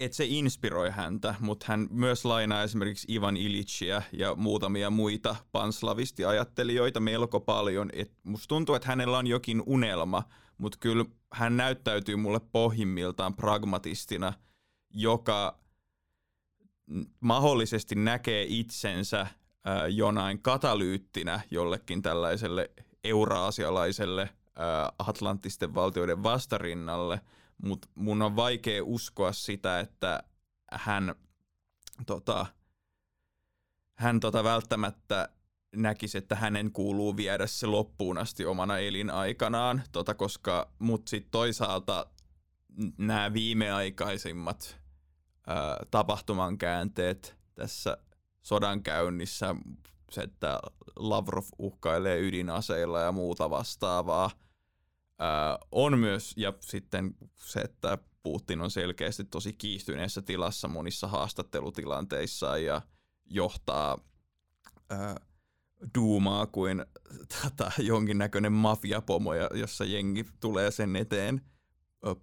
että 0.00 0.16
se 0.16 0.24
inspiroi 0.28 0.90
häntä, 0.90 1.34
mutta 1.40 1.66
hän 1.68 1.88
myös 1.90 2.24
lainaa 2.24 2.62
esimerkiksi 2.62 3.14
Ivan 3.14 3.36
Ilitchiä 3.36 4.02
ja 4.12 4.34
muutamia 4.34 4.90
muita 4.90 5.36
panslavistiajattelijoita 5.52 7.00
melko 7.00 7.40
paljon. 7.40 7.90
Et 7.92 8.12
musta 8.22 8.48
tuntuu, 8.48 8.74
että 8.74 8.88
hänellä 8.88 9.18
on 9.18 9.26
jokin 9.26 9.62
unelma, 9.66 10.22
mutta 10.58 10.78
kyllä 10.80 11.04
hän 11.32 11.56
näyttäytyy 11.56 12.16
mulle 12.16 12.40
pohjimmiltaan 12.52 13.34
pragmatistina, 13.34 14.32
joka 14.90 15.58
mahdollisesti 17.20 17.94
näkee 17.94 18.46
itsensä 18.48 19.26
jonain 19.88 20.42
katalyyttinä 20.42 21.40
jollekin 21.50 22.02
tällaiselle 22.02 22.70
euraasialaiselle 23.04 24.30
Atlantisten 24.98 25.74
valtioiden 25.74 26.22
vastarinnalle, 26.22 27.20
mutta 27.62 27.88
mun 27.94 28.22
on 28.22 28.36
vaikea 28.36 28.84
uskoa 28.84 29.32
sitä, 29.32 29.80
että 29.80 30.22
hän, 30.72 31.14
tota, 32.06 32.46
hän 33.98 34.20
tota 34.20 34.44
välttämättä 34.44 35.28
näkisi, 35.76 36.18
että 36.18 36.34
hänen 36.34 36.72
kuuluu 36.72 37.16
viedä 37.16 37.46
se 37.46 37.66
loppuun 37.66 38.18
asti 38.18 38.46
omana 38.46 38.78
elinaikanaan, 38.78 39.82
tota, 39.92 40.14
koska 40.14 40.70
mut 40.78 41.08
sitten 41.08 41.30
toisaalta 41.30 42.06
nämä 42.98 43.32
viimeaikaisimmat 43.32 44.80
ää, 45.46 45.76
tapahtumankäänteet 45.90 47.36
tässä 47.54 47.98
sodan 48.46 48.82
käynnissä, 48.82 49.54
se, 50.10 50.20
että 50.20 50.60
Lavrov 50.96 51.44
uhkailee 51.58 52.20
ydinaseilla 52.20 53.00
ja 53.00 53.12
muuta 53.12 53.50
vastaavaa, 53.50 54.30
ää, 55.18 55.58
on 55.72 55.98
myös, 55.98 56.34
ja 56.36 56.52
sitten 56.60 57.14
se, 57.34 57.60
että 57.60 57.98
Putin 58.22 58.60
on 58.60 58.70
selkeästi 58.70 59.24
tosi 59.24 59.52
kiihtyneessä 59.52 60.22
tilassa 60.22 60.68
monissa 60.68 61.08
haastattelutilanteissa 61.08 62.58
ja 62.58 62.82
johtaa 63.24 63.98
ää, 64.90 65.16
duumaa 65.98 66.46
kuin 66.46 66.84
tätä, 67.42 67.72
jonkinnäköinen 67.78 68.52
mafiapomo, 68.52 69.34
jossa 69.34 69.84
jengi 69.84 70.24
tulee 70.40 70.70
sen 70.70 70.96
eteen 70.96 71.40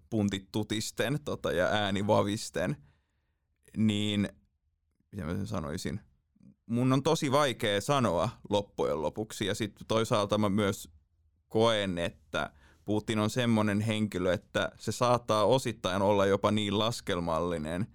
puntit 0.10 0.52
tutisten 0.52 1.20
tota, 1.26 1.52
ja 1.52 1.66
ääni 1.66 2.08
vavisten, 2.08 2.78
niin 3.78 4.30
mitä 5.12 5.26
mä 5.26 5.36
sen 5.36 5.48
sanoisin– 5.48 6.00
mun 6.66 6.94
on 6.94 7.04
tosi 7.04 7.32
vaikea 7.32 7.82
sanoa 7.82 8.30
loppujen 8.50 9.02
lopuksi. 9.02 9.46
Ja 9.46 9.56
sitten 9.56 9.88
toisaalta 9.88 10.38
mä 10.38 10.50
myös 10.50 10.90
koen, 11.50 11.98
että 11.98 12.50
Putin 12.86 13.20
on 13.20 13.30
semmoinen 13.30 13.82
henkilö, 13.82 14.34
että 14.34 14.72
se 14.78 14.92
saattaa 14.92 15.46
osittain 15.46 16.02
olla 16.02 16.26
jopa 16.26 16.52
niin 16.52 16.80
laskelmallinen, 16.80 17.88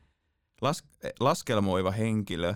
las, 0.61 0.85
laskelmoiva 1.21 1.91
henkilö, 1.91 2.55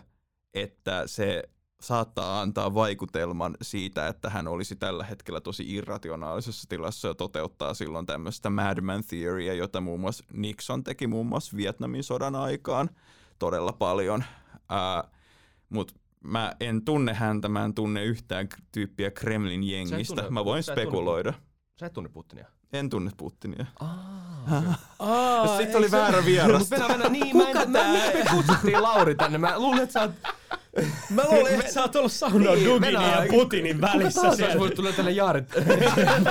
että 0.55 1.03
se 1.07 1.43
saattaa 1.81 2.41
antaa 2.41 2.75
vaikutelman 2.75 3.57
siitä, 3.63 4.09
että 4.09 4.31
hän 4.31 4.49
olisi 4.49 4.77
tällä 4.77 5.05
hetkellä 5.05 5.41
tosi 5.41 5.75
irrationaalisessa 5.75 6.69
tilassa 6.69 7.09
ja 7.09 7.15
toteuttaa 7.15 7.75
silloin 7.75 8.07
tämmöistä 8.07 8.51
madman 8.51 9.05
theoryä, 9.05 9.55
jota 9.55 9.81
muun 9.81 10.01
muassa 10.01 10.25
Nixon 10.33 10.85
teki 10.85 11.07
muun 11.07 11.27
muassa 11.27 11.57
Vietnamin 11.57 12.05
sodan 12.05 12.35
aikaan 12.35 12.91
todella 13.39 13.73
paljon. 13.73 14.25
Mutta 15.69 15.95
mä 16.23 16.53
en 16.61 16.85
tunne 16.85 17.15
häntä, 17.15 17.49
mä 17.49 17.65
en 17.65 17.75
tunne 17.75 18.05
yhtään 18.05 18.49
tyyppiä 18.73 19.11
Kremlin 19.11 19.65
jengistä. 19.65 20.15
Tunne, 20.15 20.31
mä 20.31 20.45
voin 20.45 20.63
spekuloida. 20.63 21.33
Tunne, 21.33 21.47
sä 21.81 21.87
et 21.87 21.93
tunne 21.93 22.09
Putinia? 22.09 22.47
En 22.73 22.91
tunne 22.91 23.11
Putinia. 23.17 23.67
Ah, 23.81 25.57
Sitten 25.59 25.77
oli 25.77 25.91
väärä 25.91 26.25
vieras. 26.25 26.71
Venä, 26.71 27.09
niin, 27.09 27.33
Kuka 27.33 27.45
mä 27.45 27.63
en, 27.63 27.71
mä, 27.71 27.93
me 28.15 28.25
kutsuttiin 28.31 28.83
Lauri 28.83 29.15
tänne. 29.15 29.39
Mä 29.39 29.59
luulen, 29.59 29.83
että 29.83 29.93
sä 29.93 30.01
oot 30.01 30.11
Mä 31.11 31.23
luulen, 31.31 31.55
että 31.55 31.73
sä 31.73 31.83
oot 31.83 31.97
ollut 31.97 32.13
saunaa 32.13 32.55
niin, 32.55 32.67
Duginin 32.67 32.93
ja 32.93 33.27
Putinin 33.31 33.81
välissä. 33.81 34.21
Kuka 34.21 34.37
taas 34.37 34.57
olisi 34.57 34.75
tulla 34.75 34.93
tälle 34.93 35.11
Jaarit? 35.11 35.45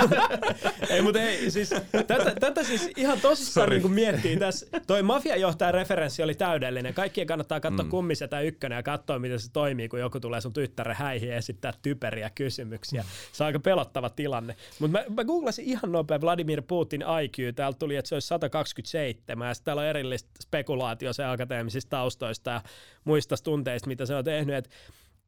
ei, 0.90 1.02
mutta 1.02 1.20
ei, 1.20 1.50
siis, 1.50 1.70
tätä, 2.06 2.34
tätä 2.40 2.64
siis 2.64 2.90
ihan 2.96 3.20
tosissaan 3.20 3.70
niin 3.70 3.82
kuin 3.82 3.92
miettii 3.92 4.36
tässä. 4.36 4.66
Toi 4.86 5.02
mafiajohtajan 5.02 5.74
referenssi 5.74 6.22
oli 6.22 6.34
täydellinen. 6.34 6.94
Kaikkien 6.94 7.26
kannattaa 7.26 7.60
katsoa 7.60 7.84
mm. 7.84 7.90
kummisetä 7.90 8.40
ykkönen 8.40 8.76
ja 8.76 8.82
katsoa, 8.82 9.18
miten 9.18 9.40
se 9.40 9.52
toimii, 9.52 9.88
kun 9.88 10.00
joku 10.00 10.20
tulee 10.20 10.40
sun 10.40 10.52
tyttären 10.52 10.96
häihin 10.96 11.28
ja 11.28 11.36
esittää 11.36 11.72
typeriä 11.82 12.30
kysymyksiä. 12.34 13.04
Se 13.32 13.44
on 13.44 13.46
aika 13.46 13.58
pelottava 13.58 14.10
tilanne. 14.10 14.56
Mutta 14.78 14.98
mä, 14.98 15.04
mä 15.16 15.24
googlasin 15.24 15.64
ihan 15.64 15.92
nopea 15.92 16.20
Vladimir 16.20 16.62
Putin 16.62 17.04
IQ. 17.24 17.54
Täältä 17.54 17.78
tuli, 17.78 17.96
että 17.96 18.08
se 18.08 18.14
olisi 18.14 18.28
127 18.28 19.48
ja 19.48 19.54
täällä 19.64 19.82
on 19.82 19.88
erillistä 19.88 20.30
spekulaatio 20.42 21.12
se 21.12 21.24
akateemisista 21.24 21.90
taustoista 21.90 22.50
ja 22.50 22.60
muista 23.04 23.34
tunteista, 23.44 23.88
mitä 23.88 24.06
se 24.06 24.14
on 24.14 24.24
tehnyt. 24.32 24.56
Et 24.56 24.70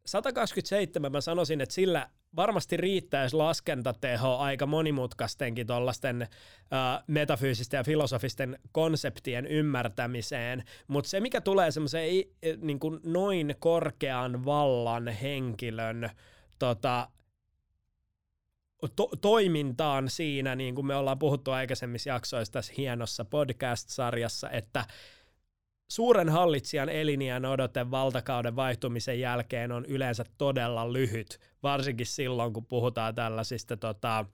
127 0.07 1.13
mä 1.13 1.21
sanoisin, 1.21 1.61
että 1.61 1.75
sillä 1.75 2.11
varmasti 2.37 2.77
riittäisi 2.77 3.37
laskentateho 3.37 4.37
aika 4.37 4.67
monimutkaistenkin 4.67 5.67
tuollaisten 5.67 6.23
äh, 6.23 6.29
metafyysisten 7.07 7.79
ja 7.79 7.85
filosofisten 7.85 8.59
konseptien 8.73 9.47
ymmärtämiseen, 9.47 10.65
mutta 10.89 11.11
se 11.11 11.21
mikä 11.21 11.41
tulee 11.41 11.71
semmoiseen 11.71 12.25
niin 12.61 12.79
noin 13.05 13.55
korkean 13.59 14.45
vallan 14.45 15.09
henkilön 15.09 16.11
tota, 16.59 17.09
to- 18.97 19.11
toimintaan 19.21 20.11
siinä, 20.11 20.57
niin 20.57 20.75
kuin 20.75 20.87
me 20.87 20.97
ollaan 20.97 21.19
puhuttu 21.19 21.51
aikaisemmissa 21.51 22.11
jaksoissa 22.11 22.53
tässä 22.53 22.73
hienossa 22.77 23.25
podcast-sarjassa, 23.25 24.51
että 24.51 24.85
suuren 25.89 26.29
hallitsijan 26.29 26.89
eliniän 26.89 27.45
odote 27.45 27.91
valtakauden 27.91 28.57
vaihtumisen 28.57 29.21
jälkeen 29.21 29.73
on 29.73 29.85
yleensä 29.85 30.25
todella 30.39 30.93
lyhyt, 30.93 31.41
varsinkin 31.63 32.07
silloin, 32.07 32.53
kun 32.53 32.67
puhutaan 32.67 33.15
tällaisista 33.15 33.77
tota, 33.77 34.25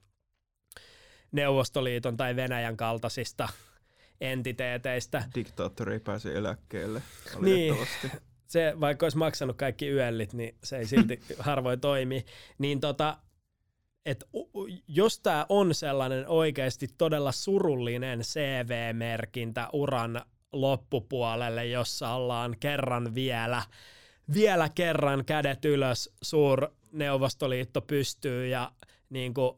Neuvostoliiton 1.32 2.16
tai 2.16 2.36
Venäjän 2.36 2.76
kaltaisista 2.76 3.48
entiteeteistä. 4.20 5.24
Diktaattori 5.34 5.92
ei 5.92 6.00
pääse 6.00 6.34
eläkkeelle, 6.34 7.02
niin, 7.40 7.76
se, 8.46 8.74
vaikka 8.80 9.06
olisi 9.06 9.18
maksanut 9.18 9.56
kaikki 9.56 9.88
yöllit, 9.88 10.32
niin 10.32 10.54
se 10.64 10.78
ei 10.78 10.86
silti 10.86 11.20
harvoin 11.38 11.80
toimi. 11.80 12.24
Niin 12.58 12.80
tota, 12.80 13.18
et 14.06 14.24
jos 14.88 15.20
tämä 15.20 15.46
on 15.48 15.74
sellainen 15.74 16.28
oikeasti 16.28 16.88
todella 16.98 17.32
surullinen 17.32 18.20
CV-merkintä 18.20 19.68
uran 19.72 20.22
loppupuolelle, 20.52 21.66
jossa 21.66 22.14
ollaan 22.14 22.56
kerran 22.60 23.14
vielä, 23.14 23.62
vielä 24.34 24.68
kerran 24.68 25.24
kädet 25.24 25.64
ylös, 25.64 26.10
suur 26.22 26.68
Neuvostoliitto 26.92 27.80
pystyy 27.80 28.46
ja 28.46 28.72
niin 29.10 29.34
kuin, 29.34 29.56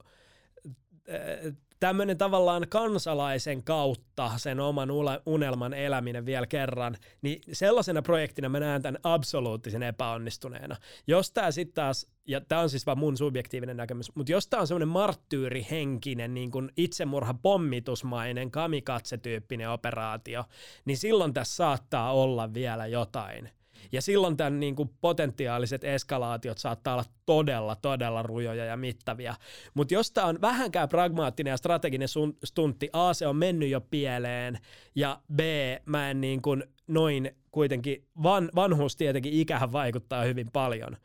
tämmöinen 1.82 2.18
tavallaan 2.18 2.66
kansalaisen 2.68 3.62
kautta 3.62 4.30
sen 4.36 4.60
oman 4.60 4.88
unelman 5.26 5.74
eläminen 5.74 6.26
vielä 6.26 6.46
kerran, 6.46 6.96
niin 7.22 7.40
sellaisena 7.52 8.02
projektina 8.02 8.48
mä 8.48 8.60
näen 8.60 8.82
tämän 8.82 9.00
absoluuttisen 9.02 9.82
epäonnistuneena. 9.82 10.76
Jos 11.06 11.32
tämä 11.32 11.50
sitten 11.50 11.74
taas, 11.74 12.06
ja 12.26 12.40
tämä 12.40 12.60
on 12.60 12.70
siis 12.70 12.86
vaan 12.86 12.98
mun 12.98 13.16
subjektiivinen 13.16 13.76
näkemys, 13.76 14.14
mutta 14.14 14.32
jos 14.32 14.46
tämä 14.46 14.60
on 14.60 14.66
semmoinen 14.66 14.88
marttyyrihenkinen, 14.88 16.34
niin 16.34 16.50
kuin 16.50 16.70
itsemurha 16.76 17.34
pommitusmainen, 17.34 18.50
kamikatse-tyyppinen 18.50 19.70
operaatio, 19.70 20.44
niin 20.84 20.96
silloin 20.96 21.34
tässä 21.34 21.56
saattaa 21.56 22.12
olla 22.12 22.54
vielä 22.54 22.86
jotain– 22.86 23.50
ja 23.92 24.02
silloin 24.02 24.36
tämän 24.36 24.60
niin 24.60 24.76
kuin 24.76 24.90
potentiaaliset 25.00 25.84
eskalaatiot 25.84 26.58
saattaa 26.58 26.94
olla 26.94 27.04
todella, 27.26 27.76
todella 27.76 28.22
rujoja 28.22 28.64
ja 28.64 28.76
mittavia. 28.76 29.34
Mutta 29.74 29.94
jos 29.94 30.10
tämä 30.10 30.26
on 30.26 30.40
vähänkään 30.40 30.88
pragmaattinen 30.88 31.50
ja 31.50 31.56
strateginen 31.56 32.08
stuntti, 32.44 32.90
A, 32.92 33.14
se 33.14 33.26
on 33.26 33.36
mennyt 33.36 33.68
jo 33.68 33.80
pieleen, 33.80 34.58
ja 34.94 35.20
B, 35.34 35.40
mä 35.86 36.10
en 36.10 36.20
niin 36.20 36.42
kuin 36.42 36.64
noin 36.86 37.36
kuitenkin, 37.50 38.04
van, 38.22 38.50
vanhuus 38.54 38.96
tietenkin 38.96 39.32
ikähän 39.32 39.72
vaikuttaa 39.72 40.24
hyvin 40.24 40.50
paljon, 40.52 40.96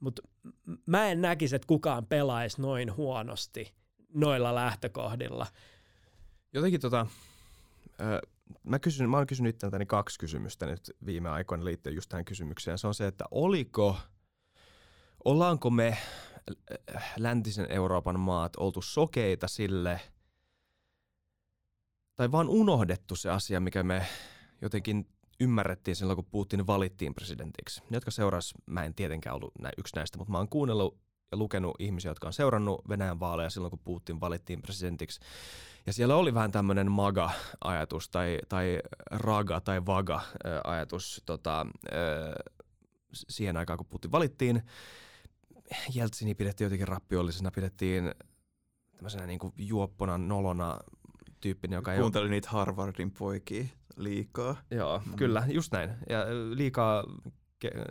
mutta 0.00 0.22
mä 0.86 1.08
en 1.08 1.22
näkisi, 1.22 1.56
että 1.56 1.66
kukaan 1.66 2.06
pelaisi 2.06 2.62
noin 2.62 2.96
huonosti 2.96 3.72
noilla 4.14 4.54
lähtökohdilla. 4.54 5.46
Jotenkin 6.52 6.80
tota, 6.80 7.06
mä, 8.62 8.78
kysyn, 8.78 9.10
mä 9.10 9.16
oon 9.16 9.26
kysynyt 9.26 9.54
itseltäni 9.54 9.86
kaksi 9.86 10.18
kysymystä 10.18 10.66
nyt 10.66 10.90
viime 11.06 11.28
aikoina 11.28 11.64
liittyen 11.64 11.94
just 11.94 12.08
tähän 12.08 12.24
kysymykseen. 12.24 12.78
Se 12.78 12.86
on 12.86 12.94
se, 12.94 13.06
että 13.06 13.24
oliko, 13.30 13.96
ollaanko 15.24 15.70
me 15.70 15.98
läntisen 17.18 17.66
Euroopan 17.70 18.20
maat 18.20 18.56
oltu 18.56 18.82
sokeita 18.82 19.48
sille, 19.48 20.00
tai 22.16 22.32
vaan 22.32 22.48
unohdettu 22.48 23.16
se 23.16 23.30
asia, 23.30 23.60
mikä 23.60 23.82
me 23.82 24.06
jotenkin 24.62 25.08
ymmärrettiin 25.40 25.96
silloin, 25.96 26.16
kun 26.16 26.24
Putin 26.30 26.66
valittiin 26.66 27.14
presidentiksi. 27.14 27.80
Ne, 27.80 27.96
jotka 27.96 28.10
seuras, 28.10 28.54
mä 28.66 28.84
en 28.84 28.94
tietenkään 28.94 29.36
ollut 29.36 29.52
yksi 29.78 29.96
näistä, 29.96 30.18
mutta 30.18 30.32
mä 30.32 30.38
oon 30.38 30.48
kuunnellut 30.48 30.98
lukenut 31.32 31.74
ihmisiä, 31.78 32.10
jotka 32.10 32.26
on 32.26 32.32
seurannut 32.32 32.88
Venäjän 32.88 33.20
vaaleja 33.20 33.50
silloin, 33.50 33.70
kun 33.70 33.80
Putin 33.84 34.20
valittiin 34.20 34.62
presidentiksi. 34.62 35.20
Ja 35.86 35.92
siellä 35.92 36.16
oli 36.16 36.34
vähän 36.34 36.52
tämmöinen 36.52 36.90
maga-ajatus 36.90 38.08
tai, 38.08 38.38
tai 38.48 38.78
raga 39.10 39.60
tai 39.60 39.86
vaga-ajatus 39.86 41.22
tota, 41.26 41.66
siihen 43.12 43.56
aikaan, 43.56 43.76
kun 43.76 43.86
Putin 43.86 44.12
valittiin. 44.12 44.62
Jeltsini 45.94 46.34
pidettiin 46.34 46.66
jotenkin 46.66 46.88
rappiollisena, 46.88 47.50
pidettiin 47.50 48.12
tämmöisenä 48.96 49.26
niin 49.26 49.38
kuin 49.38 49.52
juoppona, 49.56 50.18
nolona 50.18 50.78
tyyppinen, 51.40 51.76
joka 51.76 51.94
Kuuntelin 51.94 52.26
ei 52.26 52.30
niitä 52.30 52.50
Harvardin 52.50 53.10
poikia 53.10 53.64
liikaa. 53.96 54.56
Joo, 54.70 55.02
mm. 55.06 55.16
kyllä, 55.16 55.44
just 55.48 55.72
näin. 55.72 55.90
Ja 56.08 56.24
liikaa, 56.52 57.04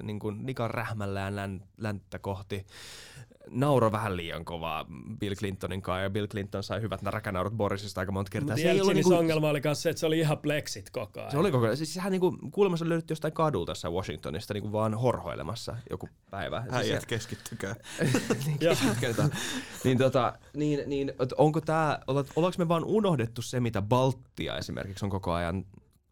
niin 0.03 0.19
kuin, 0.19 0.45
liikaa 0.45 0.67
rähmällään 0.67 1.63
länttä 1.77 2.19
kohti 2.19 2.65
nauro 3.51 3.91
vähän 3.91 4.17
liian 4.17 4.45
kovaa 4.45 4.85
Bill 5.19 5.35
Clintonin 5.35 5.81
kanssa, 5.81 6.01
ja 6.01 6.09
Bill 6.09 6.27
Clinton 6.27 6.63
sai 6.63 6.81
hyvät 6.81 7.01
näräkänaurut 7.01 7.53
Borisista 7.53 8.01
aika 8.01 8.11
monta 8.11 8.29
kertaa. 8.29 8.55
Mutta 8.55 8.85
se 8.85 8.93
niinku... 8.93 9.13
ongelma 9.13 9.49
oli 9.49 9.61
myös 9.63 9.81
se, 9.81 9.89
että 9.89 9.99
se 9.99 10.05
oli 10.05 10.19
ihan 10.19 10.37
pleksit 10.37 10.89
koko 10.89 11.19
ajan. 11.19 11.31
Se 11.31 11.37
oli 11.37 11.51
koko 11.51 11.65
ajan. 11.65 11.77
Siis 11.77 11.93
sehän 11.93 12.11
niinku, 12.11 12.37
kuulemma 12.51 12.77
se 12.77 12.89
löydetty 12.89 13.11
jostain 13.11 13.33
kadulta 13.33 13.71
tässä 13.71 13.89
Washingtonista 13.89 14.53
niinku 14.53 14.71
vaan 14.71 14.93
horhoilemassa 14.93 15.75
joku 15.89 16.09
päivä. 16.29 16.63
Häijät 16.69 16.91
siis 16.91 17.05
keskittykää. 17.05 17.75
niin, 18.45 18.59
keskittykää. 18.59 19.29
niin, 19.83 19.97
tota, 19.97 20.33
niin, 20.53 20.79
niin, 20.85 21.13
onko 21.37 21.61
tää, 21.61 21.99
ollaanko 22.07 22.51
me 22.57 22.67
vaan 22.67 22.85
unohdettu 22.85 23.41
se, 23.41 23.59
mitä 23.59 23.81
Baltia 23.81 24.57
esimerkiksi 24.57 25.05
on 25.05 25.09
koko 25.09 25.33
ajan 25.33 25.65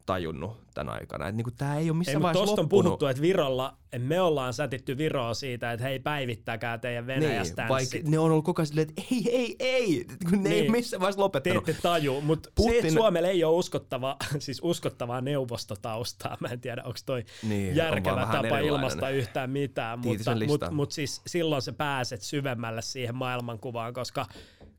tajunnut 0.10 0.58
tämän 0.74 0.94
aikana. 0.94 1.28
Että 1.28 1.38
niinku, 1.38 1.52
tämä 1.52 1.78
ei 1.78 1.90
ole 1.90 1.98
missään 1.98 2.18
ei, 2.18 2.22
vaiheessa 2.22 2.46
loppunut. 2.46 2.60
on 2.60 2.70
puhuttu, 2.70 3.06
että 3.06 3.22
Virolla, 3.22 3.78
me 3.98 4.22
ollaan 4.22 4.54
sätitty 4.54 4.98
Viroa 4.98 5.34
siitä, 5.34 5.72
että 5.72 5.86
hei 5.86 6.00
päivittäkää 6.00 6.78
teidän 6.78 7.08
Venäjä 7.08 7.44
niin, 7.44 7.70
vaikka 7.70 7.98
ne 8.04 8.20
on 8.20 8.32
ollut 8.32 8.46
koko 8.46 8.62
ajan 8.62 8.68
silleen, 8.68 8.90
että 8.90 9.02
ei, 9.12 9.30
ei, 9.32 9.56
ei, 9.60 10.06
kun 10.30 10.44
ne 10.44 10.50
niin. 10.50 10.64
ei 10.64 10.70
missään 10.70 11.00
vaiheessa 11.02 11.22
lopettanut. 11.22 11.66
Te 11.66 11.72
ette 11.72 11.82
taju, 11.82 12.22
mutta 12.22 12.50
Putin... 12.56 12.74
se, 12.74 12.80
että 12.80 12.94
Suomella 12.94 13.28
ei 13.28 13.44
ole 13.44 13.56
uskottava, 13.56 14.18
siis 14.40 14.60
uskottavaa 14.64 15.22
neuvostotaustaa, 15.22 16.38
mä 16.40 16.48
en 16.48 16.62
tiedä, 16.62 16.84
onko 16.86 17.00
toi 17.06 17.26
niin, 17.44 17.76
järkevä 17.76 18.26
on 18.26 18.32
tapa 18.32 18.60
ilmasta 18.60 19.10
yhtään 19.10 19.50
mitään, 19.50 20.00
mutta 20.00 20.36
mut, 20.48 20.62
mut 20.72 20.92
siis 20.92 21.22
silloin 21.28 21.62
sä 21.62 21.74
pääset 21.74 22.22
syvemmälle 22.22 22.82
siihen 22.82 23.16
maailmankuvaan, 23.16 23.94
koska 23.94 24.26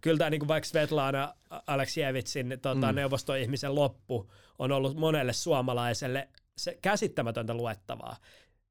kyllä 0.01 0.19
tämä 0.19 0.31
niin 0.31 0.49
vaikka 0.49 0.69
Svetlana 0.69 1.35
Aleksievitsin 1.67 2.59
tota, 2.63 2.93
mm. 2.93 2.95
neuvostoihmisen 2.95 3.75
loppu 3.75 4.31
on 4.59 4.73
ollut 4.73 4.97
monelle 4.97 5.33
suomalaiselle 5.33 6.29
se 6.57 6.79
käsittämätöntä 6.83 7.55
luettavaa. 7.55 8.17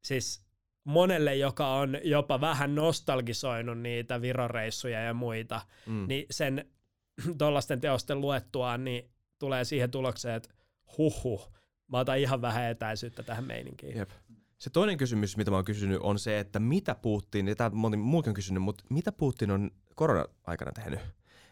Siis 0.03 0.45
monelle, 0.83 1.35
joka 1.35 1.73
on 1.73 1.97
jopa 2.03 2.41
vähän 2.41 2.75
nostalgisoinut 2.75 3.79
niitä 3.79 4.21
viroreissuja 4.21 4.99
ja 4.99 5.13
muita, 5.13 5.61
mm. 5.85 6.05
niin 6.07 6.25
sen 6.31 6.65
tuollaisten 7.37 7.81
teosten 7.81 8.21
luettuaan, 8.21 8.83
niin 8.83 9.11
tulee 9.39 9.63
siihen 9.65 9.91
tulokseen, 9.91 10.35
että 10.35 10.49
huhhuh, 10.97 11.53
mä 11.91 11.99
otan 11.99 12.19
ihan 12.19 12.41
vähän 12.41 12.63
etäisyyttä 12.63 13.23
tähän 13.23 13.43
meininkiin. 13.43 13.97
Jep. 13.97 14.09
Se 14.57 14.69
toinen 14.69 14.97
kysymys, 14.97 15.37
mitä 15.37 15.51
mä 15.51 15.57
oon 15.57 15.65
kysynyt, 15.65 15.99
on 16.01 16.19
se, 16.19 16.39
että 16.39 16.59
mitä 16.59 16.95
Putin, 16.95 17.47
ja 17.47 17.55
tämä 17.55 17.69
moni 17.69 17.97
muukin 17.97 18.29
on 18.29 18.33
kysynyt, 18.33 18.63
mutta 18.63 18.83
mitä 18.89 19.11
Putin 19.11 19.51
on 19.51 19.71
korona-aikana 19.95 20.71
tehnyt? 20.71 20.99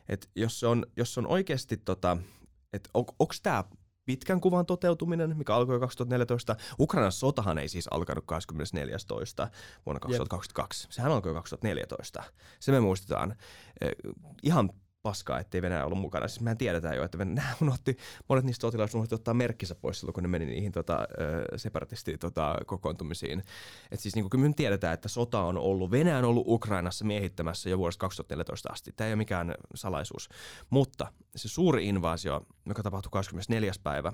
Et 0.10 0.30
jos 0.36 0.60
se 0.60 0.68
on, 0.68 0.86
jos 0.97 1.14
se 1.14 1.20
on 1.20 1.28
oikeasti, 1.28 1.78
tota, 1.78 2.18
että 2.74 2.89
on, 2.93 3.05
onko 3.20 3.34
tämä 3.43 3.64
pitkän 4.05 4.41
kuvan 4.41 4.66
toteutuminen, 4.66 5.38
mikä 5.38 5.55
alkoi 5.55 5.80
2014. 5.80 6.55
Ukrainan 6.80 7.12
sotahan 7.12 7.58
ei 7.58 7.68
siis 7.68 7.88
alkanut 7.91 8.24
24. 8.28 8.97
vuonna 9.86 9.99
2022. 9.99 10.88
Jep. 10.88 10.91
Sehän 10.91 11.12
alkoi 11.12 11.34
2014. 11.34 12.24
Se 12.60 12.72
me 12.72 12.80
muistetaan. 12.80 13.36
Eh, 13.82 13.91
ihan 14.43 14.70
paskaa, 15.08 15.39
ettei 15.39 15.62
Venäjä 15.62 15.86
ollut 15.86 15.99
mukana. 15.99 16.28
Siis 16.28 16.41
mehän 16.41 16.58
tiedetään 16.58 16.95
jo, 16.95 17.03
että 17.03 17.18
Venäjä 17.18 17.47
unohti, 17.62 17.97
monet 18.30 18.45
niistä 18.45 18.62
sotilaista 18.62 18.97
unohti 18.97 19.16
ottaa 19.16 19.34
merkkinsä 19.34 19.76
pois 19.76 19.99
silloin, 19.99 20.14
kun 20.14 20.24
ne 20.24 20.30
meni 20.30 20.45
niihin 20.45 20.72
tota, 20.72 21.08
separatisti 21.55 22.18
tota, 22.18 22.55
kokoontumisiin. 22.66 23.43
Et 23.91 23.99
siis 23.99 24.16
niin 24.16 24.30
kuin 24.30 24.41
me 24.41 24.53
tiedetään, 24.55 24.93
että 24.93 25.10
sota 25.10 25.39
on 25.41 25.58
ollut, 25.58 25.91
Venäjä 25.91 26.18
on 26.18 26.26
ollut 26.26 26.47
Ukrainassa 26.47 27.05
miehittämässä 27.05 27.70
jo 27.70 27.78
vuodesta 27.78 27.99
2014 27.99 28.70
asti. 28.74 28.91
Tämä 28.91 29.08
ei 29.08 29.12
ole 29.12 29.16
mikään 29.16 29.55
salaisuus. 29.76 30.30
Mutta 30.70 31.08
se 31.36 31.47
suuri 31.47 31.88
invaasio, 31.88 32.45
joka 32.66 32.84
tapahtui 32.84 33.10
24. 33.12 33.72
päivä 33.84 34.14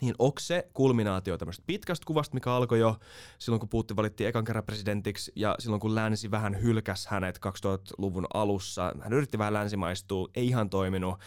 niin 0.00 0.14
onko 0.18 0.40
se 0.40 0.68
kulminaatio 0.72 1.38
tämmöistä 1.38 1.64
pitkästä 1.66 2.06
kuvasta, 2.06 2.34
mikä 2.34 2.52
alkoi 2.52 2.78
jo 2.78 2.96
silloin, 3.38 3.60
kun 3.60 3.68
Putin 3.68 3.96
valittiin 3.96 4.28
ekan 4.28 4.44
kerran 4.44 4.64
presidentiksi 4.64 5.32
ja 5.36 5.54
silloin, 5.58 5.80
kun 5.80 5.94
länsi 5.94 6.30
vähän 6.30 6.62
hylkäs 6.62 7.06
hänet 7.06 7.38
2000-luvun 7.46 8.26
alussa. 8.34 8.92
Hän 9.00 9.12
yritti 9.12 9.38
vähän 9.38 9.52
länsimaistua, 9.52 10.28
ei 10.34 10.46
ihan 10.46 10.70
toiminut 10.70 11.18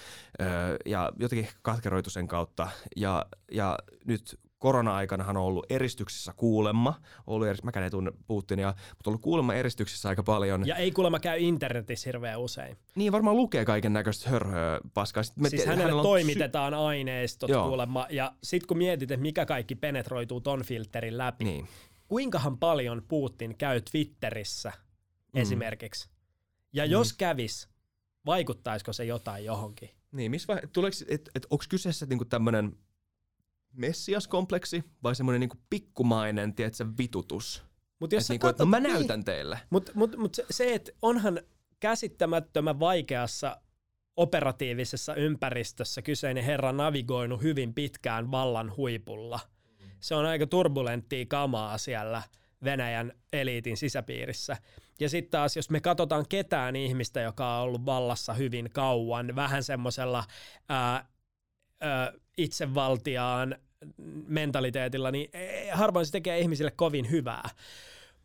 ja 0.85 1.11
jotenkin 1.19 1.49
katkeroitu 1.61 2.09
sen 2.09 2.27
kautta. 2.27 2.67
Ja, 2.95 3.25
ja 3.51 3.77
nyt 4.05 4.39
korona-aikana 4.59 5.23
hän 5.23 5.37
on 5.37 5.43
ollut 5.43 5.65
eristyksissä 5.69 6.33
kuulemma, 6.35 7.01
ollut 7.27 7.47
eri, 7.47 7.57
mäkään 7.63 7.83
ei 7.83 7.89
tunne 7.89 8.11
Putinia, 8.27 8.73
mutta 8.89 9.09
ollut 9.09 9.21
kuulemma 9.21 9.53
eristyksissä 9.53 10.09
aika 10.09 10.23
paljon. 10.23 10.67
Ja 10.67 10.75
ei 10.75 10.91
kuulemma 10.91 11.19
käy 11.19 11.39
internetissä 11.39 12.07
hirveän 12.07 12.39
usein. 12.39 12.77
Niin, 12.95 13.11
varmaan 13.11 13.37
lukee 13.37 13.65
kaiken 13.65 13.93
näköistä 13.93 14.29
hörhöä 14.29 14.79
paskaa. 14.93 15.23
Sitten 15.23 15.49
siis 15.49 15.65
hänelle 15.65 15.83
hänellä 15.83 16.01
toimitetaan 16.01 16.73
sy- 16.73 16.77
aineistot 16.77 17.49
Joo. 17.49 17.67
kuulemma, 17.67 18.07
ja 18.09 18.33
sitten 18.43 18.67
kun 18.67 18.77
mietit, 18.77 19.11
että 19.11 19.21
mikä 19.21 19.45
kaikki 19.45 19.75
penetroituu 19.75 20.41
ton 20.41 20.63
filterin 20.63 21.17
läpi, 21.17 21.45
niin. 21.45 21.67
kuinkahan 22.07 22.57
paljon 22.57 23.01
Putin 23.07 23.57
käy 23.57 23.81
Twitterissä 23.91 24.71
mm. 25.33 25.41
esimerkiksi, 25.41 26.09
ja 26.73 26.85
mm. 26.85 26.91
jos 26.91 27.13
kävis, 27.13 27.69
vaikuttaisiko 28.25 28.93
se 28.93 29.05
jotain 29.05 29.45
johonkin? 29.45 29.89
Niin, 30.11 30.31
missä 30.31 30.53
vai, 30.53 30.61
tuleeko, 30.73 30.97
et, 31.07 31.29
et, 31.35 31.47
onko 31.49 31.63
kyseessä 31.69 32.05
niinku 32.05 32.25
tämmöinen 32.25 32.77
messiaskompleksi 33.73 34.83
vai 35.03 35.15
semmoinen 35.15 35.39
niinku 35.39 35.57
pikkumainen, 35.69 36.55
tiedätkö, 36.55 36.85
vitutus? 36.97 37.63
Mut 37.99 38.11
jos 38.11 38.23
et 38.23 38.29
niinku, 38.29 38.47
katsot, 38.47 38.65
no 38.65 38.69
mä 38.69 38.79
niin. 38.79 38.93
näytän 38.93 39.19
niin. 39.19 39.25
teille. 39.25 39.59
Mutta 39.69 39.91
mut, 39.95 40.17
mut 40.17 40.35
se, 40.35 40.45
se 40.49 40.73
että 40.73 40.91
onhan 41.01 41.41
käsittämättömän 41.79 42.79
vaikeassa 42.79 43.61
operatiivisessa 44.17 45.15
ympäristössä 45.15 46.01
kyseinen 46.01 46.43
herra 46.43 46.71
navigoinut 46.71 47.41
hyvin 47.41 47.73
pitkään 47.73 48.31
vallan 48.31 48.77
huipulla. 48.77 49.39
Se 49.99 50.15
on 50.15 50.25
aika 50.25 50.47
turbulenttia 50.47 51.25
kamaa 51.25 51.77
siellä 51.77 52.21
Venäjän 52.63 53.13
eliitin 53.33 53.77
sisäpiirissä. 53.77 54.57
Ja 54.99 55.09
sitten 55.09 55.31
taas, 55.31 55.55
jos 55.55 55.69
me 55.69 55.79
katsotaan 55.79 56.25
ketään 56.29 56.75
ihmistä, 56.75 57.21
joka 57.21 57.55
on 57.57 57.63
ollut 57.63 57.85
vallassa 57.85 58.33
hyvin 58.33 58.69
kauan, 58.73 59.35
vähän 59.35 59.63
semmoisella 59.63 60.23
itsevaltiaan 62.37 63.55
mentaliteetilla, 64.27 65.11
niin 65.11 65.29
e, 65.33 65.69
harvoin 65.71 66.05
se 66.05 66.11
tekee 66.11 66.39
ihmisille 66.39 66.71
kovin 66.71 67.11
hyvää. 67.11 67.49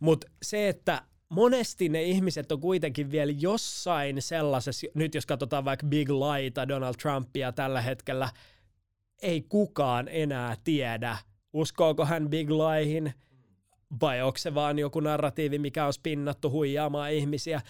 Mutta 0.01 0.27
se, 0.43 0.69
että 0.69 1.03
monesti 1.29 1.89
ne 1.89 2.03
ihmiset 2.03 2.53
on 2.53 2.61
kuitenkin 2.61 3.11
vielä 3.11 3.33
jossain 3.39 4.23
sellaisessa, 4.23 4.87
nyt 4.95 5.15
jos 5.15 5.27
katsotaan 5.27 5.65
vaikka 5.65 5.87
Big 5.87 6.09
Lighta, 6.11 6.69
Donald 6.69 6.95
Trumpia 7.03 7.53
tällä 7.53 7.81
hetkellä, 7.81 8.29
ei 9.23 9.43
kukaan 9.49 10.09
enää 10.09 10.57
tiedä, 10.65 11.17
uskooko 11.53 12.05
hän 12.05 12.31
Big 12.31 12.51
Laihin, 12.51 13.13
vai 14.01 14.23
onko 14.23 14.39
se 14.39 14.55
vaan 14.55 14.79
joku 14.79 15.01
narratiivi, 15.01 15.59
mikä 15.59 15.87
on 15.87 15.93
spinnattu 15.93 16.51
huijaamaan 16.51 17.13
ihmisiä 17.13 17.61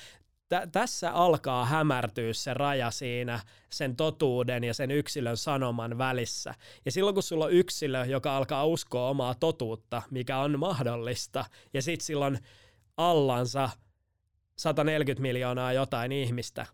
tä- 0.55 0.67
tässä 0.73 1.11
alkaa 1.11 1.65
hämärtyä 1.65 2.33
se 2.33 2.55
raja 2.55 2.91
siinä 2.91 3.41
sen 3.71 3.97
totuuden 3.97 4.65
ja 4.65 4.75
sen 4.75 4.91
yksilön 4.91 5.37
sanoman 5.37 5.99
välissä. 5.99 6.55
Ja 6.85 6.93
silloin 6.93 7.15
kun 7.15 7.23
sulla 7.23 7.45
on 7.45 7.53
yksilö, 7.53 8.05
joka 8.05 8.37
alkaa 8.37 8.67
uskoa 8.67 9.09
omaa 9.09 9.35
totuutta, 9.35 10.03
mikä 10.11 10.39
on 10.39 10.59
mahdollista, 10.59 11.45
ja 11.75 11.83
sitten 11.83 12.07
silloin 12.07 12.39
allansa 12.97 13.71
140 14.59 15.23
miljoonaa 15.23 15.73
jotain 15.73 16.13
ihmistä, 16.13 16.67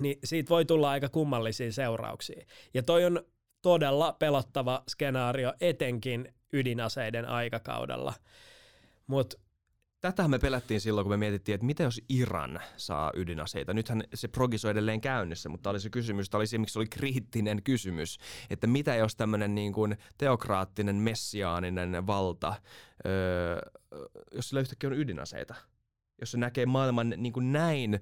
niin 0.00 0.18
siitä 0.24 0.48
voi 0.48 0.64
tulla 0.64 0.90
aika 0.90 1.08
kummallisia 1.08 1.72
seurauksia. 1.72 2.46
Ja 2.74 2.82
toi 2.82 3.04
on 3.04 3.22
todella 3.62 4.12
pelottava 4.12 4.82
skenaario 4.88 5.54
etenkin 5.60 6.34
ydinaseiden 6.52 7.28
aikakaudella. 7.28 8.14
Mutta 9.06 9.36
Tätä 10.00 10.28
me 10.28 10.38
pelättiin 10.38 10.80
silloin, 10.80 11.04
kun 11.04 11.12
me 11.12 11.16
mietittiin, 11.16 11.54
että 11.54 11.66
mitä 11.66 11.82
jos 11.82 12.00
Iran 12.08 12.60
saa 12.76 13.12
ydinaseita. 13.14 13.74
Nythän 13.74 14.02
se 14.14 14.28
progis 14.28 14.64
on 14.64 14.70
edelleen 14.70 15.00
käynnissä, 15.00 15.48
mutta 15.48 15.70
oli 15.70 15.80
se 15.80 15.90
kysymys, 15.90 16.30
tämä 16.30 16.38
oli 16.38 16.46
se, 16.46 16.58
miksi 16.58 16.78
oli 16.78 16.86
kriittinen 16.86 17.62
kysymys, 17.62 18.18
että 18.50 18.66
mitä 18.66 18.94
jos 18.94 19.16
tämmöinen 19.16 19.54
niin 19.54 19.72
kuin 19.72 19.96
teokraattinen, 20.18 20.96
messiaaninen 20.96 22.06
valta, 22.06 22.54
öö, 23.06 23.58
jos 24.32 24.48
sillä 24.48 24.60
yhtäkkiä 24.60 24.90
on 24.90 24.98
ydinaseita, 24.98 25.54
jos 26.20 26.30
se 26.30 26.38
näkee 26.38 26.66
maailman 26.66 27.14
niin 27.16 27.32
kuin 27.32 27.52
näin 27.52 28.00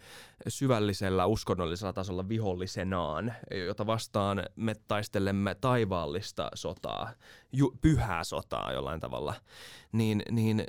syvällisellä 0.49 1.27
uskonnollisella 1.27 1.93
tasolla 1.93 2.29
vihollisenaan, 2.29 3.35
jota 3.67 3.87
vastaan 3.87 4.43
me 4.57 4.75
taistelemme 4.89 5.55
taivaallista 5.55 6.51
sotaa, 6.55 7.11
ju, 7.53 7.79
pyhää 7.81 8.25
sotaa 8.25 8.73
jollain 8.73 9.01
tavalla, 9.01 9.35
niin, 9.93 10.23
niin 10.31 10.67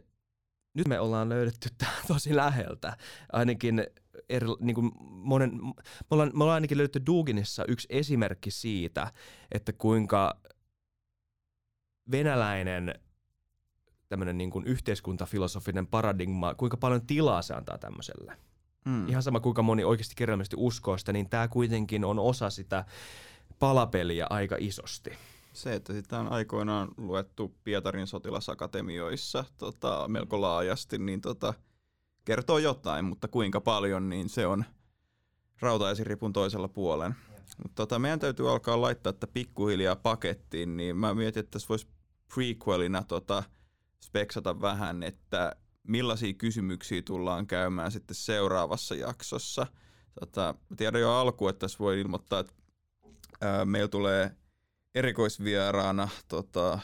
nyt 0.78 0.88
me 0.88 1.00
ollaan 1.00 1.30
löydetty 1.30 1.70
tämä 1.78 1.92
tosi 2.08 2.36
läheltä. 2.36 2.98
Ainakin 3.32 3.88
eri, 4.30 4.48
niin 4.60 4.76
kuin 4.76 4.92
monen, 5.10 5.52
me, 5.66 5.74
ollaan, 6.12 6.32
me 6.34 6.44
ollaan 6.44 6.56
ainakin 6.56 6.78
löydetty 6.78 7.02
Duginissa 7.06 7.66
yksi 7.68 7.88
esimerkki 7.92 8.52
siitä, 8.52 9.12
että 9.52 9.74
kuinka 9.74 10.42
venäläinen 12.12 12.94
tämmöinen 14.10 14.38
niin 14.38 14.52
kuin 14.52 14.66
yhteiskuntafilosofinen 14.66 15.88
paradigma, 15.88 16.56
kuinka 16.56 16.78
paljon 16.78 17.08
tilaa 17.08 17.42
se 17.42 17.54
antaa 17.54 17.78
tämmöiselle. 17.78 18.38
Mm. 18.86 19.08
Ihan 19.08 19.24
sama 19.24 19.40
kuinka 19.40 19.62
moni 19.62 19.84
oikeasti 19.84 20.16
kirjallisesti 20.16 20.56
uskoo 20.60 20.98
sitä, 20.98 21.14
niin 21.14 21.30
tämä 21.30 21.48
kuitenkin 21.48 22.06
on 22.06 22.20
osa 22.20 22.50
sitä 22.50 22.86
palapeliä 23.60 24.28
aika 24.30 24.56
isosti. 24.60 25.10
Se, 25.58 25.74
että 25.74 25.94
sitä 25.94 26.20
on 26.20 26.32
aikoinaan 26.32 26.88
luettu 26.98 27.56
Pietarin 27.64 28.08
sotilasakatemioissa 28.08 29.46
tota, 29.58 30.08
melko 30.08 30.42
laajasti, 30.42 30.98
niin 30.98 31.22
tota, 31.22 31.54
kertoo 32.26 32.58
jotain, 32.58 33.06
mutta 33.06 33.28
kuinka 33.28 33.62
paljon, 33.62 34.10
niin 34.10 34.30
se 34.30 34.48
on 34.48 34.66
rautaisiripun 35.60 36.34
toisella 36.34 36.68
puolen. 36.68 37.16
Tota, 37.76 38.00
meidän 38.00 38.20
täytyy 38.20 38.52
alkaa 38.52 38.82
laittaa 38.82 39.10
että 39.10 39.28
pikkuhiljaa 39.28 39.96
pakettiin, 39.96 40.78
niin 40.78 40.98
mä 40.98 41.14
mietin, 41.14 41.40
että 41.40 41.52
tässä 41.52 41.70
voisi 41.70 41.88
prequelina 42.36 43.04
tota, 43.04 43.44
speksata 44.00 44.62
vähän, 44.62 45.04
että 45.04 45.56
millaisia 45.84 46.34
kysymyksiä 46.34 47.02
tullaan 47.02 47.48
käymään 47.48 47.92
sitten 47.92 48.16
seuraavassa 48.16 48.96
jaksossa. 48.96 49.68
Tota, 50.20 50.56
tiedän 50.78 51.02
jo 51.02 51.14
alkuun, 51.14 51.50
että 51.50 51.60
tässä 51.60 51.80
voi 51.80 52.00
ilmoittaa, 52.00 52.40
että 52.40 52.54
ää, 53.42 53.66
meillä 53.66 53.88
tulee– 53.88 54.32
erikoisvieraana 54.98 56.10
tota, 56.28 56.80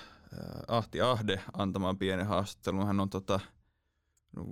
Ahti 0.68 1.02
Ahde 1.02 1.42
antamaan 1.54 1.98
pienen 1.98 2.28
haastattelun. 2.28 2.88
Hän 2.88 3.00
on 3.00 3.10
tota, 3.10 3.40
no, 4.36 4.46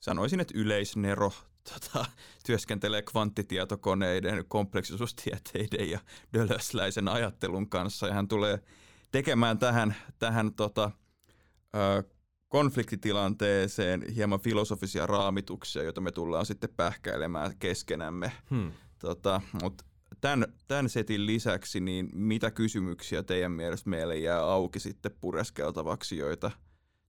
sanoisin, 0.00 0.40
että 0.40 0.54
yleisnero 0.56 1.32
tota, 1.72 2.06
työskentelee 2.46 3.02
kvanttitietokoneiden, 3.02 4.44
kompleksisuustieteiden 4.48 5.90
ja 5.90 6.00
dölösläisen 6.34 7.08
ajattelun 7.08 7.68
kanssa. 7.68 8.06
Ja 8.06 8.14
hän 8.14 8.28
tulee 8.28 8.58
tekemään 9.10 9.58
tähän, 9.58 9.94
tähän 10.18 10.54
tota, 10.54 10.90
ö, 11.76 12.02
konfliktitilanteeseen 12.48 14.04
hieman 14.14 14.40
filosofisia 14.40 15.06
raamituksia, 15.06 15.82
joita 15.82 16.00
me 16.00 16.12
tullaan 16.12 16.46
sitten 16.46 16.70
pähkäilemään 16.76 17.58
keskenämme. 17.58 18.32
Hmm. 18.50 18.72
Tota, 18.98 19.40
mutta 19.62 19.84
tämän, 20.20 20.52
tämän 20.68 20.88
setin 20.88 21.26
lisäksi, 21.26 21.80
niin 21.80 22.08
mitä 22.14 22.50
kysymyksiä 22.50 23.22
teidän 23.22 23.52
mielestä 23.52 23.90
meille 23.90 24.16
jää 24.18 24.40
auki 24.42 24.80
sitten 24.80 25.12
pureskeltavaksi, 25.20 26.16
joita 26.16 26.50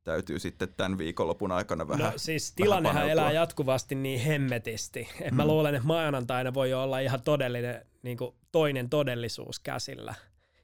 täytyy 0.04 0.40
sitten 0.40 0.74
tämän 0.78 0.98
viikonlopun 0.98 1.52
aikana 1.52 1.88
vähän 1.88 2.12
No 2.12 2.18
siis 2.18 2.52
tilannehan 2.52 2.96
vähän 2.96 3.10
elää 3.10 3.32
jatkuvasti 3.32 3.96
niin 3.96 4.20
hemmetisti, 4.20 5.10
että 5.22 5.36
mä 5.36 5.44
Mm. 5.44 5.48
luulen, 5.48 5.76
että 5.76 5.88
maanantaina 5.88 6.54
voi 6.54 6.74
olla 6.74 7.00
ihan 7.00 7.22
todellinen 7.22 7.86
niin 8.04 8.18
kuin 8.18 8.36
toinen 8.52 8.90
todellisuus 8.90 9.60
käsillä, 9.60 10.16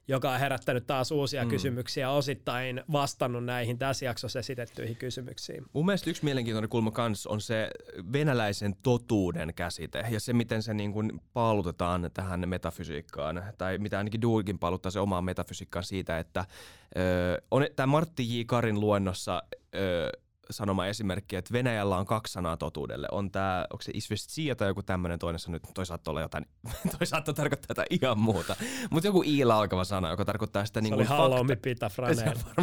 joka 0.08 0.32
on 0.32 0.40
herättänyt 0.40 0.86
taas 0.86 1.10
uusia 1.12 1.44
Mm. 1.44 1.50
kysymyksiä, 1.50 2.10
osittain 2.10 2.82
vastannut 2.92 3.44
näihin 3.44 3.78
tässä 3.78 4.04
jaksossa 4.04 4.38
esitettyihin 4.38 4.96
kysymyksiin. 4.96 5.64
Mun 5.72 5.86
mielestä 5.86 6.10
yksi 6.10 6.24
mielenkiintoinen 6.24 6.68
kulma 6.68 6.90
kans 6.90 7.26
on 7.26 7.40
se 7.40 7.70
venäläisen 8.12 8.76
totuuden 8.82 9.54
käsite 9.54 10.04
ja 10.10 10.20
se, 10.20 10.32
miten 10.32 10.62
se 10.62 10.74
niin 10.74 10.92
kuin 10.92 11.20
paalutetaan 11.32 12.10
tähän 12.14 12.48
metafysiikkaan, 12.48 13.42
tai 13.58 13.78
mitä 13.78 13.98
ainakin 13.98 14.22
Dugin 14.22 14.58
paaluttaa 14.58 14.90
se 14.90 15.00
omaan 15.00 15.24
metafysiikkaan 15.24 15.84
siitä, 15.84 16.18
että 16.18 16.44
ö, 16.96 17.42
on 17.50 17.66
tämä 17.76 17.86
Martti 17.86 18.38
J. 18.38 18.42
Karin 18.46 18.80
luennossa 18.80 19.42
ö, 19.74 20.10
sanoma 20.50 20.86
esimerkki, 20.86 21.36
että 21.36 21.52
Venäjällä 21.52 21.96
on 21.96 22.06
kaksi 22.06 22.32
sanaa 22.32 22.56
totuudelle. 22.56 23.08
On 23.12 23.30
tämä, 23.30 23.66
onko 23.72 23.82
se 23.82 23.92
isvestia 23.94 24.56
tai 24.56 24.68
joku 24.68 24.82
tämmöinen 24.82 25.18
toinen 25.18 25.38
sana, 25.38 25.52
nyt 25.52 25.62
toi 25.74 25.86
saattaa 25.86 26.12
olla 26.12 26.20
jotain, 26.20 26.46
toi 26.98 27.06
saattaa 27.06 27.34
tarkoittaa 27.34 27.66
jotain 27.68 27.86
ihan 27.90 28.18
muuta. 28.18 28.56
Mutta 28.90 29.08
joku 29.08 29.22
iillä 29.26 29.56
alkava 29.56 29.84
sana, 29.84 30.10
joka 30.10 30.24
tarkoittaa 30.24 30.66
sitä 30.66 30.80
Se 30.80 30.82
niin 30.82 30.94
kuin 30.94 31.06
halloumi 31.06 31.56
pita 31.56 31.88
franeilla. 31.94 32.40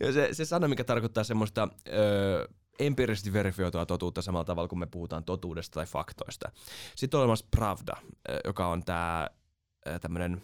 ja 0.00 0.12
se, 0.12 0.28
se 0.32 0.44
sana, 0.44 0.68
mikä 0.68 0.84
tarkoittaa 0.84 1.24
semmoista 1.24 1.68
ö, 1.88 2.48
empiirisesti 2.78 3.32
verifioitua 3.32 3.86
totuutta 3.86 4.22
samalla 4.22 4.44
tavalla, 4.44 4.68
kun 4.68 4.78
me 4.78 4.86
puhutaan 4.86 5.24
totuudesta 5.24 5.74
tai 5.74 5.86
faktoista. 5.86 6.50
Sitten 6.96 7.18
on 7.18 7.22
olemassa 7.22 7.46
pravda, 7.50 7.96
joka 8.44 8.66
on 8.66 8.84
tämä 8.84 9.28
tämmöinen 10.00 10.42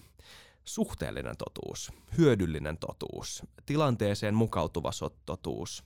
suhteellinen 0.69 1.35
totuus, 1.37 1.93
hyödyllinen 2.19 2.79
totuus, 2.79 3.43
tilanteeseen 3.67 4.35
mukautuva 4.35 4.91
totuus. 5.27 5.85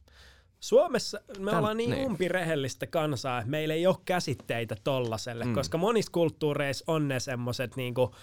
Suomessa 0.60 1.20
me 1.38 1.50
Tän- 1.52 1.54
ollaan 1.56 1.76
niin, 1.76 1.90
niin. 1.90 2.06
umpirehellistä 2.06 2.86
kansaa, 2.86 3.38
että 3.38 3.50
meillä 3.50 3.74
ei 3.74 3.86
ole 3.86 3.96
käsitteitä 4.04 4.76
tollaselle, 4.84 5.44
Mm. 5.44 5.54
koska 5.54 5.78
monissa 5.78 6.12
kulttuureissa 6.12 6.84
on 6.86 7.08
ne 7.08 7.20
semmoiset 7.20 7.76
niinku 7.76 8.14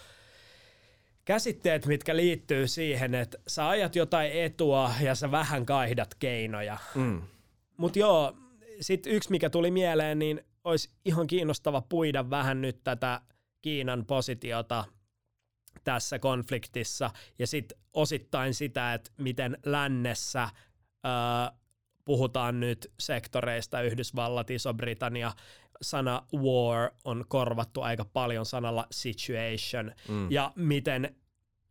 käsitteet, 1.25 1.85
mitkä 1.85 2.15
liittyy 2.15 2.67
siihen, 2.67 3.15
että 3.15 3.37
sä 3.47 3.69
ajat 3.69 3.95
jotain 3.95 4.31
etua 4.31 4.91
ja 5.01 5.15
sä 5.15 5.31
vähän 5.31 5.65
kaihdat 5.65 6.15
keinoja. 6.19 6.77
Mm. 6.95 7.21
Mutta 7.77 7.99
joo, 7.99 8.33
sit 8.81 9.07
yksi 9.07 9.31
mikä 9.31 9.49
tuli 9.49 9.71
mieleen, 9.71 10.19
niin 10.19 10.41
olisi 10.63 10.89
ihan 11.05 11.27
kiinnostava 11.27 11.81
puida 11.89 12.29
vähän 12.29 12.61
nyt 12.61 12.83
tätä 12.83 13.21
Kiinan 13.61 14.05
positiota 14.05 14.85
tässä 15.83 16.19
konfliktissa 16.19 17.09
ja 17.39 17.47
sitten 17.47 17.77
osittain 17.93 18.53
sitä, 18.53 18.93
että 18.93 19.11
miten 19.17 19.57
lännessä 19.65 20.49
öö, 21.05 21.11
puhutaan 22.05 22.59
nyt 22.59 22.91
sektoreista, 22.99 23.81
Yhdysvallat, 23.81 24.49
Iso-Britannia, 24.49 25.31
sana 25.81 26.21
war 26.33 26.91
on 27.05 27.25
korvattu 27.27 27.81
aika 27.81 28.05
paljon 28.05 28.45
sanalla 28.45 28.87
situation 28.91 29.91
Mm. 30.09 30.31
ja 30.31 30.51
miten 30.55 31.15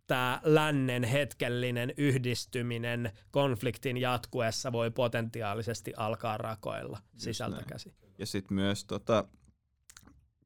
tämä 0.07 0.41
lännen 0.45 1.05
hetkellinen 1.05 1.95
yhdistyminen 1.97 3.13
konfliktin 3.31 3.97
jatkuessa 3.97 4.73
voi 4.73 4.91
potentiaalisesti 4.91 5.93
alkaa 5.97 6.39
rakoilla 6.39 6.99
sisältä 7.17 7.57
näin. 7.57 7.69
käsin. 7.69 7.95
Ja 8.19 8.27
sitten 8.27 8.55
myös 8.55 8.85
tota, 8.85 9.25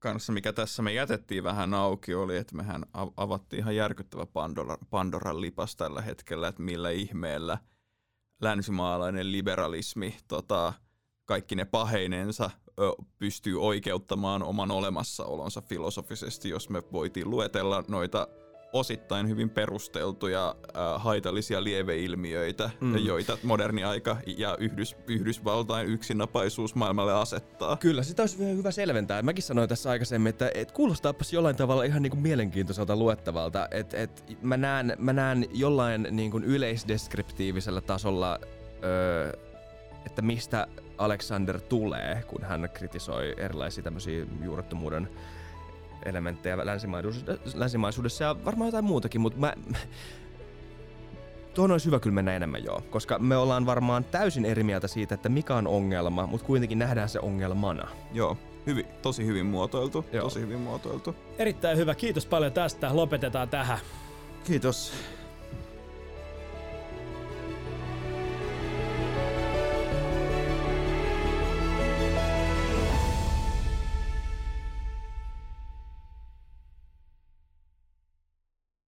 kanssa, 0.01 0.33
mikä 0.33 0.53
tässä 0.53 0.83
me 0.83 0.93
jätettiin 0.93 1.45
vähän 1.45 1.75
auki, 1.75 2.15
oli, 2.15 2.37
että 2.37 2.57
mehän 2.57 2.85
av- 2.93 3.13
avattiin 3.17 3.61
ihan 3.61 3.77
järkyttävä 3.77 4.27
Pandora, 4.27 4.77
Pandoran 4.91 5.41
lipas 5.41 5.77
tällä 5.77 6.03
hetkellä, 6.03 6.49
että 6.49 6.63
millä 6.63 6.91
ihmeellä 6.91 7.59
länsimaalainen 8.43 9.33
liberalismi 9.33 10.17
tota, 10.29 10.73
kaikki 11.25 11.55
ne 11.55 11.65
paheinensa 11.65 12.51
pystyy 13.19 13.63
oikeuttamaan 13.63 14.43
oman 14.43 14.71
olemassaolonsa 14.71 15.63
filosofisesti, 15.63 16.49
jos 16.49 16.71
me 16.71 16.83
voitiin 16.93 17.31
luetella 17.31 17.85
noita 17.89 18.29
osittain 18.73 19.29
hyvin 19.29 19.51
perusteltuja 19.51 20.49
äh, 20.77 21.03
haitallisia 21.03 21.65
lieveilmiöitä, 21.65 22.71
Mm. 22.81 22.97
joita 23.07 23.39
moderni 23.43 23.85
aika 23.85 24.17
ja 24.37 24.57
Yhdys, 24.61 24.97
Yhdysvaltain 25.07 25.87
yksinapaisuus 25.89 26.75
maailmalle 26.75 27.13
asettaa. 27.15 27.77
Kyllä, 27.77 28.03
sitä 28.03 28.23
olisi 28.23 28.39
vielä 28.39 28.53
hyvä 28.53 28.71
selventää. 28.71 29.23
Mäkin 29.23 29.43
sanoin 29.43 29.69
tässä 29.69 29.91
aikaisemmin, 29.91 30.31
että 30.31 30.51
et 30.55 30.73
kuulostaapas 30.73 31.33
jollain 31.33 31.57
tavalla 31.57 31.85
ihan 31.85 32.03
niin 32.03 32.11
kuin 32.11 32.23
mielenkiintoiselta 32.23 32.97
luettavalta. 32.97 33.69
Et, 33.71 33.95
et 33.95 34.25
mä, 34.43 34.57
näen, 34.57 34.97
mä 34.99 35.13
näen 35.13 35.47
jollain 35.53 36.07
niin 36.11 36.31
kuin 36.31 36.45
yleisdeskriptiivisellä 36.45 37.81
tasolla, 37.81 38.39
öö, 38.85 39.33
että 40.07 40.23
mistä 40.23 40.67
Alexander 40.99 41.61
tulee, 41.61 42.25
kun 42.27 42.43
hän 42.45 42.69
kritisoi 42.75 43.35
erilaisia 43.37 43.85
tämmöisiä 43.85 44.27
juurettomuuden 44.45 45.09
elementtejä 46.05 46.67
länsimaisuudessa, 46.67 47.33
länsimaisuudessa 47.55 48.25
ja 48.25 48.37
varmaan 48.45 48.69
jotain 48.69 48.85
muutakin, 48.85 49.21
mutta 49.21 49.39
mä, 49.39 49.55
Tuohon 51.55 51.71
olisi 51.71 51.87
hyvä 51.87 52.01
kyllä 52.01 52.15
mennä 52.15 52.37
enemmän 52.37 52.65
joo, 52.65 52.83
koska 52.91 53.19
me 53.19 53.37
ollaan 53.37 53.67
varmaan 53.67 54.05
täysin 54.05 54.45
eri 54.45 54.63
mieltä 54.63 54.89
siitä, 54.89 55.15
että 55.15 55.29
mikä 55.29 55.55
on 55.55 55.67
ongelma, 55.67 56.27
mutta 56.27 56.47
kuitenkin 56.47 56.79
nähdään 56.79 57.09
se 57.09 57.21
ongelmana. 57.21 57.89
Joo, 58.13 58.37
hyvin, 58.67 58.87
tosi 59.03 59.27
hyvin 59.27 59.47
muotoiltu, 59.47 60.05
Joo. 60.13 60.25
tosi 60.25 60.41
hyvin 60.41 60.59
muotoiltu. 60.59 61.17
Erittäin 61.39 61.79
hyvä, 61.79 61.95
kiitos 61.95 62.27
paljon 62.27 62.53
tästä. 62.53 62.97
Lopetetaan 62.97 63.49
tähän. 63.49 63.79
Kiitos. 64.45 64.93